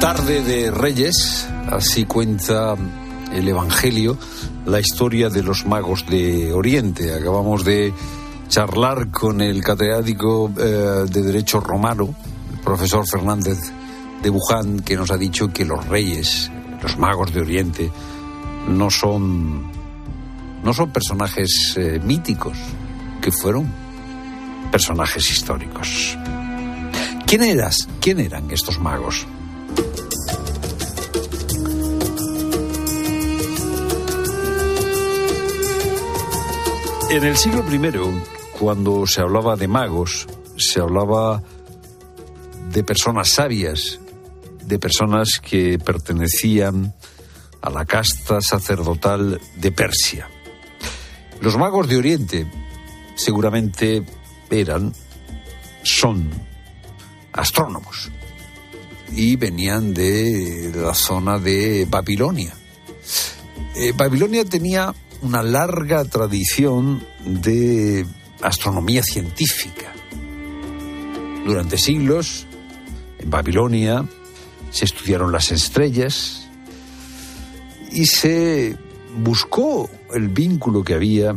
Tarde 0.00 0.42
de 0.42 0.70
Reyes, 0.70 1.48
así 1.70 2.04
cuenta 2.04 2.76
el 3.32 3.48
Evangelio, 3.48 4.18
la 4.66 4.80
historia 4.80 5.30
de 5.30 5.42
los 5.42 5.64
magos 5.64 6.04
de 6.06 6.52
Oriente. 6.52 7.14
Acabamos 7.14 7.64
de 7.64 7.92
charlar 8.52 9.10
con 9.10 9.40
el 9.40 9.64
catedrático 9.64 10.52
eh, 10.58 11.06
de 11.08 11.22
Derecho 11.22 11.58
Romano, 11.58 12.14
el 12.52 12.58
profesor 12.60 13.02
Fernández 13.10 13.58
de 14.22 14.28
Buján, 14.28 14.80
que 14.80 14.94
nos 14.94 15.10
ha 15.10 15.16
dicho 15.16 15.50
que 15.50 15.64
los 15.64 15.88
reyes, 15.88 16.50
los 16.82 16.98
magos 16.98 17.32
de 17.32 17.40
Oriente, 17.40 17.90
no 18.68 18.90
son, 18.90 19.72
no 20.62 20.74
son 20.74 20.90
personajes 20.90 21.78
eh, 21.78 21.98
míticos, 22.04 22.58
que 23.22 23.32
fueron 23.32 23.72
personajes 24.70 25.30
históricos. 25.30 26.18
¿Quién 27.26 27.44
eras? 27.44 27.88
¿Quién 28.02 28.20
eran 28.20 28.50
estos 28.50 28.78
magos? 28.78 29.26
En 37.08 37.24
el 37.24 37.36
siglo 37.38 37.64
I, 37.70 38.41
cuando 38.62 39.08
se 39.08 39.20
hablaba 39.20 39.56
de 39.56 39.66
magos, 39.66 40.28
se 40.56 40.80
hablaba 40.80 41.42
de 42.70 42.84
personas 42.84 43.30
sabias, 43.30 43.98
de 44.64 44.78
personas 44.78 45.40
que 45.42 45.80
pertenecían 45.80 46.94
a 47.60 47.70
la 47.70 47.84
casta 47.84 48.40
sacerdotal 48.40 49.40
de 49.56 49.72
Persia. 49.72 50.28
Los 51.40 51.58
magos 51.58 51.88
de 51.88 51.96
Oriente 51.96 52.46
seguramente 53.16 54.04
eran, 54.48 54.92
son 55.82 56.30
astrónomos 57.32 58.12
y 59.10 59.34
venían 59.34 59.92
de 59.92 60.70
la 60.72 60.94
zona 60.94 61.40
de 61.40 61.84
Babilonia. 61.90 62.54
Eh, 63.74 63.92
Babilonia 63.96 64.44
tenía 64.44 64.94
una 65.20 65.42
larga 65.42 66.04
tradición 66.04 67.04
de 67.24 68.06
astronomía 68.42 69.02
científica. 69.02 69.92
Durante 71.44 71.78
siglos, 71.78 72.46
en 73.18 73.30
Babilonia, 73.30 74.04
se 74.70 74.84
estudiaron 74.84 75.32
las 75.32 75.50
estrellas 75.52 76.48
y 77.90 78.06
se 78.06 78.76
buscó 79.16 79.90
el 80.14 80.28
vínculo 80.28 80.82
que 80.82 80.94
había 80.94 81.36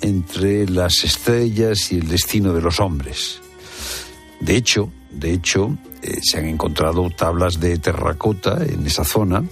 entre 0.00 0.68
las 0.68 1.04
estrellas 1.04 1.90
y 1.92 1.96
el 1.98 2.08
destino 2.08 2.52
de 2.52 2.60
los 2.60 2.80
hombres. 2.80 3.40
De 4.40 4.56
hecho, 4.56 4.92
de 5.10 5.32
hecho, 5.32 5.76
eh, 6.02 6.18
se 6.22 6.38
han 6.38 6.46
encontrado 6.46 7.08
tablas 7.10 7.58
de 7.58 7.78
terracota 7.78 8.62
en 8.64 8.86
esa 8.86 9.04
zona 9.04 9.44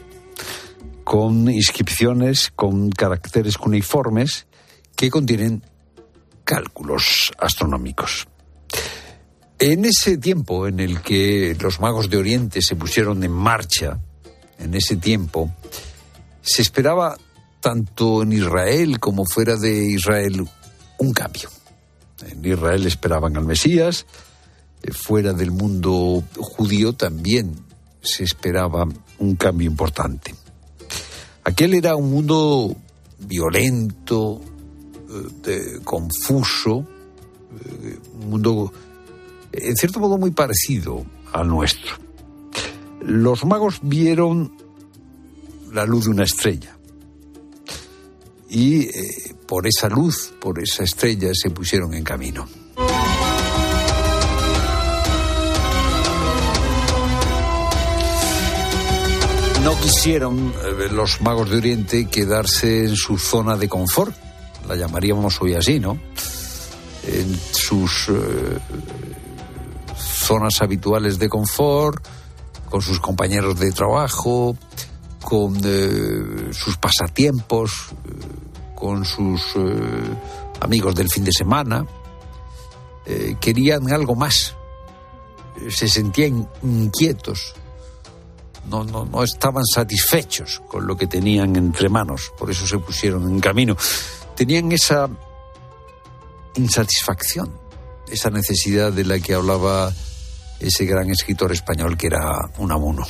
con 1.04 1.50
inscripciones 1.50 2.50
con 2.54 2.90
caracteres 2.90 3.58
cuneiformes 3.58 4.46
que 4.96 5.10
contienen 5.10 5.62
cálculos 6.44 7.32
astronómicos. 7.38 8.28
En 9.58 9.84
ese 9.84 10.18
tiempo 10.18 10.66
en 10.66 10.80
el 10.80 11.00
que 11.00 11.56
los 11.60 11.80
magos 11.80 12.10
de 12.10 12.18
Oriente 12.18 12.60
se 12.60 12.76
pusieron 12.76 13.22
en 13.24 13.32
marcha, 13.32 13.98
en 14.58 14.74
ese 14.74 14.96
tiempo, 14.96 15.50
se 16.42 16.62
esperaba 16.62 17.16
tanto 17.60 18.22
en 18.22 18.32
Israel 18.32 19.00
como 19.00 19.24
fuera 19.24 19.56
de 19.56 19.90
Israel 19.90 20.46
un 20.98 21.12
cambio. 21.12 21.48
En 22.28 22.44
Israel 22.44 22.86
esperaban 22.86 23.36
al 23.36 23.44
Mesías, 23.44 24.06
eh, 24.82 24.92
fuera 24.92 25.32
del 25.32 25.50
mundo 25.50 26.22
judío 26.36 26.92
también 26.92 27.54
se 28.02 28.24
esperaba 28.24 28.86
un 29.18 29.36
cambio 29.36 29.66
importante. 29.66 30.34
Aquel 31.44 31.74
era 31.74 31.96
un 31.96 32.10
mundo 32.10 32.76
violento, 33.18 34.40
eh, 35.46 35.78
confuso, 35.84 36.86
eh, 37.84 37.98
un 38.20 38.30
mundo 38.30 38.72
en 39.52 39.76
cierto 39.76 40.00
modo 40.00 40.18
muy 40.18 40.32
parecido 40.32 41.04
al 41.32 41.48
nuestro. 41.48 41.96
Los 43.00 43.44
magos 43.44 43.78
vieron 43.82 44.52
la 45.72 45.84
luz 45.84 46.04
de 46.04 46.10
una 46.10 46.24
estrella 46.24 46.76
y 48.48 48.82
eh, 48.82 49.34
por 49.46 49.66
esa 49.66 49.88
luz, 49.88 50.32
por 50.40 50.60
esa 50.60 50.84
estrella, 50.84 51.30
se 51.34 51.50
pusieron 51.50 51.92
en 51.94 52.04
camino. 52.04 52.46
No 59.62 59.80
quisieron 59.80 60.52
eh, 60.62 60.88
los 60.92 61.20
magos 61.20 61.50
de 61.50 61.56
Oriente 61.56 62.06
quedarse 62.06 62.84
en 62.84 62.96
su 62.96 63.18
zona 63.18 63.56
de 63.56 63.68
confort, 63.68 64.14
la 64.68 64.76
llamaríamos 64.76 65.40
hoy 65.40 65.54
así, 65.54 65.80
¿no? 65.80 65.98
En 67.06 67.38
sus 67.52 68.08
eh, 68.08 68.58
zonas 69.96 70.60
habituales 70.62 71.18
de 71.18 71.28
confort, 71.28 72.06
con 72.70 72.80
sus 72.80 73.00
compañeros 73.00 73.58
de 73.58 73.72
trabajo, 73.72 74.56
con 75.22 75.60
eh, 75.64 76.52
sus 76.52 76.76
pasatiempos, 76.76 77.90
con 78.74 79.04
sus 79.04 79.42
amigos 80.60 80.94
del 80.94 81.08
fin 81.08 81.24
de 81.24 81.32
semana. 81.32 81.86
querían 83.40 83.92
algo 83.92 84.14
más, 84.14 84.54
se 85.68 85.88
sentían 85.88 86.48
inquietos 86.62 87.54
no, 88.68 88.84
no, 88.84 89.04
no 89.04 89.22
estaban 89.22 89.64
satisfechos 89.64 90.62
con 90.68 90.86
lo 90.86 90.96
que 90.96 91.06
tenían 91.06 91.54
entre 91.56 91.88
manos, 91.88 92.32
por 92.38 92.50
eso 92.50 92.66
se 92.66 92.78
pusieron 92.78 93.28
en 93.30 93.40
camino. 93.40 93.76
Tenían 94.36 94.72
esa 94.72 95.08
insatisfacción, 96.56 97.52
esa 98.10 98.30
necesidad 98.30 98.92
de 98.92 99.04
la 99.04 99.18
que 99.18 99.34
hablaba 99.34 99.92
ese 100.60 100.86
gran 100.86 101.10
escritor 101.10 101.52
español 101.52 101.96
que 101.96 102.08
era 102.08 102.50
Unamuno. 102.58 103.06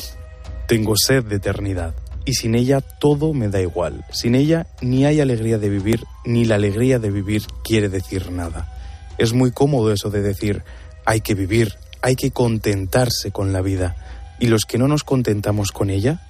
Tengo 0.68 0.95
sed 0.97 1.25
de 1.25 1.37
eternidad 1.37 1.95
y 2.25 2.35
sin 2.35 2.55
ella 2.55 2.81
todo 2.81 3.33
me 3.33 3.49
da 3.49 3.61
igual. 3.61 4.05
Sin 4.12 4.35
ella 4.35 4.66
ni 4.81 5.05
hay 5.05 5.20
alegría 5.20 5.59
de 5.59 5.68
vivir, 5.68 6.05
ni 6.25 6.45
la 6.45 6.57
alegría 6.57 6.99
de 6.99 7.11
vivir 7.11 7.47
quiere 7.62 7.89
decir 7.89 8.31
nada. 8.31 8.70
Es 9.18 9.33
muy 9.33 9.53
cómodo 9.53 9.93
eso 9.93 10.11
de 10.11 10.22
decir 10.22 10.62
hay 11.05 11.20
que 11.20 11.35
vivir, 11.35 11.75
hay 12.03 12.16
que 12.16 12.31
contentarse 12.31 13.31
con 13.31 13.53
la 13.53 13.61
vida 13.61 13.97
y 14.39 14.47
los 14.47 14.64
que 14.64 14.79
no 14.79 14.89
nos 14.89 15.05
contentamos 15.05 15.70
con 15.70 15.91
ella? 15.91 16.20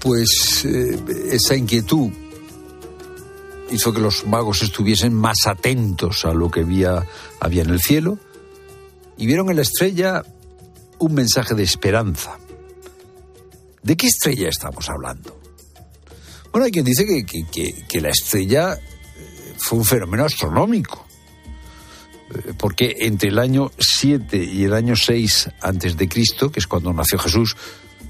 Pues 0.00 0.64
eh, 0.64 0.98
esa 1.30 1.54
inquietud 1.54 2.10
hizo 3.72 3.92
que 3.92 4.00
los 4.00 4.26
magos 4.26 4.62
estuviesen 4.62 5.14
más 5.14 5.46
atentos 5.46 6.24
a 6.24 6.32
lo 6.32 6.50
que 6.50 6.60
había, 6.60 7.06
había 7.40 7.62
en 7.62 7.70
el 7.70 7.80
cielo 7.80 8.18
y 9.16 9.26
vieron 9.26 9.50
en 9.50 9.56
la 9.56 9.62
estrella 9.62 10.22
un 10.98 11.14
mensaje 11.14 11.54
de 11.54 11.62
esperanza. 11.62 12.38
¿De 13.82 13.96
qué 13.96 14.06
estrella 14.06 14.48
estamos 14.48 14.88
hablando? 14.88 15.40
Bueno, 16.52 16.66
hay 16.66 16.70
quien 16.70 16.84
dice 16.84 17.04
que, 17.04 17.82
que 17.88 18.00
la 18.00 18.10
estrella 18.10 18.74
eh, 18.74 19.54
fue 19.58 19.78
un 19.78 19.84
fenómeno 19.84 20.24
astronómico 20.24 21.06
porque 22.58 22.96
entre 23.00 23.28
el 23.28 23.38
año 23.38 23.70
7 23.78 24.42
y 24.42 24.64
el 24.64 24.74
año 24.74 24.96
6 24.96 25.50
antes 25.60 25.96
de 25.96 26.08
Cristo, 26.08 26.50
que 26.50 26.60
es 26.60 26.66
cuando 26.66 26.92
nació 26.92 27.18
Jesús, 27.18 27.56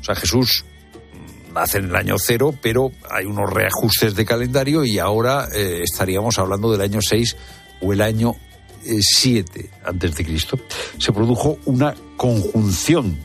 o 0.00 0.04
sea, 0.04 0.14
Jesús 0.14 0.64
nace 1.52 1.78
en 1.78 1.86
el 1.86 1.96
año 1.96 2.16
0, 2.18 2.54
pero 2.60 2.92
hay 3.10 3.26
unos 3.26 3.50
reajustes 3.50 4.14
de 4.14 4.24
calendario 4.24 4.84
y 4.84 4.98
ahora 4.98 5.48
eh, 5.54 5.80
estaríamos 5.82 6.38
hablando 6.38 6.70
del 6.72 6.80
año 6.80 7.00
6 7.00 7.36
o 7.80 7.92
el 7.92 8.00
año 8.00 8.36
7 8.84 9.60
eh, 9.60 9.70
antes 9.84 10.14
de 10.16 10.24
Cristo. 10.24 10.58
Se 10.98 11.12
produjo 11.12 11.58
una 11.64 11.94
conjunción 12.16 13.16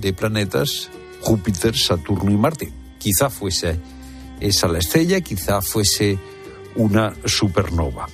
de 0.00 0.12
planetas, 0.12 0.90
Júpiter, 1.20 1.76
Saturno 1.76 2.30
y 2.30 2.36
Marte. 2.36 2.72
Quizá 2.98 3.30
fuese 3.30 3.78
esa 4.40 4.68
la 4.68 4.78
estrella, 4.78 5.20
quizá 5.20 5.60
fuese 5.60 6.18
una 6.76 7.14
supernova. 7.24 8.08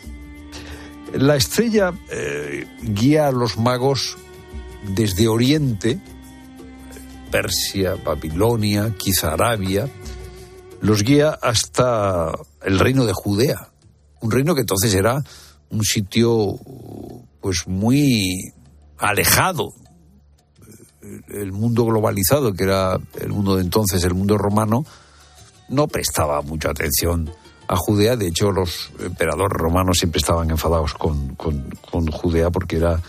La 1.15 1.37
estrella 1.37 1.93
eh, 2.11 2.67
guía 2.83 3.29
a 3.29 3.33
los 3.33 3.57
magos 3.57 4.19
desde 4.87 5.27
Oriente, 5.27 5.99
Persia, 7.31 7.95
Babilonia, 8.05 8.95
quizá 8.97 9.33
Arabia, 9.33 9.89
los 10.81 11.03
guía 11.03 11.31
hasta 11.43 12.33
el 12.63 12.79
reino 12.79 13.05
de 13.07 13.13
Judea, 13.13 13.71
un 14.21 14.31
reino 14.31 14.55
que 14.55 14.63
entonces 14.63 14.95
era 14.95 15.23
un 15.71 15.85
sitio 15.85 16.59
pues 17.41 17.67
muy 17.67 18.53
alejado 18.99 19.73
el 21.29 21.53
mundo 21.53 21.85
globalizado 21.85 22.53
que 22.53 22.65
era 22.65 22.99
el 23.21 23.29
mundo 23.31 23.57
de 23.57 23.63
entonces 23.63 24.03
el 24.05 24.15
mundo 24.15 24.37
romano 24.37 24.85
no 25.69 25.87
prestaba 25.87 26.43
mucha 26.43 26.71
atención 26.71 27.31
a 27.69 27.77
Judea. 27.77 28.17
De 28.17 28.27
hecho, 28.27 28.51
los 28.51 28.91
emperadores 29.01 29.57
romanos 29.57 29.99
siempre 29.99 30.19
estaban 30.19 30.51
enfadados 30.51 30.95
con, 30.95 31.37
Judea 32.11 32.51
porque 32.51 32.77
era, 32.77 33.01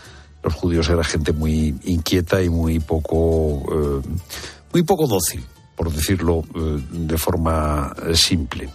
los 0.43 0.53
judíos 0.53 0.87
eran 0.89 1.03
gente 1.03 1.33
muy 1.33 1.75
inquieta 1.83 2.41
y 2.41 2.49
muy 2.49 2.79
poco, 2.79 3.61
eh, 3.71 4.07
muy 4.71 4.83
poco 4.83 5.07
dócil, 5.07 5.43
por 5.75 5.91
decirlo 5.91 6.43
eh, 6.55 6.81
de 6.91 7.17
forma 7.17 7.93
eh, 8.07 8.15
simple. 8.15 8.69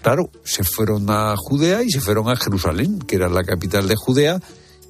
claro, 0.00 0.30
se 0.42 0.64
fueron 0.64 1.10
a 1.10 1.34
Judea 1.36 1.82
y 1.82 1.90
se 1.90 2.00
fueron 2.00 2.28
a 2.28 2.36
Jerusalén, 2.36 2.98
que 3.00 3.16
era 3.16 3.28
la 3.28 3.44
capital 3.44 3.88
de 3.88 3.96
Judea, 3.96 4.40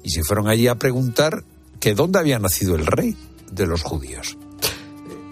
y 0.03 0.09
se 0.11 0.23
fueron 0.23 0.47
allí 0.47 0.67
a 0.67 0.75
preguntar 0.75 1.43
que 1.79 1.93
dónde 1.93 2.19
había 2.19 2.39
nacido 2.39 2.75
el 2.75 2.85
rey 2.85 3.17
de 3.51 3.67
los 3.67 3.83
judíos. 3.83 4.37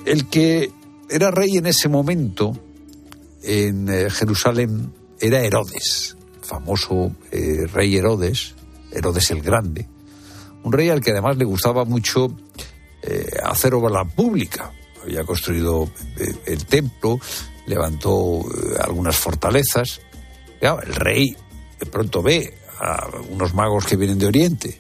El 0.06 0.28
que 0.28 0.72
era 1.10 1.32
rey 1.32 1.58
en 1.58 1.68
ese 1.68 1.88
momento 1.88 2.58
en 3.44 3.88
Jerusalén 4.10 4.92
era 5.20 5.42
Herodes, 5.42 6.18
famoso 6.42 7.12
rey 7.32 7.96
Herodes, 7.96 8.56
Herodes 8.92 9.32
el 9.32 9.42
Grande, 9.42 9.88
un 10.64 10.74
rey 10.74 10.90
al 10.90 11.02
que 11.02 11.12
además 11.12 11.38
le 11.38 11.46
gustaba 11.46 11.86
mucho 11.86 12.28
eh, 13.02 13.30
hacer 13.44 13.74
obra 13.74 14.04
pública. 14.06 14.72
Había 15.04 15.24
construido 15.24 15.90
el 16.46 16.66
templo, 16.66 17.20
levantó 17.66 18.42
eh, 18.42 18.78
algunas 18.82 19.16
fortalezas. 19.16 20.02
Claro, 20.60 20.82
el 20.82 20.94
rey 20.94 21.36
de 21.80 21.86
pronto 21.86 22.22
ve 22.22 22.58
a 22.80 23.08
unos 23.30 23.54
magos 23.54 23.86
que 23.86 23.96
vienen 23.96 24.20
de 24.20 24.28
Oriente 24.28 24.80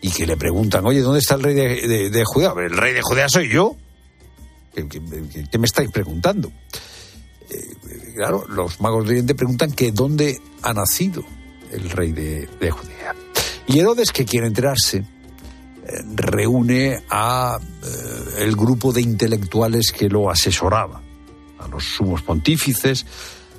y 0.00 0.10
que 0.10 0.26
le 0.26 0.36
preguntan, 0.36 0.86
oye, 0.86 1.00
¿dónde 1.00 1.20
está 1.20 1.34
el 1.34 1.42
rey 1.42 1.54
de, 1.54 2.22
Judea? 2.24 2.52
El 2.56 2.76
rey 2.76 2.94
de 2.94 3.02
Judea 3.02 3.26
soy 3.28 3.48
yo. 3.48 3.76
¿Qué, 4.74 5.58
me 5.58 5.66
estáis 5.66 5.90
preguntando? 5.90 6.52
Eh, 7.50 8.14
claro, 8.14 8.46
los 8.48 8.80
magos 8.80 9.04
de 9.04 9.10
Oriente 9.10 9.34
preguntan 9.34 9.72
que 9.72 9.90
dónde 9.90 10.40
ha 10.62 10.72
nacido 10.72 11.24
el 11.72 11.90
rey 11.90 12.12
de, 12.12 12.70
Judea. 12.70 13.14
Y 13.68 13.78
Herodes, 13.78 14.10
que 14.12 14.24
quiere 14.24 14.46
enterarse, 14.46 14.98
eh, 14.98 15.04
reúne 16.14 17.02
a 17.10 17.58
eh, 17.58 17.88
el 18.38 18.56
grupo 18.56 18.92
de 18.92 19.02
intelectuales 19.02 19.92
que 19.92 20.08
lo 20.08 20.30
asesoraba, 20.30 21.00
a 21.58 21.68
los 21.68 21.84
sumos 21.84 22.22
pontífices, 22.22 23.06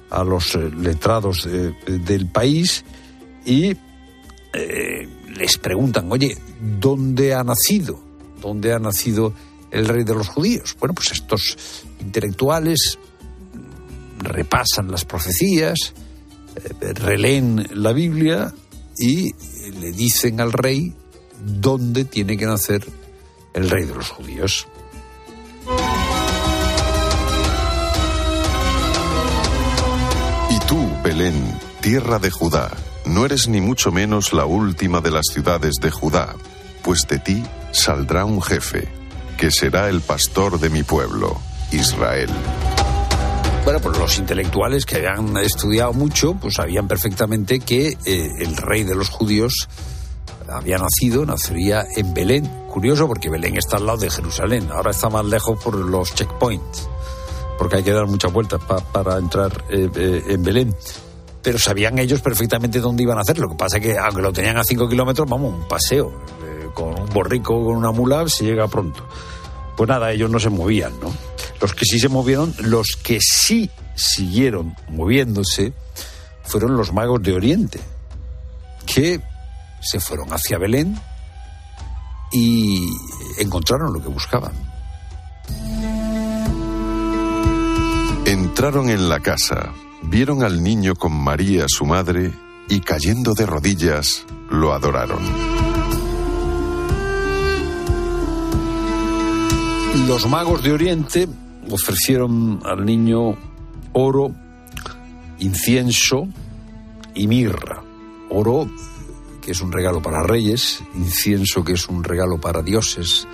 a 0.09 0.23
los 0.23 0.55
letrados 0.55 1.47
del 1.85 2.25
país 2.25 2.83
y 3.45 3.77
les 5.35 5.57
preguntan, 5.57 6.11
oye, 6.11 6.35
¿dónde 6.59 7.33
ha 7.33 7.43
nacido? 7.43 7.99
¿Dónde 8.41 8.73
ha 8.73 8.79
nacido 8.79 9.33
el 9.71 9.87
rey 9.87 10.03
de 10.03 10.13
los 10.13 10.27
judíos? 10.27 10.75
Bueno, 10.79 10.93
pues 10.93 11.11
estos 11.11 11.57
intelectuales 11.99 12.97
repasan 14.19 14.91
las 14.91 15.05
profecías, 15.05 15.93
eh, 16.55 16.93
releen 16.93 17.67
la 17.73 17.93
Biblia 17.93 18.53
y 18.97 19.31
le 19.79 19.91
dicen 19.91 20.41
al 20.41 20.51
rey 20.51 20.93
dónde 21.43 22.05
tiene 22.05 22.37
que 22.37 22.45
nacer 22.45 22.85
el 23.53 23.69
rey 23.69 23.85
de 23.85 23.95
los 23.95 24.09
judíos. 24.09 24.67
Y 30.49 30.59
tú, 30.67 30.89
Belén, 31.03 31.59
tierra 31.81 32.19
de 32.19 32.31
Judá, 32.31 32.71
no 33.05 33.25
eres 33.25 33.47
ni 33.47 33.61
mucho 33.61 33.91
menos 33.91 34.33
la 34.33 34.45
última 34.45 35.01
de 35.01 35.11
las 35.11 35.27
ciudades 35.31 35.75
de 35.81 35.91
Judá, 35.91 36.35
pues 36.83 37.01
de 37.07 37.19
ti 37.19 37.43
saldrá 37.71 38.25
un 38.25 38.41
jefe, 38.41 38.87
que 39.37 39.51
será 39.51 39.89
el 39.89 40.01
pastor 40.01 40.59
de 40.59 40.69
mi 40.69 40.83
pueblo, 40.83 41.39
Israel. 41.71 42.29
Bueno, 43.63 43.79
pues 43.81 43.97
los 43.99 44.17
intelectuales 44.17 44.85
que 44.85 44.95
habían 44.95 45.37
estudiado 45.37 45.93
mucho, 45.93 46.33
pues 46.33 46.55
sabían 46.55 46.87
perfectamente 46.87 47.59
que 47.59 47.89
eh, 48.05 48.29
el 48.39 48.57
rey 48.57 48.83
de 48.83 48.95
los 48.95 49.09
judíos 49.09 49.67
había 50.49 50.77
nacido, 50.77 51.25
nacería 51.25 51.85
en 51.95 52.13
Belén. 52.13 52.49
Curioso 52.69 53.07
porque 53.07 53.29
Belén 53.29 53.57
está 53.57 53.77
al 53.77 53.85
lado 53.85 53.99
de 53.99 54.09
Jerusalén, 54.09 54.69
ahora 54.71 54.91
está 54.91 55.09
más 55.09 55.25
lejos 55.25 55.61
por 55.63 55.75
los 55.75 56.15
checkpoints, 56.15 56.89
porque 57.57 57.77
hay 57.77 57.83
que 57.83 57.91
dar 57.91 58.07
muchas 58.07 58.31
vueltas 58.31 58.61
para 58.91 59.17
entrar 59.17 59.63
eh, 59.69 59.89
eh, 59.95 60.23
en 60.27 60.43
Belén 60.43 60.75
pero 61.41 61.57
sabían 61.57 61.97
ellos 61.99 62.21
perfectamente 62.21 62.79
dónde 62.79 63.03
iban 63.03 63.17
a 63.17 63.21
hacer. 63.21 63.37
Lo 63.39 63.47
que 63.47 63.55
pasa 63.55 63.77
es 63.77 63.83
que, 63.83 63.97
aunque 63.97 64.21
lo 64.21 64.33
tenían 64.33 64.57
a 64.57 64.63
5 64.63 64.89
kilómetros, 64.89 65.27
vamos, 65.27 65.53
un 65.53 65.67
paseo. 65.67 66.11
Con 66.73 66.99
un 66.99 67.09
borrico, 67.13 67.63
con 67.65 67.75
una 67.75 67.91
mula, 67.91 68.27
se 68.27 68.45
llega 68.45 68.67
pronto. 68.67 69.05
Pues 69.75 69.87
nada, 69.87 70.11
ellos 70.11 70.29
no 70.29 70.39
se 70.39 70.49
movían, 70.49 70.99
¿no? 70.99 71.11
Los 71.61 71.73
que 71.73 71.85
sí 71.85 71.99
se 71.99 72.09
movieron, 72.09 72.53
los 72.59 72.97
que 73.01 73.19
sí 73.21 73.69
siguieron 73.95 74.75
moviéndose, 74.89 75.73
fueron 76.43 76.77
los 76.77 76.93
magos 76.93 77.21
de 77.21 77.33
Oriente, 77.33 77.79
que 78.85 79.21
se 79.81 79.99
fueron 79.99 80.31
hacia 80.31 80.57
Belén 80.57 80.99
y 82.31 82.87
encontraron 83.39 83.93
lo 83.93 84.01
que 84.01 84.09
buscaban. 84.09 84.53
Entraron 88.25 88.89
en 88.89 89.09
la 89.09 89.19
casa 89.19 89.73
vieron 90.03 90.43
al 90.43 90.63
niño 90.63 90.95
con 90.95 91.13
María, 91.13 91.65
su 91.67 91.85
madre, 91.85 92.31
y 92.67 92.79
cayendo 92.79 93.33
de 93.33 93.45
rodillas, 93.45 94.25
lo 94.49 94.73
adoraron. 94.73 95.19
Los 100.07 100.27
magos 100.27 100.63
de 100.63 100.71
Oriente 100.71 101.27
ofrecieron 101.71 102.61
al 102.65 102.85
niño 102.85 103.35
oro, 103.93 104.31
incienso 105.39 106.27
y 107.13 107.27
mirra. 107.27 107.83
Oro, 108.29 108.69
que 109.41 109.51
es 109.51 109.61
un 109.61 109.71
regalo 109.71 110.01
para 110.01 110.23
reyes, 110.23 110.83
incienso, 110.95 111.63
que 111.63 111.73
es 111.73 111.87
un 111.87 112.03
regalo 112.03 112.39
para 112.39 112.61
dioses, 112.61 113.27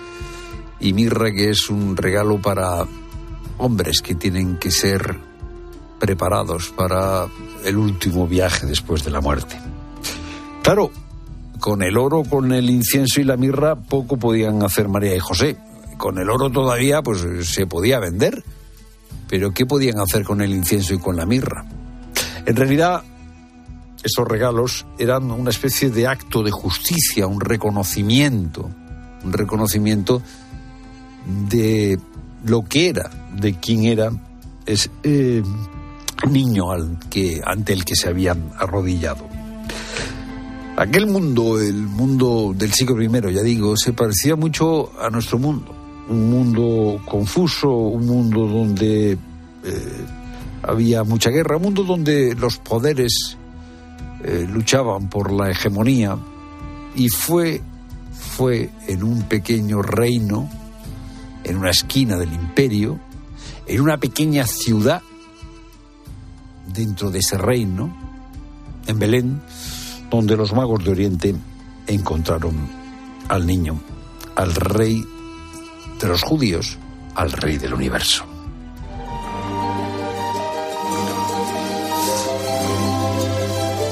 y 0.80 0.94
mirra, 0.94 1.32
que 1.32 1.50
es 1.50 1.70
un 1.70 1.98
regalo 1.98 2.42
para 2.42 2.86
hombres 3.58 4.02
que 4.02 4.16
tienen 4.16 4.58
que 4.58 4.72
ser 4.72 5.18
preparados 6.00 6.70
para 6.70 7.28
el 7.64 7.78
último 7.78 8.28
viaje 8.28 8.66
después 8.66 9.04
de 9.04 9.12
la 9.12 9.22
muerte. 9.22 9.58
Claro, 10.62 10.92
con 11.60 11.82
el 11.82 11.98
oro, 11.98 12.24
con 12.24 12.52
el 12.52 12.70
incienso 12.70 13.22
y 13.22 13.24
la 13.24 13.38
mirra 13.38 13.76
poco 13.76 14.18
podían 14.18 14.64
hacer 14.64 14.88
María 14.88 15.16
y 15.16 15.20
José. 15.20 15.58
Con 15.98 16.18
el 16.18 16.30
oro 16.30 16.50
todavía 16.50 17.02
pues 17.02 17.26
se 17.48 17.68
podía 17.68 18.00
vender, 18.00 18.44
pero 19.28 19.54
¿qué 19.54 19.66
podían 19.66 20.00
hacer 20.00 20.24
con 20.24 20.42
el 20.42 20.54
incienso 20.54 20.94
y 20.94 21.00
con 21.00 21.16
la 21.16 21.26
mirra? 21.26 21.66
En 22.46 22.56
realidad, 22.56 23.04
esos 24.04 24.28
regalos 24.28 24.86
eran 25.00 25.32
una 25.32 25.50
especie 25.50 25.90
de 25.90 26.08
acto 26.08 26.44
de 26.44 26.52
justicia, 26.52 27.28
un 27.28 27.42
reconocimiento, 27.42 28.70
un 29.24 29.34
reconocimiento 29.34 30.22
de 31.50 32.00
lo 32.46 32.64
que 32.64 32.90
era, 32.90 33.10
de 33.34 33.56
quién 33.60 33.86
era 33.86 34.12
es, 34.66 34.90
eh, 35.04 35.42
niño 36.30 36.72
al 36.72 37.00
que, 37.10 37.42
ante 37.44 37.74
el 37.74 37.84
que 37.84 37.96
se 37.96 38.10
habían 38.10 38.52
arrodillado. 38.58 39.28
Aquel 40.78 41.08
mundo, 41.08 41.60
el 41.60 41.74
mundo 41.74 42.54
del 42.56 42.74
siglo 42.74 43.02
I, 43.02 43.34
ya 43.34 43.42
digo, 43.42 43.76
se 43.78 43.94
parecía 43.94 44.36
mucho 44.36 44.92
a 45.02 45.10
nuestro 45.10 45.40
mundo. 45.40 45.75
Un 46.10 46.30
mundo 46.30 47.02
confuso, 47.06 47.70
un 47.70 48.06
mundo 48.06 48.46
donde 48.46 49.14
eh, 49.14 50.06
había 50.62 51.04
mucha 51.04 51.30
guerra, 51.30 51.58
un 51.58 51.64
mundo 51.64 51.84
donde 51.84 52.36
los 52.36 52.58
poderes 52.58 53.38
eh, 54.24 54.48
luchaban 54.52 55.10
por 55.10 55.32
la 55.32 55.52
hegemonía. 55.52 56.18
Y 56.96 57.10
fue, 57.10 57.62
fue 58.14 58.70
en 58.88 59.04
un 59.04 59.24
pequeño 59.24 59.82
reino, 59.82 60.50
en 61.44 61.58
una 61.58 61.72
esquina 61.72 62.18
del 62.18 62.34
imperio, 62.34 63.00
en 63.68 63.82
una 63.82 63.98
pequeña 63.98 64.46
ciudad 64.46 65.02
dentro 66.74 67.10
de 67.10 67.20
ese 67.20 67.38
reino, 67.38 67.96
en 68.88 69.00
Belén, 69.00 69.42
donde 70.10 70.38
los 70.38 70.54
magos 70.54 70.84
de 70.84 70.92
Oriente 70.92 71.36
encontraron 71.88 72.56
al 73.28 73.46
niño, 73.46 73.80
al 74.36 74.54
rey 74.54 75.04
de 76.00 76.08
los 76.08 76.24
judíos, 76.24 76.78
al 77.16 77.32
rey 77.32 77.58
del 77.58 77.74
universo. 77.74 78.26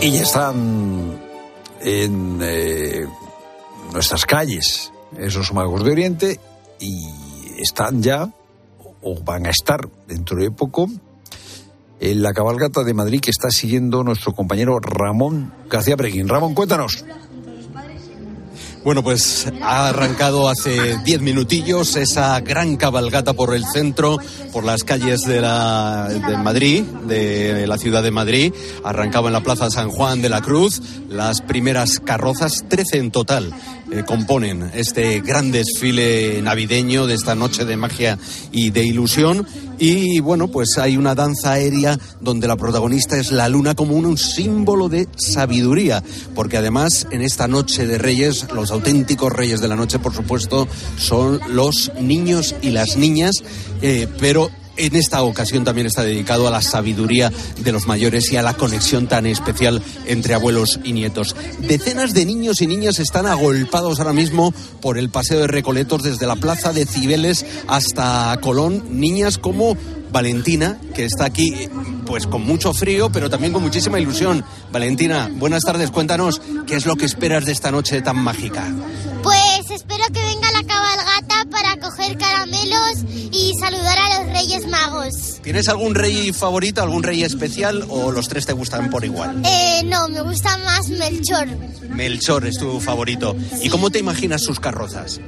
Y 0.01 0.11
ya 0.11 0.23
están 0.23 1.17
en 1.79 2.39
eh, 2.41 3.07
nuestras 3.93 4.25
calles 4.25 4.91
esos 5.17 5.53
magos 5.53 5.83
de 5.83 5.91
Oriente 5.91 6.39
y 6.79 7.07
están 7.57 8.03
ya, 8.03 8.29
o 9.01 9.23
van 9.23 9.45
a 9.45 9.49
estar 9.49 9.87
dentro 10.07 10.37
de 10.37 10.51
poco, 10.51 10.89
en 11.99 12.21
la 12.21 12.33
cabalgata 12.33 12.83
de 12.83 12.93
Madrid 12.93 13.21
que 13.21 13.29
está 13.29 13.49
siguiendo 13.49 14.03
nuestro 14.03 14.33
compañero 14.33 14.77
Ramón 14.79 15.53
García 15.69 15.95
Breguín. 15.95 16.27
Ramón, 16.27 16.53
cuéntanos. 16.53 17.05
Bueno, 18.83 19.01
pues 19.01 19.47
ha 19.61 19.87
arrancado 19.87 20.49
hace 20.49 20.97
diez 21.05 21.21
minutillos 21.21 21.95
esa 21.95 22.37
gran 22.41 22.75
cabalgata 22.75 23.33
por 23.33 23.55
el 23.55 23.63
centro, 23.65 24.17
por 24.51 24.65
las 24.65 24.83
calles 24.83 25.21
de, 25.21 25.39
la, 25.39 26.09
de 26.09 26.37
Madrid, 26.37 26.83
de 26.83 27.65
la 27.65 27.77
ciudad 27.77 28.03
de 28.03 28.11
Madrid. 28.11 28.53
Arrancaba 28.83 29.27
en 29.27 29.33
la 29.33 29.41
Plaza 29.41 29.69
San 29.69 29.89
Juan 29.89 30.21
de 30.21 30.27
la 30.27 30.41
Cruz. 30.41 30.81
Las 31.07 31.39
primeras 31.39 32.01
carrozas, 32.01 32.65
trece 32.67 32.97
en 32.97 33.11
total, 33.11 33.53
eh, 33.93 34.03
componen 34.03 34.71
este 34.73 35.21
gran 35.21 35.51
desfile 35.51 36.41
navideño 36.41 37.05
de 37.05 37.13
esta 37.13 37.35
noche 37.35 37.63
de 37.63 37.77
magia 37.77 38.17
y 38.51 38.71
de 38.71 38.83
ilusión. 38.83 39.45
Y 39.77 40.19
bueno, 40.19 40.47
pues 40.47 40.79
hay 40.79 40.97
una 40.97 41.13
danza 41.13 41.51
aérea 41.51 41.99
donde 42.19 42.47
la 42.47 42.55
protagonista 42.55 43.17
es 43.17 43.31
la 43.31 43.47
luna 43.49 43.75
como 43.75 43.95
un, 43.95 44.17
símbolo 44.17 44.89
de 44.89 45.07
sabiduría, 45.15 46.03
porque 46.33 46.57
además 46.57 47.05
en 47.11 47.21
esta 47.21 47.47
noche 47.47 47.85
de 47.85 47.99
reyes, 47.99 48.47
los 48.51 48.71
auténticos 48.71 49.31
reyes 49.31 49.61
de 49.61 49.67
la 49.67 49.75
noche, 49.75 49.99
por 49.99 50.13
supuesto, 50.15 50.67
son 50.97 51.39
los 51.49 51.91
niños 51.99 52.55
y 52.63 52.71
las 52.71 52.97
niñas, 52.97 53.43
eh, 53.83 54.07
pero 54.19 54.49
en 54.77 54.95
esta 54.95 55.23
ocasión 55.23 55.63
también 55.63 55.87
está 55.87 56.03
dedicado 56.03 56.47
a 56.47 56.51
la 56.51 56.61
sabiduría 56.61 57.31
de 57.57 57.71
los 57.71 57.87
mayores 57.87 58.31
y 58.31 58.37
a 58.37 58.41
la 58.41 58.53
conexión 58.55 59.07
tan 59.07 59.25
especial 59.25 59.81
entre 60.05 60.33
abuelos 60.33 60.79
y 60.83 60.93
nietos. 60.93 61.35
Decenas 61.59 62.13
de 62.13 62.25
niños 62.25 62.61
y 62.61 62.67
niñas 62.67 62.99
están 62.99 63.25
agolpados 63.25 63.99
ahora 63.99 64.13
mismo 64.13 64.53
por 64.81 64.97
el 64.97 65.09
paseo 65.09 65.39
de 65.39 65.47
Recoletos 65.47 66.03
desde 66.03 66.27
la 66.27 66.35
plaza 66.35 66.73
de 66.73 66.85
Cibeles 66.85 67.45
hasta 67.67 68.37
Colón. 68.41 68.83
Niñas 68.99 69.37
como 69.37 69.77
Valentina, 70.11 70.79
que 70.93 71.05
está 71.05 71.25
aquí 71.25 71.67
pues 72.05 72.27
con 72.27 72.45
mucho 72.45 72.73
frío, 72.73 73.11
pero 73.11 73.29
también 73.29 73.51
con 73.51 73.63
muchísima 73.63 73.99
ilusión. 73.99 74.45
Valentina, 74.71 75.29
buenas 75.33 75.63
tardes, 75.63 75.89
cuéntanos, 75.89 76.41
¿qué 76.67 76.75
es 76.75 76.85
lo 76.85 76.95
que 76.95 77.05
esperas 77.05 77.45
de 77.45 77.51
esta 77.51 77.71
noche 77.71 78.01
tan 78.01 78.17
mágica? 78.17 78.71
Pues 79.23 79.71
espero 79.71 80.03
que 80.13 80.19
venga 80.19 80.51
la 80.51 80.63
cabalgata 80.63 81.03
para 81.03 81.12
coger 82.03 82.17
caramelos 82.17 83.03
y 83.31 83.53
saludar 83.59 83.97
a 83.97 84.23
los 84.23 84.33
Reyes 84.33 84.67
Magos. 84.67 85.39
¿Tienes 85.41 85.67
algún 85.69 85.95
rey 85.95 86.33
favorito, 86.33 86.81
algún 86.81 87.03
rey 87.03 87.23
especial 87.23 87.85
o 87.89 88.11
los 88.11 88.27
tres 88.27 88.45
te 88.45 88.53
gustan 88.53 88.89
por 88.89 89.05
igual? 89.05 89.41
Eh, 89.45 89.81
no, 89.85 90.07
me 90.09 90.21
gusta 90.21 90.57
más 90.59 90.89
Melchor. 90.89 91.47
Melchor 91.89 92.45
es 92.45 92.57
tu 92.57 92.79
favorito. 92.79 93.35
¿Y 93.61 93.69
cómo 93.69 93.89
te 93.89 93.99
imaginas 93.99 94.43
sus 94.43 94.59
carrozas? 94.59 95.19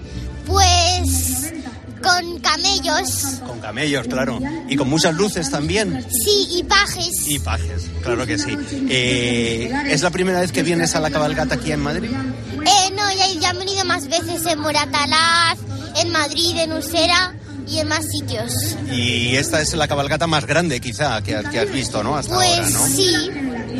Pues 0.45 1.53
con 2.01 2.39
camellos. 2.39 3.41
Con 3.45 3.59
camellos, 3.59 4.07
claro. 4.07 4.39
Y 4.69 4.75
con 4.75 4.89
muchas 4.89 5.15
luces 5.15 5.49
también. 5.49 6.05
Sí, 6.23 6.47
y 6.51 6.63
pajes. 6.63 7.27
Y 7.27 7.39
pajes, 7.39 7.89
claro 8.03 8.25
que 8.27 8.37
sí. 8.37 8.55
Eh, 8.89 9.71
¿Es 9.87 10.01
la 10.01 10.11
primera 10.11 10.39
vez 10.39 10.51
que 10.51 10.61
vienes 10.61 10.95
a 10.95 10.99
la 10.99 11.09
cabalgata 11.09 11.55
aquí 11.55 11.71
en 11.71 11.81
Madrid? 11.81 12.11
Eh, 12.11 12.91
no, 12.95 13.11
ya, 13.11 13.39
ya 13.39 13.49
han 13.49 13.59
venido 13.59 13.83
más 13.85 14.07
veces 14.07 14.45
en 14.45 14.59
Moratalaz, 14.59 15.57
en 15.97 16.11
Madrid, 16.11 16.57
en 16.57 16.73
Usera 16.73 17.33
y 17.67 17.79
en 17.79 17.87
más 17.87 18.05
sitios. 18.05 18.51
Y 18.91 19.35
esta 19.35 19.61
es 19.61 19.73
la 19.73 19.87
cabalgata 19.87 20.27
más 20.27 20.45
grande, 20.45 20.79
quizá, 20.79 21.21
que, 21.23 21.35
has- 21.35 21.49
que 21.49 21.59
has 21.59 21.71
visto, 21.71 22.03
¿no? 22.03 22.15
Hasta 22.15 22.35
Pues 22.35 22.49
ahora, 22.57 22.69
¿no? 22.69 22.85
sí. 22.87 23.15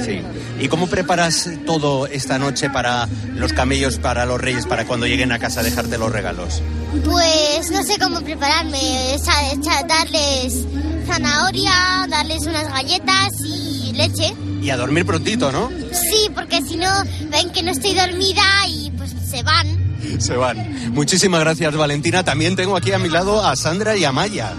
Sí. 0.03 0.21
¿Y 0.59 0.67
cómo 0.67 0.87
preparas 0.87 1.49
todo 1.65 2.05
esta 2.07 2.37
noche 2.37 2.69
para 2.69 3.07
los 3.35 3.53
camellos, 3.53 3.97
para 3.97 4.25
los 4.25 4.41
reyes, 4.41 4.65
para 4.65 4.85
cuando 4.85 5.05
lleguen 5.07 5.31
a 5.31 5.39
casa 5.39 5.61
a 5.61 5.63
dejarte 5.63 5.97
los 5.97 6.11
regalos? 6.11 6.61
Pues 7.03 7.71
no 7.71 7.81
sé 7.83 7.97
cómo 7.99 8.21
prepararme, 8.21 9.13
echa- 9.15 9.51
echa- 9.53 9.83
darles 9.87 10.65
zanahoria, 11.07 11.71
darles 12.09 12.41
unas 12.45 12.67
galletas 12.69 13.29
y 13.45 13.93
leche. 13.93 14.33
Y 14.61 14.69
a 14.69 14.77
dormir 14.77 15.05
prontito, 15.05 15.51
¿no? 15.51 15.69
Sí, 15.91 16.29
porque 16.33 16.61
si 16.61 16.75
no 16.77 16.89
ven 17.29 17.49
que 17.51 17.61
no 17.63 17.71
estoy 17.71 17.93
dormida 17.93 18.43
y 18.67 18.91
pues 18.97 19.11
se 19.29 19.43
van. 19.43 19.84
Se 20.19 20.35
van. 20.35 20.93
Muchísimas 20.93 21.39
gracias, 21.41 21.75
Valentina. 21.75 22.23
También 22.23 22.55
tengo 22.55 22.75
aquí 22.77 22.91
a 22.91 22.99
mi 22.99 23.09
lado 23.09 23.45
a 23.45 23.55
Sandra 23.55 23.95
y 23.95 24.05
a 24.05 24.11
Maya. 24.11 24.53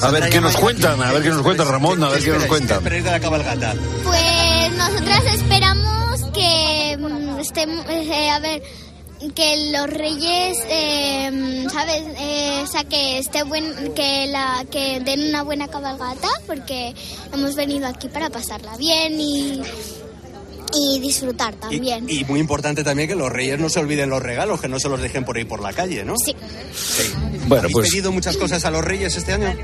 A 0.00 0.10
ver 0.10 0.28
qué 0.28 0.40
nos 0.40 0.56
cuentan, 0.56 1.00
a 1.02 1.12
ver 1.12 1.22
qué 1.22 1.30
nos 1.30 1.42
cuentan, 1.42 1.68
Ramón, 1.68 2.02
a 2.02 2.08
ver 2.08 2.22
qué 2.22 2.30
nos 2.30 2.46
cuentan. 2.46 2.82
de 2.82 3.00
la 3.00 3.20
cabalgata? 3.20 3.74
Pues 4.02 4.72
nosotras 4.76 5.24
esperamos 5.34 6.20
que 6.32 6.96
mm, 6.98 7.38
estemos, 7.38 7.86
eh, 7.88 8.30
a 8.30 8.38
ver, 8.40 8.62
que 9.34 9.70
los 9.72 9.88
reyes, 9.88 10.58
eh, 10.68 11.66
¿sabes? 11.72 12.02
Eh, 12.18 12.60
o 12.62 12.66
sea, 12.66 12.84
que 12.84 13.18
esté 13.18 13.44
buen, 13.44 13.94
que 13.94 14.26
la, 14.26 14.64
que 14.70 15.00
den 15.00 15.28
una 15.28 15.42
buena 15.42 15.68
cabalgata, 15.68 16.28
porque 16.46 16.94
hemos 17.32 17.54
venido 17.54 17.86
aquí 17.86 18.08
para 18.08 18.30
pasarla 18.30 18.76
bien 18.76 19.20
y, 19.20 19.62
y 20.76 21.00
disfrutar 21.00 21.54
también. 21.54 22.06
Y 22.08 22.24
muy 22.24 22.40
importante 22.40 22.82
también 22.84 23.08
que 23.08 23.14
los 23.14 23.30
reyes 23.30 23.58
no 23.58 23.68
se 23.68 23.80
olviden 23.80 24.10
los 24.10 24.22
regalos, 24.22 24.60
que 24.60 24.68
no 24.68 24.78
se 24.80 24.88
los 24.88 25.00
dejen 25.00 25.24
por 25.24 25.36
ahí 25.36 25.44
por 25.44 25.60
la 25.62 25.72
calle, 25.72 26.04
¿no? 26.04 26.14
Sí. 26.16 26.34
Sí. 26.74 27.12
Bueno, 27.46 27.62
¿Habéis 27.62 27.72
pues- 27.72 27.90
pedido 27.90 28.12
muchas 28.12 28.36
cosas 28.36 28.64
a 28.64 28.70
los 28.70 28.84
reyes 28.84 29.16
este 29.16 29.32
año? 29.32 29.54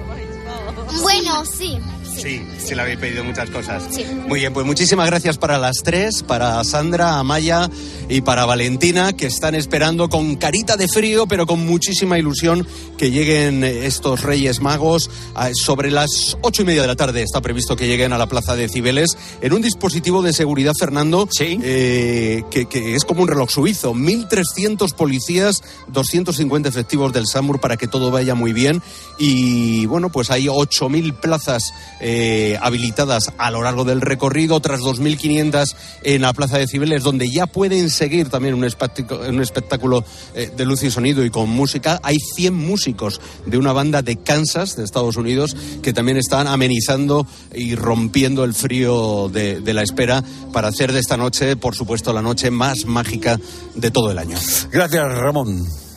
Bueno, 1.03 1.45
sí. 1.45 1.79
Sí, 2.21 2.43
sí 2.59 2.75
le 2.75 2.83
habéis 2.83 2.99
pedido 2.99 3.25
muchas 3.25 3.49
cosas. 3.49 3.83
Sí. 3.91 4.05
Muy 4.29 4.41
bien, 4.41 4.53
pues 4.53 4.67
muchísimas 4.67 5.07
gracias 5.07 5.39
para 5.39 5.59
las 5.59 5.79
tres, 5.83 6.23
para 6.23 6.63
Sandra, 6.65 7.19
Amaya 7.19 7.71
y 8.11 8.21
para 8.21 8.45
Valentina, 8.45 9.15
que 9.15 9.27
están 9.27 9.55
esperando 9.55 10.09
con 10.09 10.37
carita 10.37 10.77
de 10.77 10.87
frío, 10.87 11.27
pero 11.27 11.47
con 11.47 11.65
muchísima 11.65 12.19
ilusión 12.19 12.67
que 12.99 13.11
lleguen 13.11 13.65
estos 13.65 14.23
Reyes 14.23 14.61
Magos. 14.61 15.09
Sobre 15.55 15.91
las 15.91 16.37
ocho 16.43 16.63
y 16.63 16.65
media 16.67 16.83
de 16.83 16.89
la 16.89 16.97
tarde 16.97 17.23
está 17.23 17.41
previsto 17.41 17.75
que 17.75 17.87
lleguen 17.87 18.13
a 18.13 18.19
la 18.19 18.27
Plaza 18.27 18.55
de 18.55 18.69
Cibeles 18.69 19.17
en 19.41 19.55
un 19.55 19.63
dispositivo 19.63 20.21
de 20.21 20.35
seguridad, 20.35 20.75
Fernando, 20.79 21.27
eh, 21.41 22.43
que, 22.51 22.67
que 22.67 22.95
es 22.97 23.05
como 23.05 23.23
un 23.23 23.29
reloj 23.29 23.51
suizo. 23.51 23.95
1.300 23.95 24.95
policías, 24.95 25.63
250 25.89 26.69
efectivos 26.69 27.13
del 27.15 27.27
SAMUR 27.27 27.61
para 27.61 27.79
que 27.79 27.89
todo 27.89 28.11
vaya 28.11 28.35
muy 28.35 28.53
bien. 28.53 28.83
Y 29.19 29.87
bueno, 29.87 30.11
pues 30.11 30.31
hay 30.31 30.49
8.000 30.81 31.21
plazas 31.21 31.75
eh, 32.01 32.59
habilitadas 32.61 33.33
a 33.39 33.51
lo 33.51 33.63
largo 33.63 33.85
del 33.85 34.01
recorrido, 34.01 34.57
otras 34.57 34.81
2.500 34.81 35.75
en 36.03 36.23
la 36.23 36.33
Plaza 36.33 36.59
de 36.59 36.67
Cibeles, 36.67 37.03
donde 37.03 37.31
ya 37.31 37.47
pueden 37.47 37.91
seguir 37.91 38.29
también 38.29 38.55
un 38.55 38.65
espectáculo, 38.65 39.29
un 39.29 39.41
espectáculo 39.41 40.05
eh, 40.35 40.51
de 40.57 40.65
luz 40.65 40.83
y 40.83 40.91
sonido 40.91 41.25
y 41.25 41.31
con 41.31 41.49
música. 41.49 42.01
Hay 42.03 42.17
100 42.19 42.55
músicos 42.55 43.21
de 43.47 43.59
una 43.59 43.73
banda 43.73 44.03
de 44.03 44.17
Kansas, 44.17 44.77
de 44.77 44.85
Estados 44.85 45.17
Unidos, 45.17 45.57
que 45.83 45.93
también 45.93 46.17
están 46.17 46.47
amenizando 46.47 47.27
y 47.55 47.75
rompiendo 47.75 48.45
el 48.45 48.55
frío 48.55 49.29
de, 49.29 49.61
de 49.61 49.75
la 49.75 49.83
espera 49.83 50.23
para 50.53 50.69
hacer 50.69 50.93
de 50.93 51.01
esta 51.01 51.17
noche, 51.17 51.57
por 51.57 51.75
supuesto, 51.75 52.13
la 52.13 52.23
noche 52.23 52.51
más 52.51 52.85
mágica 52.87 53.39
de 53.75 53.91
todo 53.91 54.11
el 54.11 54.19
año. 54.19 54.37
Gracias, 54.71 55.05
Ramón. 55.19 55.90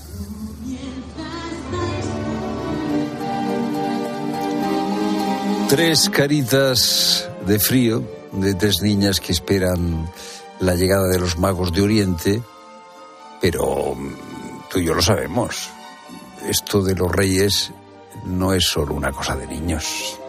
Tres 5.73 6.07
caritas 6.11 7.27
de 7.47 7.57
frío 7.57 8.03
de 8.31 8.53
tres 8.53 8.83
niñas 8.83 9.19
que 9.19 9.31
esperan 9.31 10.07
la 10.59 10.75
llegada 10.75 11.07
de 11.07 11.17
los 11.17 11.39
magos 11.39 11.73
de 11.73 11.81
Oriente, 11.81 12.43
pero 13.41 13.95
mm, 13.95 14.69
tú 14.69 14.77
y 14.77 14.85
yo 14.85 14.93
lo 14.93 15.01
sabemos. 15.01 15.71
Esto 16.47 16.83
de 16.83 16.93
los 16.93 17.11
reyes 17.11 17.71
no 18.23 18.53
es 18.53 18.65
solo 18.65 18.93
una 18.93 19.11
cosa 19.11 19.35
de 19.35 19.47
niños. 19.47 20.19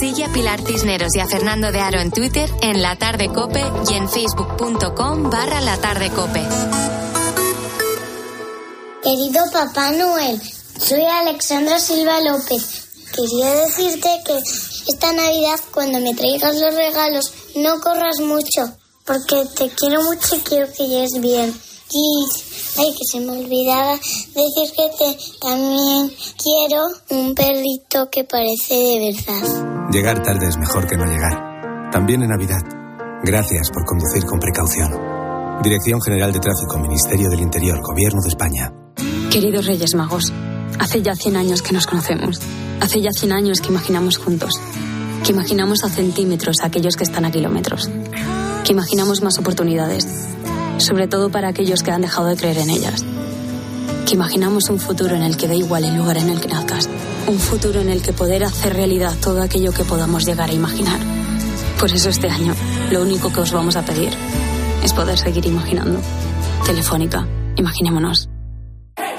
Sigue 0.00 0.24
a 0.24 0.32
Pilar 0.32 0.60
Cisneros 0.62 1.14
y 1.14 1.20
a 1.20 1.28
Fernando 1.28 1.70
de 1.70 1.78
Aro 1.78 2.00
en 2.00 2.10
Twitter, 2.10 2.50
en 2.60 2.82
La 2.82 2.96
Tarde 2.96 3.28
Cope 3.28 3.62
y 3.88 3.94
en 3.94 4.08
facebook.com 4.08 5.30
barra 5.30 5.60
La 5.60 5.76
Tarde 5.76 6.10
Cope. 6.10 6.42
Querido 9.02 9.40
Papá 9.50 9.92
Noel, 9.92 10.38
soy 10.78 11.02
Alexandra 11.02 11.78
Silva 11.78 12.20
López. 12.20 12.84
Quería 13.16 13.50
decirte 13.64 14.08
que 14.26 14.38
esta 14.92 15.12
Navidad 15.14 15.58
cuando 15.72 16.00
me 16.00 16.14
traigas 16.14 16.54
los 16.60 16.74
regalos 16.74 17.32
no 17.56 17.80
corras 17.80 18.20
mucho, 18.20 18.76
porque 19.06 19.46
te 19.56 19.70
quiero 19.70 20.02
mucho 20.02 20.36
y 20.36 20.40
quiero 20.40 20.66
que 20.76 20.86
llegues 20.86 21.18
bien. 21.18 21.54
Y, 21.92 22.26
ay, 22.78 22.92
que 22.92 23.04
se 23.10 23.20
me 23.20 23.32
olvidaba 23.32 23.94
decir 23.94 24.70
que 24.76 24.90
te, 24.98 25.18
también 25.40 26.14
quiero 26.36 26.84
un 27.08 27.34
perrito 27.34 28.10
que 28.10 28.24
parece 28.24 28.74
de 28.74 29.12
verdad. 29.12 29.90
Llegar 29.90 30.22
tarde 30.22 30.46
es 30.46 30.58
mejor 30.58 30.86
que 30.86 30.96
no 30.96 31.06
llegar. 31.06 31.90
También 31.90 32.22
en 32.22 32.28
Navidad. 32.28 32.60
Gracias 33.24 33.70
por 33.70 33.84
conducir 33.86 34.26
con 34.26 34.38
precaución. 34.38 35.62
Dirección 35.62 36.00
General 36.02 36.32
de 36.32 36.38
Tráfico, 36.38 36.78
Ministerio 36.78 37.30
del 37.30 37.40
Interior, 37.40 37.80
Gobierno 37.82 38.20
de 38.22 38.28
España. 38.28 38.79
Queridos 39.30 39.66
Reyes 39.66 39.94
Magos, 39.94 40.32
hace 40.80 41.02
ya 41.02 41.14
100 41.14 41.36
años 41.36 41.62
que 41.62 41.72
nos 41.72 41.86
conocemos. 41.86 42.40
Hace 42.80 43.00
ya 43.00 43.12
100 43.12 43.30
años 43.32 43.60
que 43.60 43.68
imaginamos 43.68 44.18
juntos. 44.18 44.54
Que 45.24 45.30
imaginamos 45.30 45.84
a 45.84 45.88
centímetros 45.88 46.56
a 46.60 46.66
aquellos 46.66 46.96
que 46.96 47.04
están 47.04 47.24
a 47.24 47.30
kilómetros. 47.30 47.88
Que 48.64 48.72
imaginamos 48.72 49.22
más 49.22 49.38
oportunidades. 49.38 50.04
Sobre 50.78 51.06
todo 51.06 51.30
para 51.30 51.46
aquellos 51.46 51.84
que 51.84 51.92
han 51.92 52.00
dejado 52.00 52.26
de 52.26 52.36
creer 52.36 52.58
en 52.58 52.70
ellas. 52.70 53.04
Que 54.04 54.14
imaginamos 54.14 54.68
un 54.68 54.80
futuro 54.80 55.14
en 55.14 55.22
el 55.22 55.36
que 55.36 55.46
da 55.46 55.54
igual 55.54 55.84
el 55.84 55.96
lugar 55.96 56.16
en 56.18 56.28
el 56.28 56.40
que 56.40 56.48
nazcas. 56.48 56.88
Un 57.28 57.38
futuro 57.38 57.80
en 57.80 57.88
el 57.88 58.02
que 58.02 58.12
poder 58.12 58.42
hacer 58.42 58.74
realidad 58.74 59.14
todo 59.22 59.42
aquello 59.42 59.70
que 59.70 59.84
podamos 59.84 60.26
llegar 60.26 60.50
a 60.50 60.54
imaginar. 60.54 60.98
Por 61.78 61.92
eso 61.92 62.08
este 62.08 62.28
año, 62.28 62.52
lo 62.90 63.00
único 63.02 63.32
que 63.32 63.40
os 63.40 63.52
vamos 63.52 63.76
a 63.76 63.84
pedir 63.84 64.12
es 64.82 64.92
poder 64.92 65.16
seguir 65.16 65.46
imaginando. 65.46 66.00
Telefónica, 66.66 67.28
imaginémonos. 67.54 68.29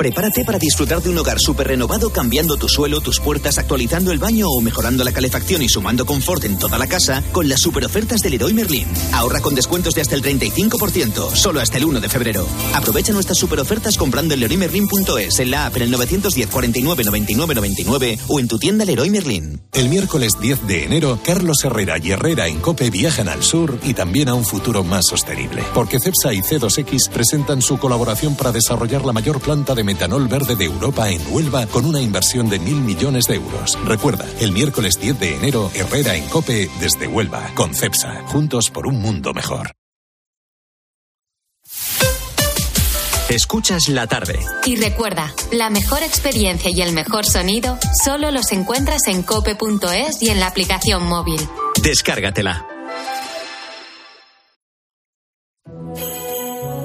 Prepárate 0.02 0.43
para 0.43 0.58
disfrutar 0.58 0.99
de 1.04 1.12
un 1.12 1.18
hogar 1.20 1.39
súper 1.39 1.68
renovado 1.68 2.10
cambiando 2.10 2.58
tu 2.58 2.68
suelo, 2.68 3.02
tus 3.02 3.20
puertas, 3.20 3.60
actualizando 3.60 4.12
el 4.12 4.18
baño 4.18 4.47
o 4.49 4.60
mejorando 4.60 5.04
la 5.04 5.12
calefacción 5.12 5.62
y 5.62 5.70
sumando 5.70 6.08
confort 6.08 6.43
en 6.43 6.58
toda 6.58 6.80
la 6.80 6.88
casa 6.88 7.22
con 7.32 7.47
las 7.47 7.60
super 7.60 7.86
ofertas 7.86 8.22
del 8.22 8.32
Leroy 8.32 8.52
Merlin. 8.56 8.88
Ahorra 9.14 9.41
con 9.41 9.54
descuentos 9.54 9.93
de 9.93 10.02
hasta 10.02 10.16
el 10.16 10.24
35%, 10.24 11.36
solo 11.36 11.60
hasta 11.60 11.78
el 11.78 11.86
1 11.86 11.99
de 11.99 12.10
febrero. 12.10 12.47
Aprovecha 12.74 13.14
nuestras 13.14 13.38
super 13.38 13.60
ofertas 13.60 13.95
comprando 13.95 14.34
en 14.34 14.39
leroymerlin.es, 14.39 15.38
en 15.38 15.52
la 15.52 15.68
app 15.68 15.76
en 15.76 15.84
el 15.84 15.91
910 15.91 16.49
49 16.49 17.04
99 17.04 17.54
99 17.54 18.20
o 18.28 18.39
en 18.39 18.47
tu 18.47 18.58
tienda 18.58 18.86
Leroy 18.86 19.12
Merlin. 19.12 19.62
El 19.72 19.88
miércoles 19.88 20.34
10 20.41 20.66
de 20.66 20.86
enero, 20.86 21.20
Carlos 21.24 21.64
Herrera 21.64 21.99
y 21.99 22.10
Herrera 22.10 22.47
en 22.47 22.60
Cope 22.60 22.89
viajan 22.89 23.30
al 23.30 23.43
sur 23.43 23.78
y 23.84 23.93
también 23.93 24.30
a 24.30 24.34
un 24.34 24.45
futuro 24.45 24.84
más 24.84 25.06
sostenible. 25.08 25.64
Porque 25.76 25.99
CEPSA 25.99 26.34
y 26.34 26.41
C2X 26.41 27.12
presentan 27.12 27.62
su 27.62 27.78
colaboración 27.78 28.36
para 28.36 28.52
desarrollar 28.52 29.06
la 29.06 29.14
mayor 29.14 29.39
planta 29.39 29.76
de 29.76 29.91
metanol 29.92 30.30
verde 30.30 30.56
de 30.56 30.66
Europa 30.66 31.10
en 31.10 31.22
Huelva 31.30 31.68
con 31.68 31.86
una 31.86 32.00
inversión 32.00 32.50
de 32.50 32.60
mil 32.60 32.80
millones 32.82 33.26
de 33.26 33.36
euros. 33.36 33.78
Recuerda, 33.86 34.26
el 34.39 34.54
miércoles 34.54 34.98
10 35.00 35.20
de 35.20 35.36
enero, 35.36 35.70
Herrera 35.74 36.16
en 36.16 36.28
Cope 36.30 36.70
desde 36.80 37.08
Huelva, 37.08 37.52
con 37.56 37.74
CEPSA. 37.74 38.24
Juntos 38.28 38.70
por 38.70 38.88
un 38.88 39.02
mundo 39.02 39.34
mejor. 39.34 39.72
Escuchas 43.30 43.89
la 43.89 44.08
tarde. 44.08 44.39
Y 44.66 44.76
recuerda, 44.76 45.34
la 45.52 45.70
mejor 45.70 46.04
experiencia 46.04 46.70
y 46.70 46.82
el 46.82 46.94
mejor 46.94 47.26
sonido 47.26 47.78
solo 48.04 48.32
los 48.32 48.52
encuentras 48.52 49.08
en 49.08 49.24
cope.es 49.24 50.22
y 50.22 50.30
en 50.30 50.39
la 50.39 50.48
aplicación 50.48 51.06
móvil. 51.08 51.39
Descárgatela. 51.82 52.70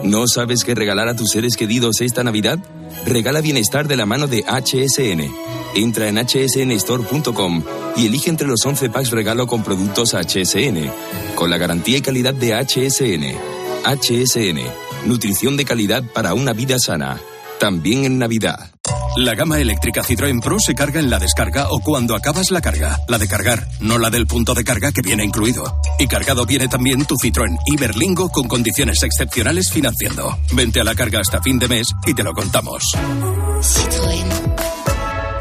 ¿No 0.07 0.29
sabes 0.29 0.63
qué 0.63 0.77
regalar 0.77 1.09
a 1.09 1.17
tus 1.17 1.31
seres 1.31 1.57
queridos 1.57 2.01
esta 2.01 2.23
Navidad? 2.23 2.61
Regala 3.07 3.41
bienestar 3.41 3.89
de 3.89 3.97
la 3.97 4.07
mano 4.07 4.29
de 4.29 4.45
HSN. 4.45 5.35
Entra 5.75 6.07
en 6.07 6.25
hsnstore.com 6.25 7.65
y 7.97 8.07
elige 8.07 8.31
entre 8.31 8.47
los 8.47 8.65
11 8.65 8.89
packs 8.91 9.11
regalo 9.11 9.49
con 9.49 9.65
productos 9.65 10.15
HSN, 10.15 10.93
con 11.35 11.51
la 11.51 11.59
garantía 11.59 11.99
y 11.99 12.03
calidad 12.03 12.35
de 12.35 12.55
HSN. 12.55 13.37
HSN, 13.85 14.61
nutrición 15.09 15.57
de 15.57 15.65
calidad 15.65 16.05
para 16.15 16.35
una 16.35 16.53
vida 16.53 16.79
sana, 16.79 17.19
también 17.59 18.05
en 18.05 18.19
Navidad. 18.19 18.76
La 19.17 19.35
gama 19.35 19.59
eléctrica 19.59 20.03
Citroën 20.03 20.43
Pro 20.43 20.59
se 20.61 20.75
carga 20.75 21.01
en 21.01 21.09
la 21.09 21.19
descarga 21.19 21.69
o 21.71 21.81
cuando 21.81 22.15
acabas 22.15 22.51
la 22.51 22.61
carga. 22.61 23.01
La 23.09 23.17
de 23.17 23.27
cargar, 23.27 23.67
no 23.81 23.97
la 23.97 24.11
del 24.11 24.27
punto 24.27 24.53
de 24.53 24.63
carga 24.63 24.93
que 24.93 25.01
viene 25.01 25.25
incluido. 25.25 25.81
Y 25.99 26.07
cargado 26.07 26.45
viene 26.45 26.69
también 26.69 27.07
tu 27.07 27.15
Citroën 27.15 27.57
Iberlingo 27.65 28.29
con 28.29 28.47
condiciones 28.47 29.03
excepcionales 29.03 29.71
financiando. 29.73 30.39
Vente 30.53 30.83
a 30.83 30.85
la 30.85 30.95
carga 30.95 31.21
hasta 31.21 31.41
fin 31.41 31.59
de 31.59 31.67
mes 31.67 31.87
y 32.07 32.13
te 32.13 32.23
lo 32.23 32.35
contamos. 32.35 32.83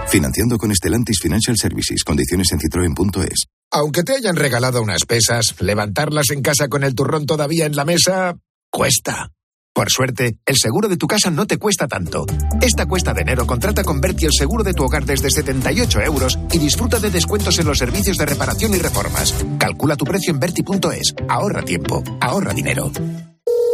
Financiando 0.07 0.57
con 0.57 0.71
Estelantis 0.71 1.19
Financial 1.21 1.57
Services. 1.57 2.01
Condiciones 2.05 2.47
en 2.53 2.59
citroen.es. 2.61 3.47
Aunque 3.71 4.03
te 4.03 4.15
hayan 4.15 4.37
regalado 4.37 4.81
unas 4.81 5.03
pesas, 5.05 5.53
levantarlas 5.59 6.29
en 6.29 6.41
casa 6.41 6.69
con 6.69 6.85
el 6.85 6.95
turrón 6.95 7.25
todavía 7.25 7.65
en 7.65 7.75
la 7.75 7.83
mesa 7.83 8.35
cuesta. 8.69 9.34
Por 9.75 9.89
suerte, 9.89 10.37
el 10.45 10.55
seguro 10.55 10.87
de 10.87 10.95
tu 10.95 11.05
casa 11.05 11.29
no 11.29 11.45
te 11.45 11.57
cuesta 11.57 11.85
tanto. 11.85 12.25
Esta 12.61 12.85
cuesta 12.85 13.13
de 13.13 13.23
enero 13.23 13.45
contrata 13.45 13.83
con 13.83 13.99
Berti 13.99 14.23
el 14.23 14.31
seguro 14.31 14.63
de 14.63 14.73
tu 14.73 14.85
hogar 14.85 15.03
desde 15.03 15.29
78 15.29 15.99
euros 15.99 16.39
y 16.53 16.59
disfruta 16.59 16.97
de 16.97 17.11
descuentos 17.11 17.59
en 17.59 17.65
los 17.65 17.77
servicios 17.77 18.15
de 18.15 18.25
reparación 18.25 18.73
y 18.73 18.77
reformas. 18.77 19.35
Calcula 19.59 19.97
tu 19.97 20.05
precio 20.05 20.31
en 20.31 20.39
Berti.es. 20.39 21.13
Ahorra 21.27 21.61
tiempo, 21.61 22.01
ahorra 22.21 22.53
dinero. 22.53 22.89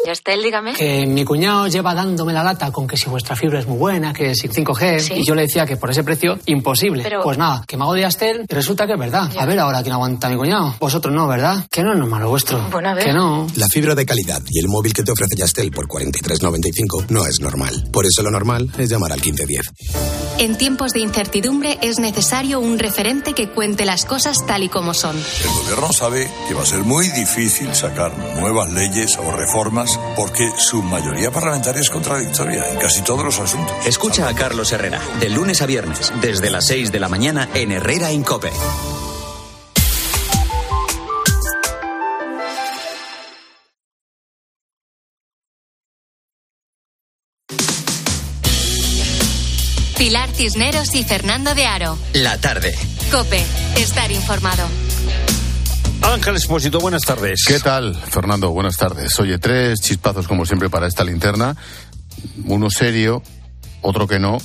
Yastel, 0.05 0.41
dígame. 0.41 0.73
Que 0.73 1.05
mi 1.05 1.23
cuñado 1.23 1.67
lleva 1.67 1.93
dándome 1.93 2.33
la 2.33 2.43
lata 2.43 2.71
con 2.71 2.87
que 2.87 2.97
si 2.97 3.07
vuestra 3.09 3.35
fibra 3.35 3.59
es 3.59 3.67
muy 3.67 3.77
buena, 3.77 4.13
que 4.13 4.33
si 4.35 4.47
5G, 4.47 4.99
¿Sí? 4.99 5.13
y 5.17 5.25
yo 5.25 5.35
le 5.35 5.43
decía 5.43 5.65
que 5.65 5.77
por 5.77 5.91
ese 5.91 6.03
precio, 6.03 6.39
imposible. 6.47 7.03
Pero- 7.03 7.21
Pues 7.23 7.37
nada, 7.37 7.63
que 7.67 7.77
me 7.77 7.83
hago 7.83 7.93
de 7.93 8.01
Yastel 8.01 8.45
y 8.49 8.53
resulta 8.53 8.87
que 8.87 8.93
es 8.93 8.99
verdad. 8.99 9.29
A 9.37 9.45
ver 9.45 9.59
ahora 9.59 9.81
quién 9.83 9.93
aguanta 9.93 10.27
a 10.27 10.29
mi 10.31 10.37
cuñado. 10.37 10.75
Vosotros 10.79 11.13
no, 11.13 11.27
¿verdad? 11.27 11.65
Que 11.69 11.83
no 11.83 11.93
es 11.93 11.99
normal 11.99 12.23
lo 12.23 12.29
vuestro. 12.29 12.59
Bueno, 12.71 12.89
a 12.89 12.93
ver. 12.95 13.05
Que 13.05 13.13
no. 13.13 13.45
La 13.55 13.67
fibra 13.67 13.93
de 13.93 14.05
calidad 14.05 14.41
y 14.49 14.59
el 14.59 14.67
móvil 14.67 14.93
que 14.93 15.03
te 15.03 15.11
ofrece 15.11 15.35
Yastel 15.35 15.69
por 15.71 15.87
43.95 15.87 17.05
no 17.09 17.25
es 17.27 17.39
normal. 17.39 17.87
Por 17.93 18.05
eso 18.05 18.23
lo 18.23 18.31
normal 18.31 18.69
es 18.77 18.89
llamar 18.89 19.11
al 19.11 19.19
1510. 19.21 19.61
En 20.39 20.57
tiempos 20.57 20.93
de 20.93 21.01
incertidumbre 21.01 21.77
es 21.83 21.99
necesario 21.99 22.59
un 22.59 22.79
referente 22.79 23.33
que 23.33 23.49
cuente 23.49 23.85
las 23.85 24.05
cosas 24.05 24.37
tal 24.47 24.63
y 24.63 24.69
como 24.69 24.95
son. 24.95 25.15
El 25.15 25.49
gobierno 25.61 25.93
sabe 25.93 26.27
que 26.47 26.55
va 26.55 26.63
a 26.63 26.65
ser 26.65 26.79
muy 26.79 27.07
difícil 27.09 27.73
sacar 27.75 28.11
nuevas 28.39 28.71
leyes 28.73 29.17
o 29.19 29.29
reformas 29.31 29.90
porque 30.15 30.51
su 30.57 30.81
mayoría 30.81 31.31
parlamentaria 31.31 31.81
es 31.81 31.89
contradictoria 31.89 32.69
en 32.69 32.77
casi 32.77 33.01
todos 33.01 33.23
los 33.23 33.39
asuntos. 33.39 33.75
Escucha 33.85 34.27
a 34.27 34.35
Carlos 34.35 34.71
Herrera, 34.71 35.01
de 35.19 35.29
lunes 35.29 35.61
a 35.61 35.65
viernes, 35.65 36.11
desde 36.21 36.49
las 36.49 36.67
6 36.67 36.91
de 36.91 36.99
la 36.99 37.09
mañana 37.09 37.49
en 37.53 37.71
Herrera 37.71 38.11
en 38.11 38.23
Cope. 38.23 38.51
Pilar 50.01 50.31
Cisneros 50.31 50.95
y 50.95 51.03
Fernando 51.03 51.53
de 51.53 51.67
Aro. 51.67 51.95
La 52.13 52.35
tarde. 52.39 52.75
Cope, 53.11 53.45
estar 53.77 54.11
informado. 54.11 54.67
Ángel 56.01 56.35
Espósito, 56.35 56.79
buenas 56.79 57.03
tardes. 57.03 57.43
¿Qué 57.47 57.59
tal, 57.59 57.95
Fernando? 57.95 58.51
Buenas 58.51 58.77
tardes. 58.77 59.19
Oye, 59.19 59.37
tres 59.37 59.79
chispazos 59.81 60.27
como 60.27 60.45
siempre 60.45 60.69
para 60.69 60.87
esta 60.87 61.03
linterna. 61.03 61.55
Uno 62.45 62.69
serio, 62.69 63.23
otro 63.81 64.07
que 64.07 64.19
no 64.19 64.37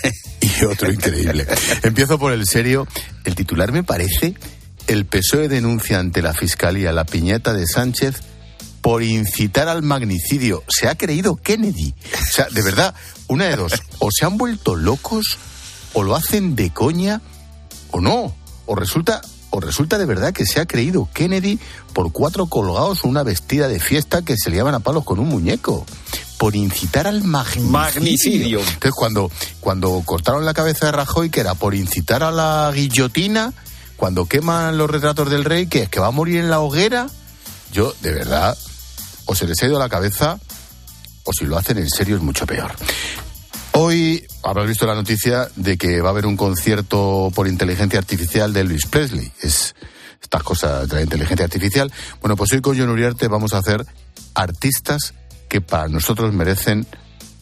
y 0.40 0.64
otro 0.64 0.90
increíble. 0.90 1.46
Empiezo 1.82 2.18
por 2.18 2.32
el 2.32 2.46
serio. 2.46 2.86
El 3.24 3.34
titular 3.34 3.72
me 3.72 3.82
parece 3.82 4.34
el 4.90 5.06
PSOE 5.06 5.48
denuncia 5.48 6.00
ante 6.00 6.20
la 6.20 6.34
Fiscalía 6.34 6.92
la 6.92 7.04
piñata 7.04 7.52
de 7.52 7.66
Sánchez 7.66 8.22
por 8.80 9.02
incitar 9.02 9.68
al 9.68 9.82
magnicidio. 9.82 10.64
Se 10.68 10.88
ha 10.88 10.96
creído 10.96 11.36
Kennedy. 11.36 11.94
O 12.14 12.32
sea, 12.32 12.46
de 12.50 12.62
verdad, 12.62 12.94
una 13.28 13.44
de 13.44 13.56
dos. 13.56 13.72
O 14.00 14.10
se 14.10 14.24
han 14.24 14.36
vuelto 14.36 14.74
locos, 14.74 15.38
o 15.92 16.02
lo 16.02 16.16
hacen 16.16 16.56
de 16.56 16.70
coña, 16.70 17.20
o 17.92 18.00
no. 18.00 18.34
O 18.66 18.74
resulta, 18.74 19.20
o 19.50 19.60
resulta 19.60 19.98
de 19.98 20.06
verdad 20.06 20.32
que 20.32 20.46
se 20.46 20.60
ha 20.60 20.66
creído 20.66 21.08
Kennedy 21.12 21.58
por 21.92 22.12
cuatro 22.12 22.46
colgados 22.46 23.04
una 23.04 23.22
vestida 23.22 23.68
de 23.68 23.80
fiesta 23.80 24.22
que 24.22 24.36
se 24.36 24.50
liaban 24.50 24.74
a 24.74 24.80
palos 24.80 25.04
con 25.04 25.18
un 25.18 25.28
muñeco. 25.28 25.84
Por 26.38 26.56
incitar 26.56 27.06
al 27.06 27.22
magnicidio. 27.22 27.70
Magnicidio. 27.70 28.60
Entonces, 28.60 28.92
cuando, 28.92 29.30
cuando 29.60 30.02
cortaron 30.06 30.46
la 30.46 30.54
cabeza 30.54 30.86
de 30.86 30.92
Rajoy, 30.92 31.28
que 31.28 31.40
era 31.40 31.54
por 31.54 31.74
incitar 31.74 32.22
a 32.22 32.30
la 32.30 32.72
guillotina, 32.74 33.52
cuando 33.96 34.24
queman 34.24 34.78
los 34.78 34.88
retratos 34.88 35.28
del 35.28 35.44
rey, 35.44 35.66
que 35.66 35.82
es 35.82 35.88
que 35.90 36.00
va 36.00 36.06
a 36.06 36.12
morir 36.12 36.38
en 36.38 36.48
la 36.48 36.60
hoguera, 36.60 37.08
yo, 37.72 37.94
de 38.00 38.12
verdad, 38.12 38.56
o 39.26 39.34
se 39.34 39.46
les 39.46 39.62
ha 39.62 39.66
ido 39.66 39.78
la 39.78 39.90
cabeza, 39.90 40.38
o 41.24 41.32
si 41.34 41.44
lo 41.44 41.58
hacen 41.58 41.76
en 41.76 41.90
serio 41.90 42.16
es 42.16 42.22
mucho 42.22 42.46
peor. 42.46 42.72
Hoy 43.72 44.26
habrás 44.42 44.66
visto 44.66 44.86
la 44.86 44.94
noticia 44.94 45.48
de 45.56 45.78
que 45.78 46.00
va 46.00 46.08
a 46.08 46.12
haber 46.12 46.26
un 46.26 46.36
concierto 46.36 47.30
por 47.34 47.46
inteligencia 47.46 47.98
artificial 47.98 48.52
de 48.52 48.60
Elvis 48.60 48.86
Presley. 48.86 49.30
Es 49.40 49.74
estas 50.20 50.42
cosas 50.42 50.88
de 50.88 50.96
la 50.96 51.02
inteligencia 51.02 51.44
artificial. 51.44 51.92
Bueno, 52.20 52.36
pues 52.36 52.52
hoy 52.52 52.60
con 52.60 52.78
John 52.78 52.88
Uriarte 52.88 53.28
vamos 53.28 53.52
a 53.52 53.58
hacer 53.58 53.84
artistas 54.34 55.14
que 55.48 55.60
para 55.60 55.88
nosotros 55.88 56.32
merecen, 56.32 56.86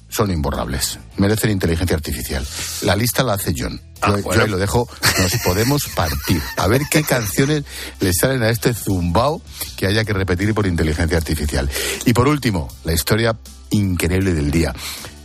son 0.09 0.31
imborrables, 0.31 0.99
merecen 1.17 1.51
inteligencia 1.51 1.97
artificial. 1.97 2.47
La 2.83 2.97
lista 2.97 3.23
la 3.23 3.35
hace 3.35 3.53
John. 3.57 3.81
Yo, 4.07 4.33
yo 4.33 4.43
ahí 4.43 4.49
lo 4.49 4.59
dejo, 4.59 4.89
nos 5.19 5.33
podemos 5.45 5.89
partir. 5.89 6.41
A 6.57 6.67
ver 6.67 6.83
qué 6.91 7.03
canciones 7.03 7.65
le 8.01 8.13
salen 8.13 8.43
a 8.43 8.51
este 8.51 8.73
zumbao 8.75 9.43
que 9.77 9.87
haya 9.87 10.05
que 10.05 10.13
repetir 10.13 10.55
por 10.55 10.67
inteligencia 10.67 11.17
artificial. 11.17 11.69
Y 12.05 12.13
por 12.13 12.29
último, 12.29 12.69
la 12.85 12.93
historia 12.93 13.37
increíble 13.71 14.35
del 14.35 14.51
día. 14.51 14.75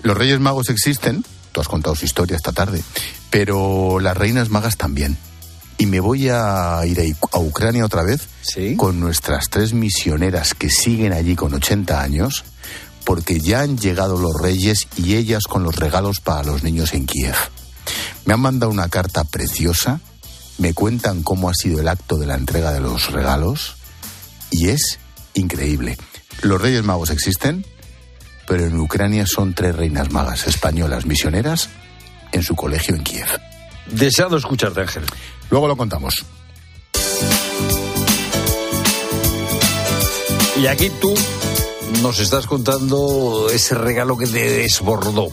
Los 0.04 0.18
Reyes 0.18 0.40
Magos 0.40 0.70
existen, 0.70 1.24
tú 1.54 1.62
has 1.62 1.70
contado 1.70 1.96
su 1.96 2.06
historia 2.06 2.36
esta 2.36 2.52
tarde, 2.52 2.84
pero 3.30 4.00
las 4.00 4.18
Reinas 4.18 4.50
Magas 4.50 4.76
también. 4.76 5.18
Y 5.78 5.86
me 5.86 6.02
voy 6.02 6.30
a 6.30 6.82
ir 6.86 7.00
a, 7.34 7.40
Ucrania 7.40 7.86
otra 7.86 8.04
vez 8.04 8.28
con 8.78 9.00
nuestras 9.00 9.50
tres 9.50 9.74
misioneras 9.74 10.54
que 10.54 10.70
siguen 10.70 11.14
allí 11.14 11.36
con 11.36 11.54
80 11.54 12.02
años, 12.02 12.44
porque 13.06 13.40
ya 13.40 13.62
han 13.62 13.78
llegado 13.78 14.18
los 14.18 14.34
reyes 14.40 14.88
y 14.98 15.16
ellas 15.16 15.44
con 15.44 15.64
los 15.64 15.76
regalos 15.76 16.20
para 16.20 16.44
los 16.44 16.64
niños 16.64 16.94
en 16.94 17.06
Kiev. 17.06 17.36
Me 18.26 18.34
han 18.34 18.42
mandado 18.42 18.72
una 18.72 18.90
carta 18.90 19.24
preciosa, 19.24 20.00
me 20.58 20.74
cuentan 20.74 21.24
cómo 21.24 21.50
ha 21.50 21.54
sido 21.54 21.80
el 21.80 21.88
acto 21.88 22.18
de 22.18 22.28
la 22.28 22.36
entrega 22.36 22.72
de 22.72 22.80
los 22.82 23.12
regalos 23.12 23.76
y 24.52 24.70
es 24.70 25.00
increíble. 25.34 25.98
Los 26.42 26.62
Reyes 26.62 26.84
Magos 26.84 27.10
existen, 27.10 27.66
pero 28.48 28.66
en 28.66 28.80
Ucrania 28.80 29.26
son 29.26 29.54
tres 29.54 29.76
reinas 29.76 30.12
magas 30.12 30.48
españolas 30.48 31.06
misioneras 31.06 31.70
en 32.32 32.44
su 32.44 32.56
colegio 32.56 32.96
en 32.96 33.04
Kiev. 33.04 33.28
Deseado 33.88 34.38
escucharte, 34.38 34.82
Ángel. 34.82 35.04
Luego 35.50 35.68
lo 35.68 35.78
contamos. 35.78 36.26
Y 40.62 40.68
aquí 40.68 40.90
tú 41.02 41.14
nos 42.02 42.20
estás 42.20 42.48
contando 42.48 43.50
ese 43.52 43.76
regalo 43.76 44.18
que 44.18 44.28
te 44.28 44.50
desbordó. 44.50 45.30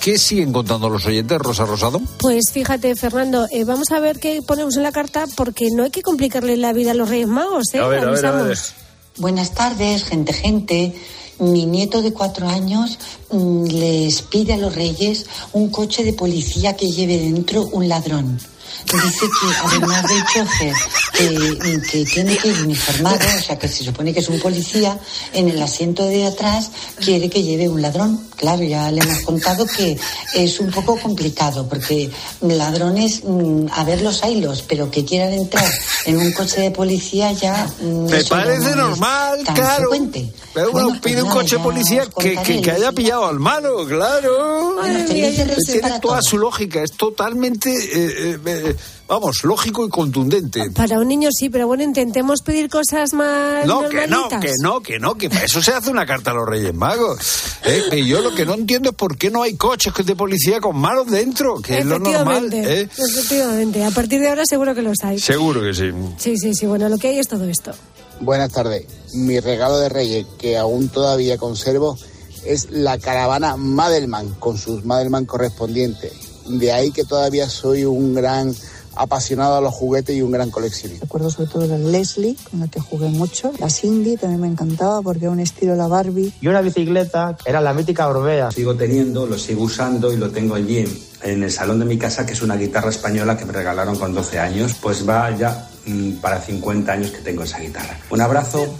¿Qué 0.00 0.18
siguen 0.18 0.52
contando 0.52 0.90
los 0.90 1.06
oyentes, 1.06 1.38
Rosa 1.38 1.64
Rosado? 1.64 2.00
Pues 2.18 2.50
fíjate, 2.52 2.94
Fernando, 2.94 3.46
eh, 3.50 3.64
vamos 3.64 3.90
a 3.90 4.00
ver 4.00 4.18
qué 4.18 4.40
ponemos 4.46 4.76
en 4.76 4.82
la 4.82 4.92
carta 4.92 5.24
porque 5.34 5.70
no 5.70 5.84
hay 5.84 5.90
que 5.90 6.02
complicarle 6.02 6.56
la 6.58 6.72
vida 6.74 6.90
a 6.90 6.94
los 6.94 7.08
Reyes 7.08 7.28
Magos, 7.28 7.72
¿eh? 7.72 7.78
A 7.78 7.86
ver, 7.86 8.00
a 8.00 8.10
ver, 8.10 8.26
a 8.26 8.30
ver. 8.32 8.40
Avisamos. 8.42 8.74
Buenas 9.16 9.54
tardes, 9.54 10.04
gente, 10.04 10.32
gente. 10.32 10.94
Mi 11.38 11.66
nieto 11.66 12.00
de 12.00 12.12
cuatro 12.12 12.48
años 12.48 12.98
mm, 13.30 13.64
les 13.64 14.22
pide 14.22 14.54
a 14.54 14.56
los 14.56 14.74
reyes 14.74 15.26
un 15.52 15.68
coche 15.68 16.04
de 16.04 16.12
policía 16.12 16.76
que 16.76 16.90
lleve 16.90 17.18
dentro 17.18 17.66
un 17.72 17.88
ladrón. 17.88 18.38
Dice 18.84 19.26
que 19.26 19.54
además 19.64 20.02
del 20.08 20.24
chofer 20.24 20.74
que, 21.12 21.80
que 21.90 22.04
tiene 22.04 22.36
que 22.36 22.48
ir 22.48 22.62
uniformado, 22.62 23.18
o 23.38 23.42
sea 23.42 23.58
que 23.58 23.66
se 23.68 23.84
supone 23.84 24.12
que 24.12 24.20
es 24.20 24.28
un 24.28 24.38
policía, 24.40 24.98
en 25.32 25.48
el 25.48 25.60
asiento 25.62 26.04
de 26.06 26.26
atrás 26.26 26.70
quiere 27.00 27.28
que 27.28 27.42
lleve 27.42 27.68
un 27.68 27.82
ladrón. 27.82 28.20
Claro, 28.36 28.62
ya 28.62 28.90
le 28.90 29.00
hemos 29.00 29.20
contado 29.20 29.64
que 29.66 29.98
es 30.34 30.60
un 30.60 30.70
poco 30.70 30.98
complicado, 30.98 31.66
porque 31.68 32.10
ladrones, 32.40 33.22
mm, 33.24 33.66
a 33.72 33.84
ver 33.84 34.02
los 34.02 34.22
hilos, 34.24 34.62
pero 34.68 34.90
que 34.90 35.04
quieran 35.04 35.32
entrar 35.32 35.70
en 36.04 36.18
un 36.18 36.32
coche 36.32 36.60
de 36.60 36.70
policía 36.70 37.32
ya... 37.32 37.66
mm, 37.80 38.04
Me 38.10 38.24
parece 38.24 38.70
no 38.70 38.88
normal, 38.88 39.42
tan 39.44 39.54
claro. 39.54 39.88
frecuente. 39.88 40.32
Pero 40.52 40.70
uno 40.70 40.72
Bueno, 40.72 40.88
pues 40.90 41.00
pide 41.00 41.22
un 41.22 41.28
nada, 41.28 41.40
coche 41.40 41.58
policía 41.58 42.06
que, 42.18 42.60
que, 42.60 42.70
haya 42.70 42.92
pillado 42.92 43.26
al 43.26 43.40
malo, 43.40 43.86
claro. 43.86 44.74
Bueno, 44.74 44.98
Reyes 45.08 45.36
Tiene 45.66 46.00
toda 46.00 46.20
su 46.22 46.38
lógica, 46.38 46.82
es 46.82 46.92
totalmente, 46.92 47.70
eh, 47.70 48.38
eh, 48.44 48.63
eh, 48.64 48.76
vamos, 49.06 49.44
lógico 49.44 49.86
y 49.86 49.88
contundente. 49.88 50.70
Para 50.70 50.98
un 50.98 51.08
niño 51.08 51.28
sí, 51.32 51.50
pero 51.50 51.66
bueno, 51.66 51.82
intentemos 51.82 52.40
pedir 52.42 52.68
cosas 52.68 53.12
más 53.12 53.66
No, 53.66 53.88
que 53.88 54.06
no, 54.06 54.28
que 54.28 54.52
no, 54.60 54.80
que 54.80 54.98
no, 54.98 55.14
que 55.16 55.28
para 55.28 55.44
eso 55.44 55.62
se 55.62 55.72
hace 55.72 55.90
una 55.90 56.06
carta 56.06 56.30
a 56.30 56.34
los 56.34 56.48
Reyes 56.48 56.74
Magos. 56.74 57.18
Eh, 57.64 57.82
que 57.90 58.06
yo 58.06 58.20
lo 58.20 58.34
que 58.34 58.44
no 58.44 58.54
entiendo 58.54 58.90
es 58.90 58.96
por 58.96 59.16
qué 59.16 59.30
no 59.30 59.42
hay 59.42 59.54
coches 59.54 59.92
de 60.04 60.16
policía 60.16 60.60
con 60.60 60.76
malos 60.76 61.10
dentro, 61.10 61.60
que 61.60 61.78
es 61.78 61.86
lo 61.86 61.98
normal. 61.98 62.46
Efectivamente, 62.46 62.80
¿eh? 62.80 62.88
efectivamente. 62.96 63.84
A 63.84 63.90
partir 63.90 64.20
de 64.20 64.28
ahora 64.28 64.42
seguro 64.46 64.74
que 64.74 64.82
los 64.82 64.98
hay. 65.02 65.18
Seguro 65.18 65.60
que 65.62 65.74
sí. 65.74 65.90
Sí, 66.18 66.36
sí, 66.36 66.54
sí. 66.54 66.66
Bueno, 66.66 66.88
lo 66.88 66.98
que 66.98 67.08
hay 67.08 67.18
es 67.18 67.28
todo 67.28 67.44
esto. 67.44 67.72
Buenas 68.20 68.52
tardes. 68.52 68.86
Mi 69.14 69.40
regalo 69.40 69.78
de 69.78 69.88
Reyes, 69.88 70.26
que 70.38 70.56
aún 70.56 70.88
todavía 70.88 71.36
conservo, 71.36 71.98
es 72.44 72.70
la 72.70 72.98
caravana 72.98 73.56
Madelman, 73.56 74.34
con 74.34 74.58
sus 74.58 74.84
Madelman 74.84 75.24
correspondientes. 75.24 76.12
De 76.46 76.72
ahí 76.72 76.90
que 76.90 77.04
todavía 77.04 77.48
soy 77.48 77.84
un 77.84 78.14
gran 78.14 78.54
apasionado 78.96 79.56
a 79.56 79.60
los 79.60 79.74
juguetes 79.74 80.16
y 80.16 80.22
un 80.22 80.30
gran 80.30 80.50
coleccionista. 80.50 81.04
Recuerdo 81.04 81.30
sobre 81.30 81.50
todo 81.50 81.66
la 81.66 81.78
Leslie, 81.78 82.36
con 82.50 82.60
la 82.60 82.68
que 82.68 82.80
jugué 82.80 83.08
mucho. 83.08 83.52
La 83.58 83.70
Cindy 83.70 84.16
también 84.16 84.40
me 84.40 84.48
encantaba 84.48 85.02
porque 85.02 85.24
era 85.24 85.30
un 85.30 85.40
estilo 85.40 85.74
la 85.74 85.86
Barbie. 85.86 86.32
Y 86.40 86.48
una 86.48 86.60
bicicleta, 86.60 87.36
era 87.44 87.60
la 87.60 87.74
mítica 87.74 88.08
Orbea. 88.08 88.50
Sigo 88.50 88.74
teniendo, 88.76 89.26
lo 89.26 89.38
sigo 89.38 89.64
usando 89.64 90.12
y 90.12 90.16
lo 90.16 90.30
tengo 90.30 90.54
allí 90.54 90.78
en, 90.78 90.98
en 91.22 91.42
el 91.42 91.50
salón 91.50 91.78
de 91.78 91.84
mi 91.84 91.98
casa, 91.98 92.24
que 92.24 92.32
es 92.32 92.42
una 92.42 92.56
guitarra 92.56 92.90
española 92.90 93.36
que 93.36 93.44
me 93.44 93.52
regalaron 93.52 93.96
con 93.96 94.14
12 94.14 94.38
años. 94.38 94.74
Pues 94.80 95.08
va 95.08 95.36
ya 95.36 95.68
mm, 95.86 96.12
para 96.14 96.40
50 96.40 96.92
años 96.92 97.10
que 97.10 97.18
tengo 97.18 97.42
esa 97.42 97.58
guitarra. 97.58 97.98
Un 98.10 98.20
abrazo. 98.20 98.74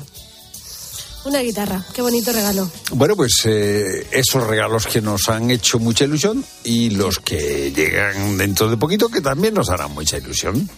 Una 1.25 1.41
guitarra. 1.41 1.83
Qué 1.95 2.03
bonito 2.03 2.33
regalo. 2.33 2.71
Bueno, 2.93 3.17
pues 3.17 3.43
eh, 3.47 4.07
esos 4.13 4.47
regalos 4.47 4.87
que 4.87 5.01
nos 5.01 5.29
han 5.29 5.51
hecho 5.51 5.79
mucha 5.79 6.05
ilusión 6.05 6.45
y 6.65 6.91
los 6.91 7.19
que 7.19 7.73
llegan 7.73 8.37
dentro 8.37 8.69
de 8.69 8.77
poquito 8.77 9.09
que 9.09 9.23
también 9.23 9.55
nos 9.55 9.71
harán 9.71 9.93
mucha 9.93 10.19
ilusión. 10.19 10.69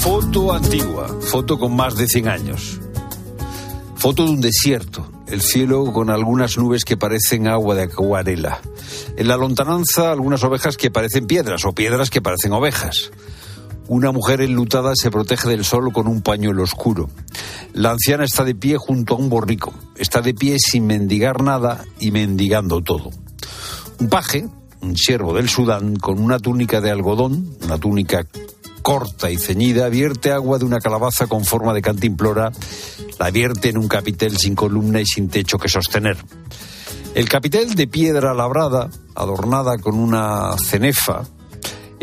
Foto 0.00 0.52
antigua, 0.52 1.16
foto 1.20 1.58
con 1.58 1.76
más 1.76 1.94
de 1.94 2.08
100 2.08 2.28
años. 2.28 2.80
Foto 3.94 4.24
de 4.24 4.30
un 4.30 4.40
desierto, 4.40 5.08
el 5.28 5.42
cielo 5.42 5.92
con 5.92 6.10
algunas 6.10 6.58
nubes 6.58 6.84
que 6.84 6.96
parecen 6.96 7.46
agua 7.46 7.76
de 7.76 7.82
acuarela. 7.82 8.60
En 9.16 9.28
la 9.28 9.36
lontananza 9.36 10.10
algunas 10.10 10.42
ovejas 10.42 10.76
que 10.76 10.90
parecen 10.90 11.28
piedras 11.28 11.64
o 11.64 11.72
piedras 11.72 12.10
que 12.10 12.20
parecen 12.20 12.52
ovejas. 12.52 13.12
Una 13.94 14.10
mujer 14.10 14.40
enlutada 14.40 14.94
se 14.96 15.10
protege 15.10 15.50
del 15.50 15.66
sol 15.66 15.92
con 15.92 16.08
un 16.08 16.22
pañuelo 16.22 16.62
oscuro. 16.62 17.10
La 17.74 17.90
anciana 17.90 18.24
está 18.24 18.42
de 18.42 18.54
pie 18.54 18.78
junto 18.78 19.12
a 19.12 19.18
un 19.18 19.28
borrico. 19.28 19.74
Está 19.96 20.22
de 20.22 20.32
pie 20.32 20.56
sin 20.58 20.86
mendigar 20.86 21.42
nada 21.42 21.84
y 22.00 22.10
mendigando 22.10 22.80
todo. 22.80 23.10
Un 24.00 24.08
paje, 24.08 24.48
un 24.80 24.96
siervo 24.96 25.34
del 25.34 25.50
Sudán, 25.50 25.96
con 25.96 26.18
una 26.20 26.38
túnica 26.38 26.80
de 26.80 26.90
algodón, 26.90 27.54
una 27.64 27.76
túnica 27.76 28.26
corta 28.80 29.30
y 29.30 29.36
ceñida, 29.36 29.90
vierte 29.90 30.32
agua 30.32 30.58
de 30.58 30.64
una 30.64 30.80
calabaza 30.80 31.26
con 31.26 31.44
forma 31.44 31.74
de 31.74 31.82
cantimplora, 31.82 32.50
la 33.18 33.30
vierte 33.30 33.68
en 33.68 33.76
un 33.76 33.88
capitel 33.88 34.38
sin 34.38 34.54
columna 34.54 35.02
y 35.02 35.04
sin 35.04 35.28
techo 35.28 35.58
que 35.58 35.68
sostener. 35.68 36.16
El 37.14 37.28
capitel 37.28 37.74
de 37.74 37.86
piedra 37.88 38.32
labrada, 38.32 38.88
adornada 39.14 39.76
con 39.76 39.98
una 39.98 40.56
cenefa, 40.56 41.24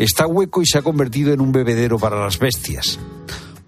está 0.04 0.26
hueco 0.26 0.62
y 0.62 0.66
se 0.66 0.78
ha 0.78 0.82
convertido 0.82 1.34
en 1.34 1.42
un 1.42 1.52
bebedero 1.52 1.98
para 1.98 2.24
las 2.24 2.38
bestias. 2.38 2.98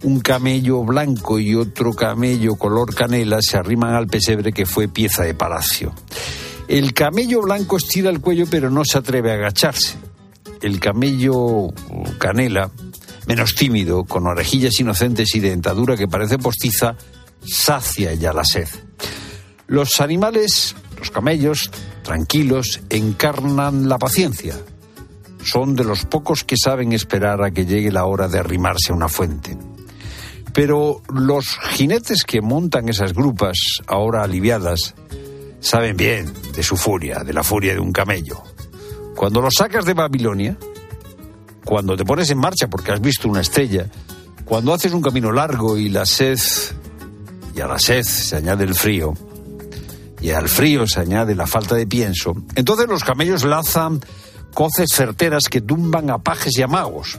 Un 0.03 0.21
camello 0.21 0.83
blanco 0.83 1.39
y 1.39 1.55
otro 1.55 1.93
camello 1.93 2.55
color 2.55 2.95
canela 2.95 3.41
se 3.43 3.59
arriman 3.59 3.95
al 3.95 4.07
pesebre 4.07 4.51
que 4.53 4.65
fue 4.65 4.89
pieza 4.89 5.25
de 5.25 5.35
palacio. 5.35 5.93
El 6.69 6.95
camello 6.95 7.43
blanco 7.43 7.77
estira 7.77 8.09
el 8.09 8.21
cuello 8.21 8.47
pero 8.51 8.71
no 8.71 8.83
se 8.83 8.97
atreve 8.97 9.31
a 9.31 9.35
agacharse. 9.35 9.97
El 10.63 10.81
camello 10.81 11.69
canela, 12.19 12.71
menos 13.27 13.55
tímido, 13.55 14.05
con 14.05 14.27
orejillas 14.27 14.81
inocentes 14.81 15.35
y 15.35 15.41
dentadura 15.41 15.99
que 15.99 16.09
parece 16.09 16.39
postiza, 16.39 16.97
sacia 17.45 18.15
ya 18.15 18.33
la 18.33 18.45
sed. 18.45 18.69
Los 19.67 20.01
animales, 20.01 20.77
los 20.99 21.11
camellos, 21.11 21.71
tranquilos, 22.03 22.81
encarnan 22.89 23.89
la 23.91 23.99
paciencia. 23.99 24.57
Son 25.45 25.75
de 25.75 25.85
los 25.85 26.05
pocos 26.05 26.45
que 26.45 26.57
saben 26.57 26.93
esperar 26.93 27.43
a 27.43 27.51
que 27.51 27.67
llegue 27.67 27.91
la 27.91 28.05
hora 28.05 28.29
de 28.29 28.39
arrimarse 28.39 28.93
a 28.93 28.95
una 28.95 29.09
fuente. 29.09 29.57
Pero 30.53 31.03
los 31.13 31.59
jinetes 31.71 32.25
que 32.25 32.41
montan 32.41 32.89
esas 32.89 33.15
grupas, 33.15 33.57
ahora 33.87 34.23
aliviadas, 34.23 34.95
saben 35.61 35.97
bien 35.97 36.33
de 36.55 36.63
su 36.63 36.77
furia, 36.77 37.21
de 37.25 37.33
la 37.33 37.43
furia 37.43 37.73
de 37.73 37.81
un 37.81 37.93
camello. 37.93 38.43
Cuando 39.17 39.41
los 39.41 39.55
sacas 39.57 39.85
de 39.85 39.95
Babilonia, 39.95 40.57
cuando 41.65 41.97
te 41.97 42.05
pones 42.05 42.31
en 42.31 42.39
marcha 42.39 42.69
porque 42.69 42.93
has 42.93 43.01
visto 43.01 43.29
una 43.29 43.41
estrella, 43.41 43.87
cuando 44.45 44.75
haces 44.75 44.93
un 44.93 45.03
camino 45.03 45.33
largo 45.33 45.79
y 45.79 45.89
la 45.89 46.05
sed, 46.05 46.39
y 47.55 47.61
a 47.61 47.67
la 47.67 47.79
sed 47.79 48.03
se 48.03 48.37
añade 48.37 48.65
el 48.65 48.75
frío, 48.75 49.15
y 50.21 50.31
al 50.31 50.49
frío 50.49 50.87
se 50.87 51.01
añade 51.01 51.35
la 51.35 51.47
falta 51.47 51.75
de 51.75 51.87
pienso, 51.87 52.35
entonces 52.55 52.89
los 52.89 53.05
camellos 53.05 53.45
lanzan 53.45 54.01
coces 54.55 54.91
certeras 54.93 55.45
que 55.51 55.61
tumban 55.61 56.11
a 56.11 56.19
pajes 56.19 56.57
y 56.59 56.63
a 56.63 56.67
magos. 56.67 57.19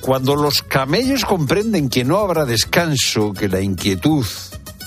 Cuando 0.00 0.36
los 0.36 0.62
camellos 0.62 1.24
comprenden 1.24 1.88
que 1.88 2.04
no 2.04 2.18
habrá 2.18 2.44
descanso, 2.44 3.32
que 3.32 3.48
la 3.48 3.60
inquietud, 3.60 4.26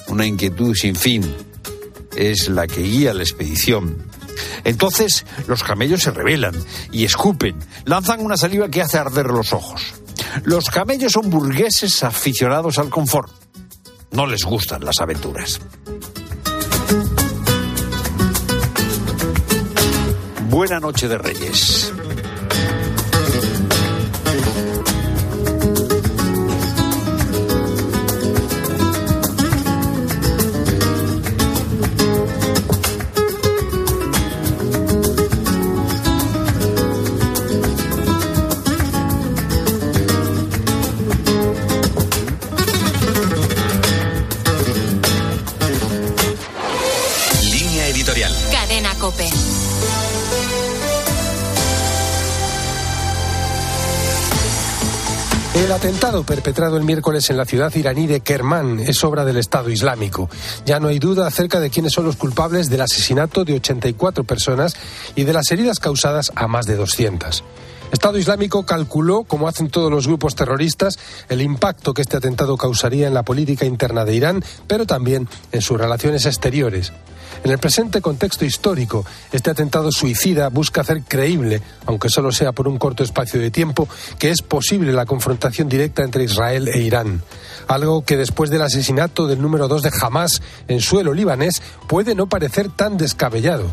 una 0.07 0.25
inquietud 0.25 0.75
sin 0.75 0.95
fin, 0.95 1.35
es 2.15 2.49
la 2.49 2.67
que 2.67 2.81
guía 2.81 3.13
la 3.13 3.23
expedición, 3.23 3.97
entonces 4.63 5.25
los 5.47 5.63
camellos 5.63 6.03
se 6.03 6.11
rebelan 6.11 6.53
y 6.91 7.03
escupen, 7.03 7.57
lanzan 7.85 8.23
una 8.23 8.37
saliva 8.37 8.69
que 8.69 8.81
hace 8.81 8.97
arder 8.97 9.27
los 9.27 9.53
ojos. 9.53 9.95
Los 10.43 10.69
camellos 10.69 11.13
son 11.13 11.29
burgueses 11.29 12.03
aficionados 12.03 12.77
al 12.77 12.89
confort. 12.89 13.31
No 14.11 14.25
les 14.25 14.43
gustan 14.43 14.83
las 14.85 14.99
aventuras. 14.99 15.59
Buena 20.57 20.79
noche 20.79 21.07
de 21.07 21.19
Reyes. 21.19 21.93
Línea 47.43 47.87
editorial. 47.89 48.33
Cadena 48.51 48.95
Cope. 48.95 49.46
El 55.57 55.71
atentado 55.71 56.23
perpetrado 56.23 56.77
el 56.77 56.83
miércoles 56.83 57.31
en 57.31 57.37
la 57.37 57.45
ciudad 57.45 57.73
iraní 57.73 58.05
de 58.05 58.19
Kermán 58.19 58.79
es 58.79 59.03
obra 59.03 59.25
del 59.25 59.37
Estado 59.37 59.71
Islámico. 59.71 60.29
Ya 60.67 60.79
no 60.79 60.87
hay 60.87 60.99
duda 60.99 61.25
acerca 61.25 61.59
de 61.59 61.71
quiénes 61.71 61.93
son 61.93 62.05
los 62.05 62.15
culpables 62.15 62.69
del 62.69 62.81
asesinato 62.81 63.43
de 63.43 63.55
84 63.55 64.23
personas 64.23 64.75
y 65.15 65.23
de 65.23 65.33
las 65.33 65.51
heridas 65.51 65.79
causadas 65.79 66.31
a 66.35 66.47
más 66.47 66.67
de 66.67 66.75
200. 66.75 67.43
Estado 67.91 68.19
Islámico 68.19 68.67
calculó, 68.67 69.23
como 69.23 69.47
hacen 69.47 69.69
todos 69.69 69.89
los 69.89 70.05
grupos 70.05 70.35
terroristas, 70.35 70.99
el 71.27 71.41
impacto 71.41 71.95
que 71.95 72.03
este 72.03 72.17
atentado 72.17 72.55
causaría 72.55 73.07
en 73.07 73.15
la 73.15 73.23
política 73.23 73.65
interna 73.65 74.05
de 74.05 74.13
Irán, 74.13 74.43
pero 74.67 74.85
también 74.85 75.27
en 75.51 75.63
sus 75.63 75.79
relaciones 75.79 76.27
exteriores. 76.27 76.93
En 77.43 77.51
el 77.51 77.57
presente 77.59 78.01
contexto 78.01 78.45
histórico, 78.45 79.05
este 79.31 79.51
atentado 79.51 79.91
suicida 79.91 80.49
busca 80.49 80.81
hacer 80.81 81.03
creíble, 81.03 81.61
aunque 81.85 82.09
solo 82.09 82.31
sea 82.31 82.51
por 82.51 82.67
un 82.67 82.77
corto 82.77 83.03
espacio 83.03 83.39
de 83.39 83.51
tiempo, 83.51 83.87
que 84.19 84.31
es 84.31 84.41
posible 84.41 84.91
la 84.91 85.05
confrontación 85.05 85.69
directa 85.69 86.03
entre 86.03 86.23
Israel 86.23 86.67
e 86.67 86.81
Irán. 86.81 87.21
Algo 87.67 88.03
que 88.03 88.17
después 88.17 88.49
del 88.49 88.61
asesinato 88.61 89.27
del 89.27 89.41
número 89.41 89.67
dos 89.67 89.81
de 89.81 89.91
Hamas 90.01 90.41
en 90.67 90.81
suelo 90.81 91.13
libanés 91.13 91.61
puede 91.87 92.15
no 92.15 92.27
parecer 92.27 92.69
tan 92.69 92.97
descabellado. 92.97 93.65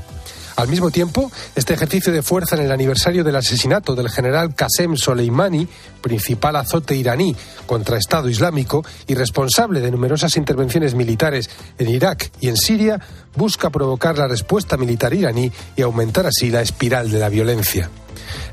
Al 0.56 0.68
mismo 0.68 0.90
tiempo, 0.90 1.32
este 1.56 1.74
ejercicio 1.74 2.12
de 2.12 2.22
fuerza 2.22 2.54
en 2.54 2.62
el 2.62 2.70
aniversario 2.70 3.24
del 3.24 3.34
asesinato 3.34 3.96
del 3.96 4.08
general 4.08 4.54
Qasem 4.54 4.96
Soleimani, 4.96 5.66
principal 6.00 6.54
azote 6.54 6.94
iraní 6.94 7.34
contra 7.66 7.98
Estado 7.98 8.28
Islámico 8.28 8.84
y 9.08 9.14
responsable 9.14 9.80
de 9.80 9.90
numerosas 9.90 10.36
intervenciones 10.36 10.94
militares 10.94 11.50
en 11.78 11.88
Irak 11.88 12.30
y 12.40 12.48
en 12.48 12.56
Siria, 12.56 13.00
busca 13.34 13.70
provocar 13.70 14.16
la 14.16 14.28
respuesta 14.28 14.76
militar 14.76 15.12
iraní 15.12 15.50
y 15.74 15.82
aumentar 15.82 16.26
así 16.26 16.50
la 16.50 16.62
espiral 16.62 17.10
de 17.10 17.18
la 17.18 17.28
violencia. 17.28 17.90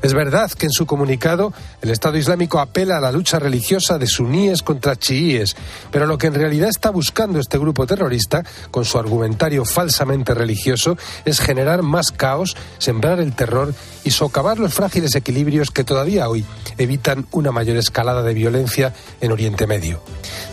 Es 0.02 0.14
verdad 0.14 0.50
que 0.50 0.66
en 0.66 0.72
su 0.72 0.86
comunicado 0.86 1.52
el 1.80 1.90
Estado 1.90 2.16
Islámico 2.16 2.58
apela 2.58 2.98
a 2.98 3.00
la 3.00 3.12
lucha 3.12 3.38
religiosa 3.38 3.98
de 3.98 4.06
suníes 4.06 4.62
contra 4.62 4.96
chiíes, 4.96 5.56
pero 5.90 6.06
lo 6.06 6.18
que 6.18 6.28
en 6.28 6.34
realidad 6.34 6.68
está 6.68 6.90
buscando 6.90 7.38
este 7.38 7.58
grupo 7.58 7.86
terrorista, 7.86 8.44
con 8.70 8.84
su 8.84 8.98
argumentario 8.98 9.64
falsamente 9.64 10.34
religioso, 10.34 10.96
es 11.24 11.40
generar 11.40 11.82
más 11.82 12.10
caos, 12.10 12.56
sembrar 12.78 13.20
el 13.20 13.34
terror 13.34 13.74
y 14.04 14.10
socavar 14.10 14.58
los 14.58 14.74
frágiles 14.74 15.14
equilibrios 15.14 15.70
que 15.70 15.84
todavía 15.84 16.28
hoy 16.28 16.44
evitan 16.78 17.26
una 17.32 17.52
mayor 17.52 17.76
escalada 17.76 18.22
de 18.22 18.34
violencia 18.34 18.92
en 19.20 19.32
Oriente 19.32 19.66
Medio. 19.66 20.02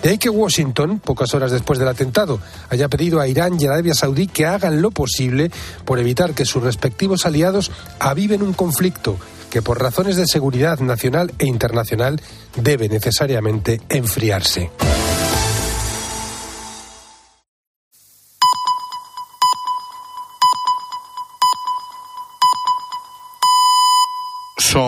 De 0.03 0.09
ahí 0.09 0.17
que 0.17 0.29
Washington, 0.29 0.99
pocas 0.99 1.33
horas 1.33 1.51
después 1.51 1.79
del 1.79 1.87
atentado, 1.87 2.39
haya 2.69 2.87
pedido 2.87 3.19
a 3.19 3.27
Irán 3.27 3.57
y 3.59 3.65
Arabia 3.65 3.93
Saudí 3.93 4.27
que 4.27 4.45
hagan 4.45 4.81
lo 4.81 4.91
posible 4.91 5.51
por 5.85 5.99
evitar 5.99 6.33
que 6.33 6.45
sus 6.45 6.63
respectivos 6.63 7.25
aliados 7.25 7.71
aviven 7.99 8.41
un 8.41 8.53
conflicto 8.53 9.18
que 9.49 9.61
por 9.61 9.81
razones 9.81 10.15
de 10.15 10.25
seguridad 10.25 10.79
nacional 10.79 11.31
e 11.39 11.45
internacional 11.45 12.21
debe 12.55 12.89
necesariamente 12.89 13.81
enfriarse. 13.89 14.69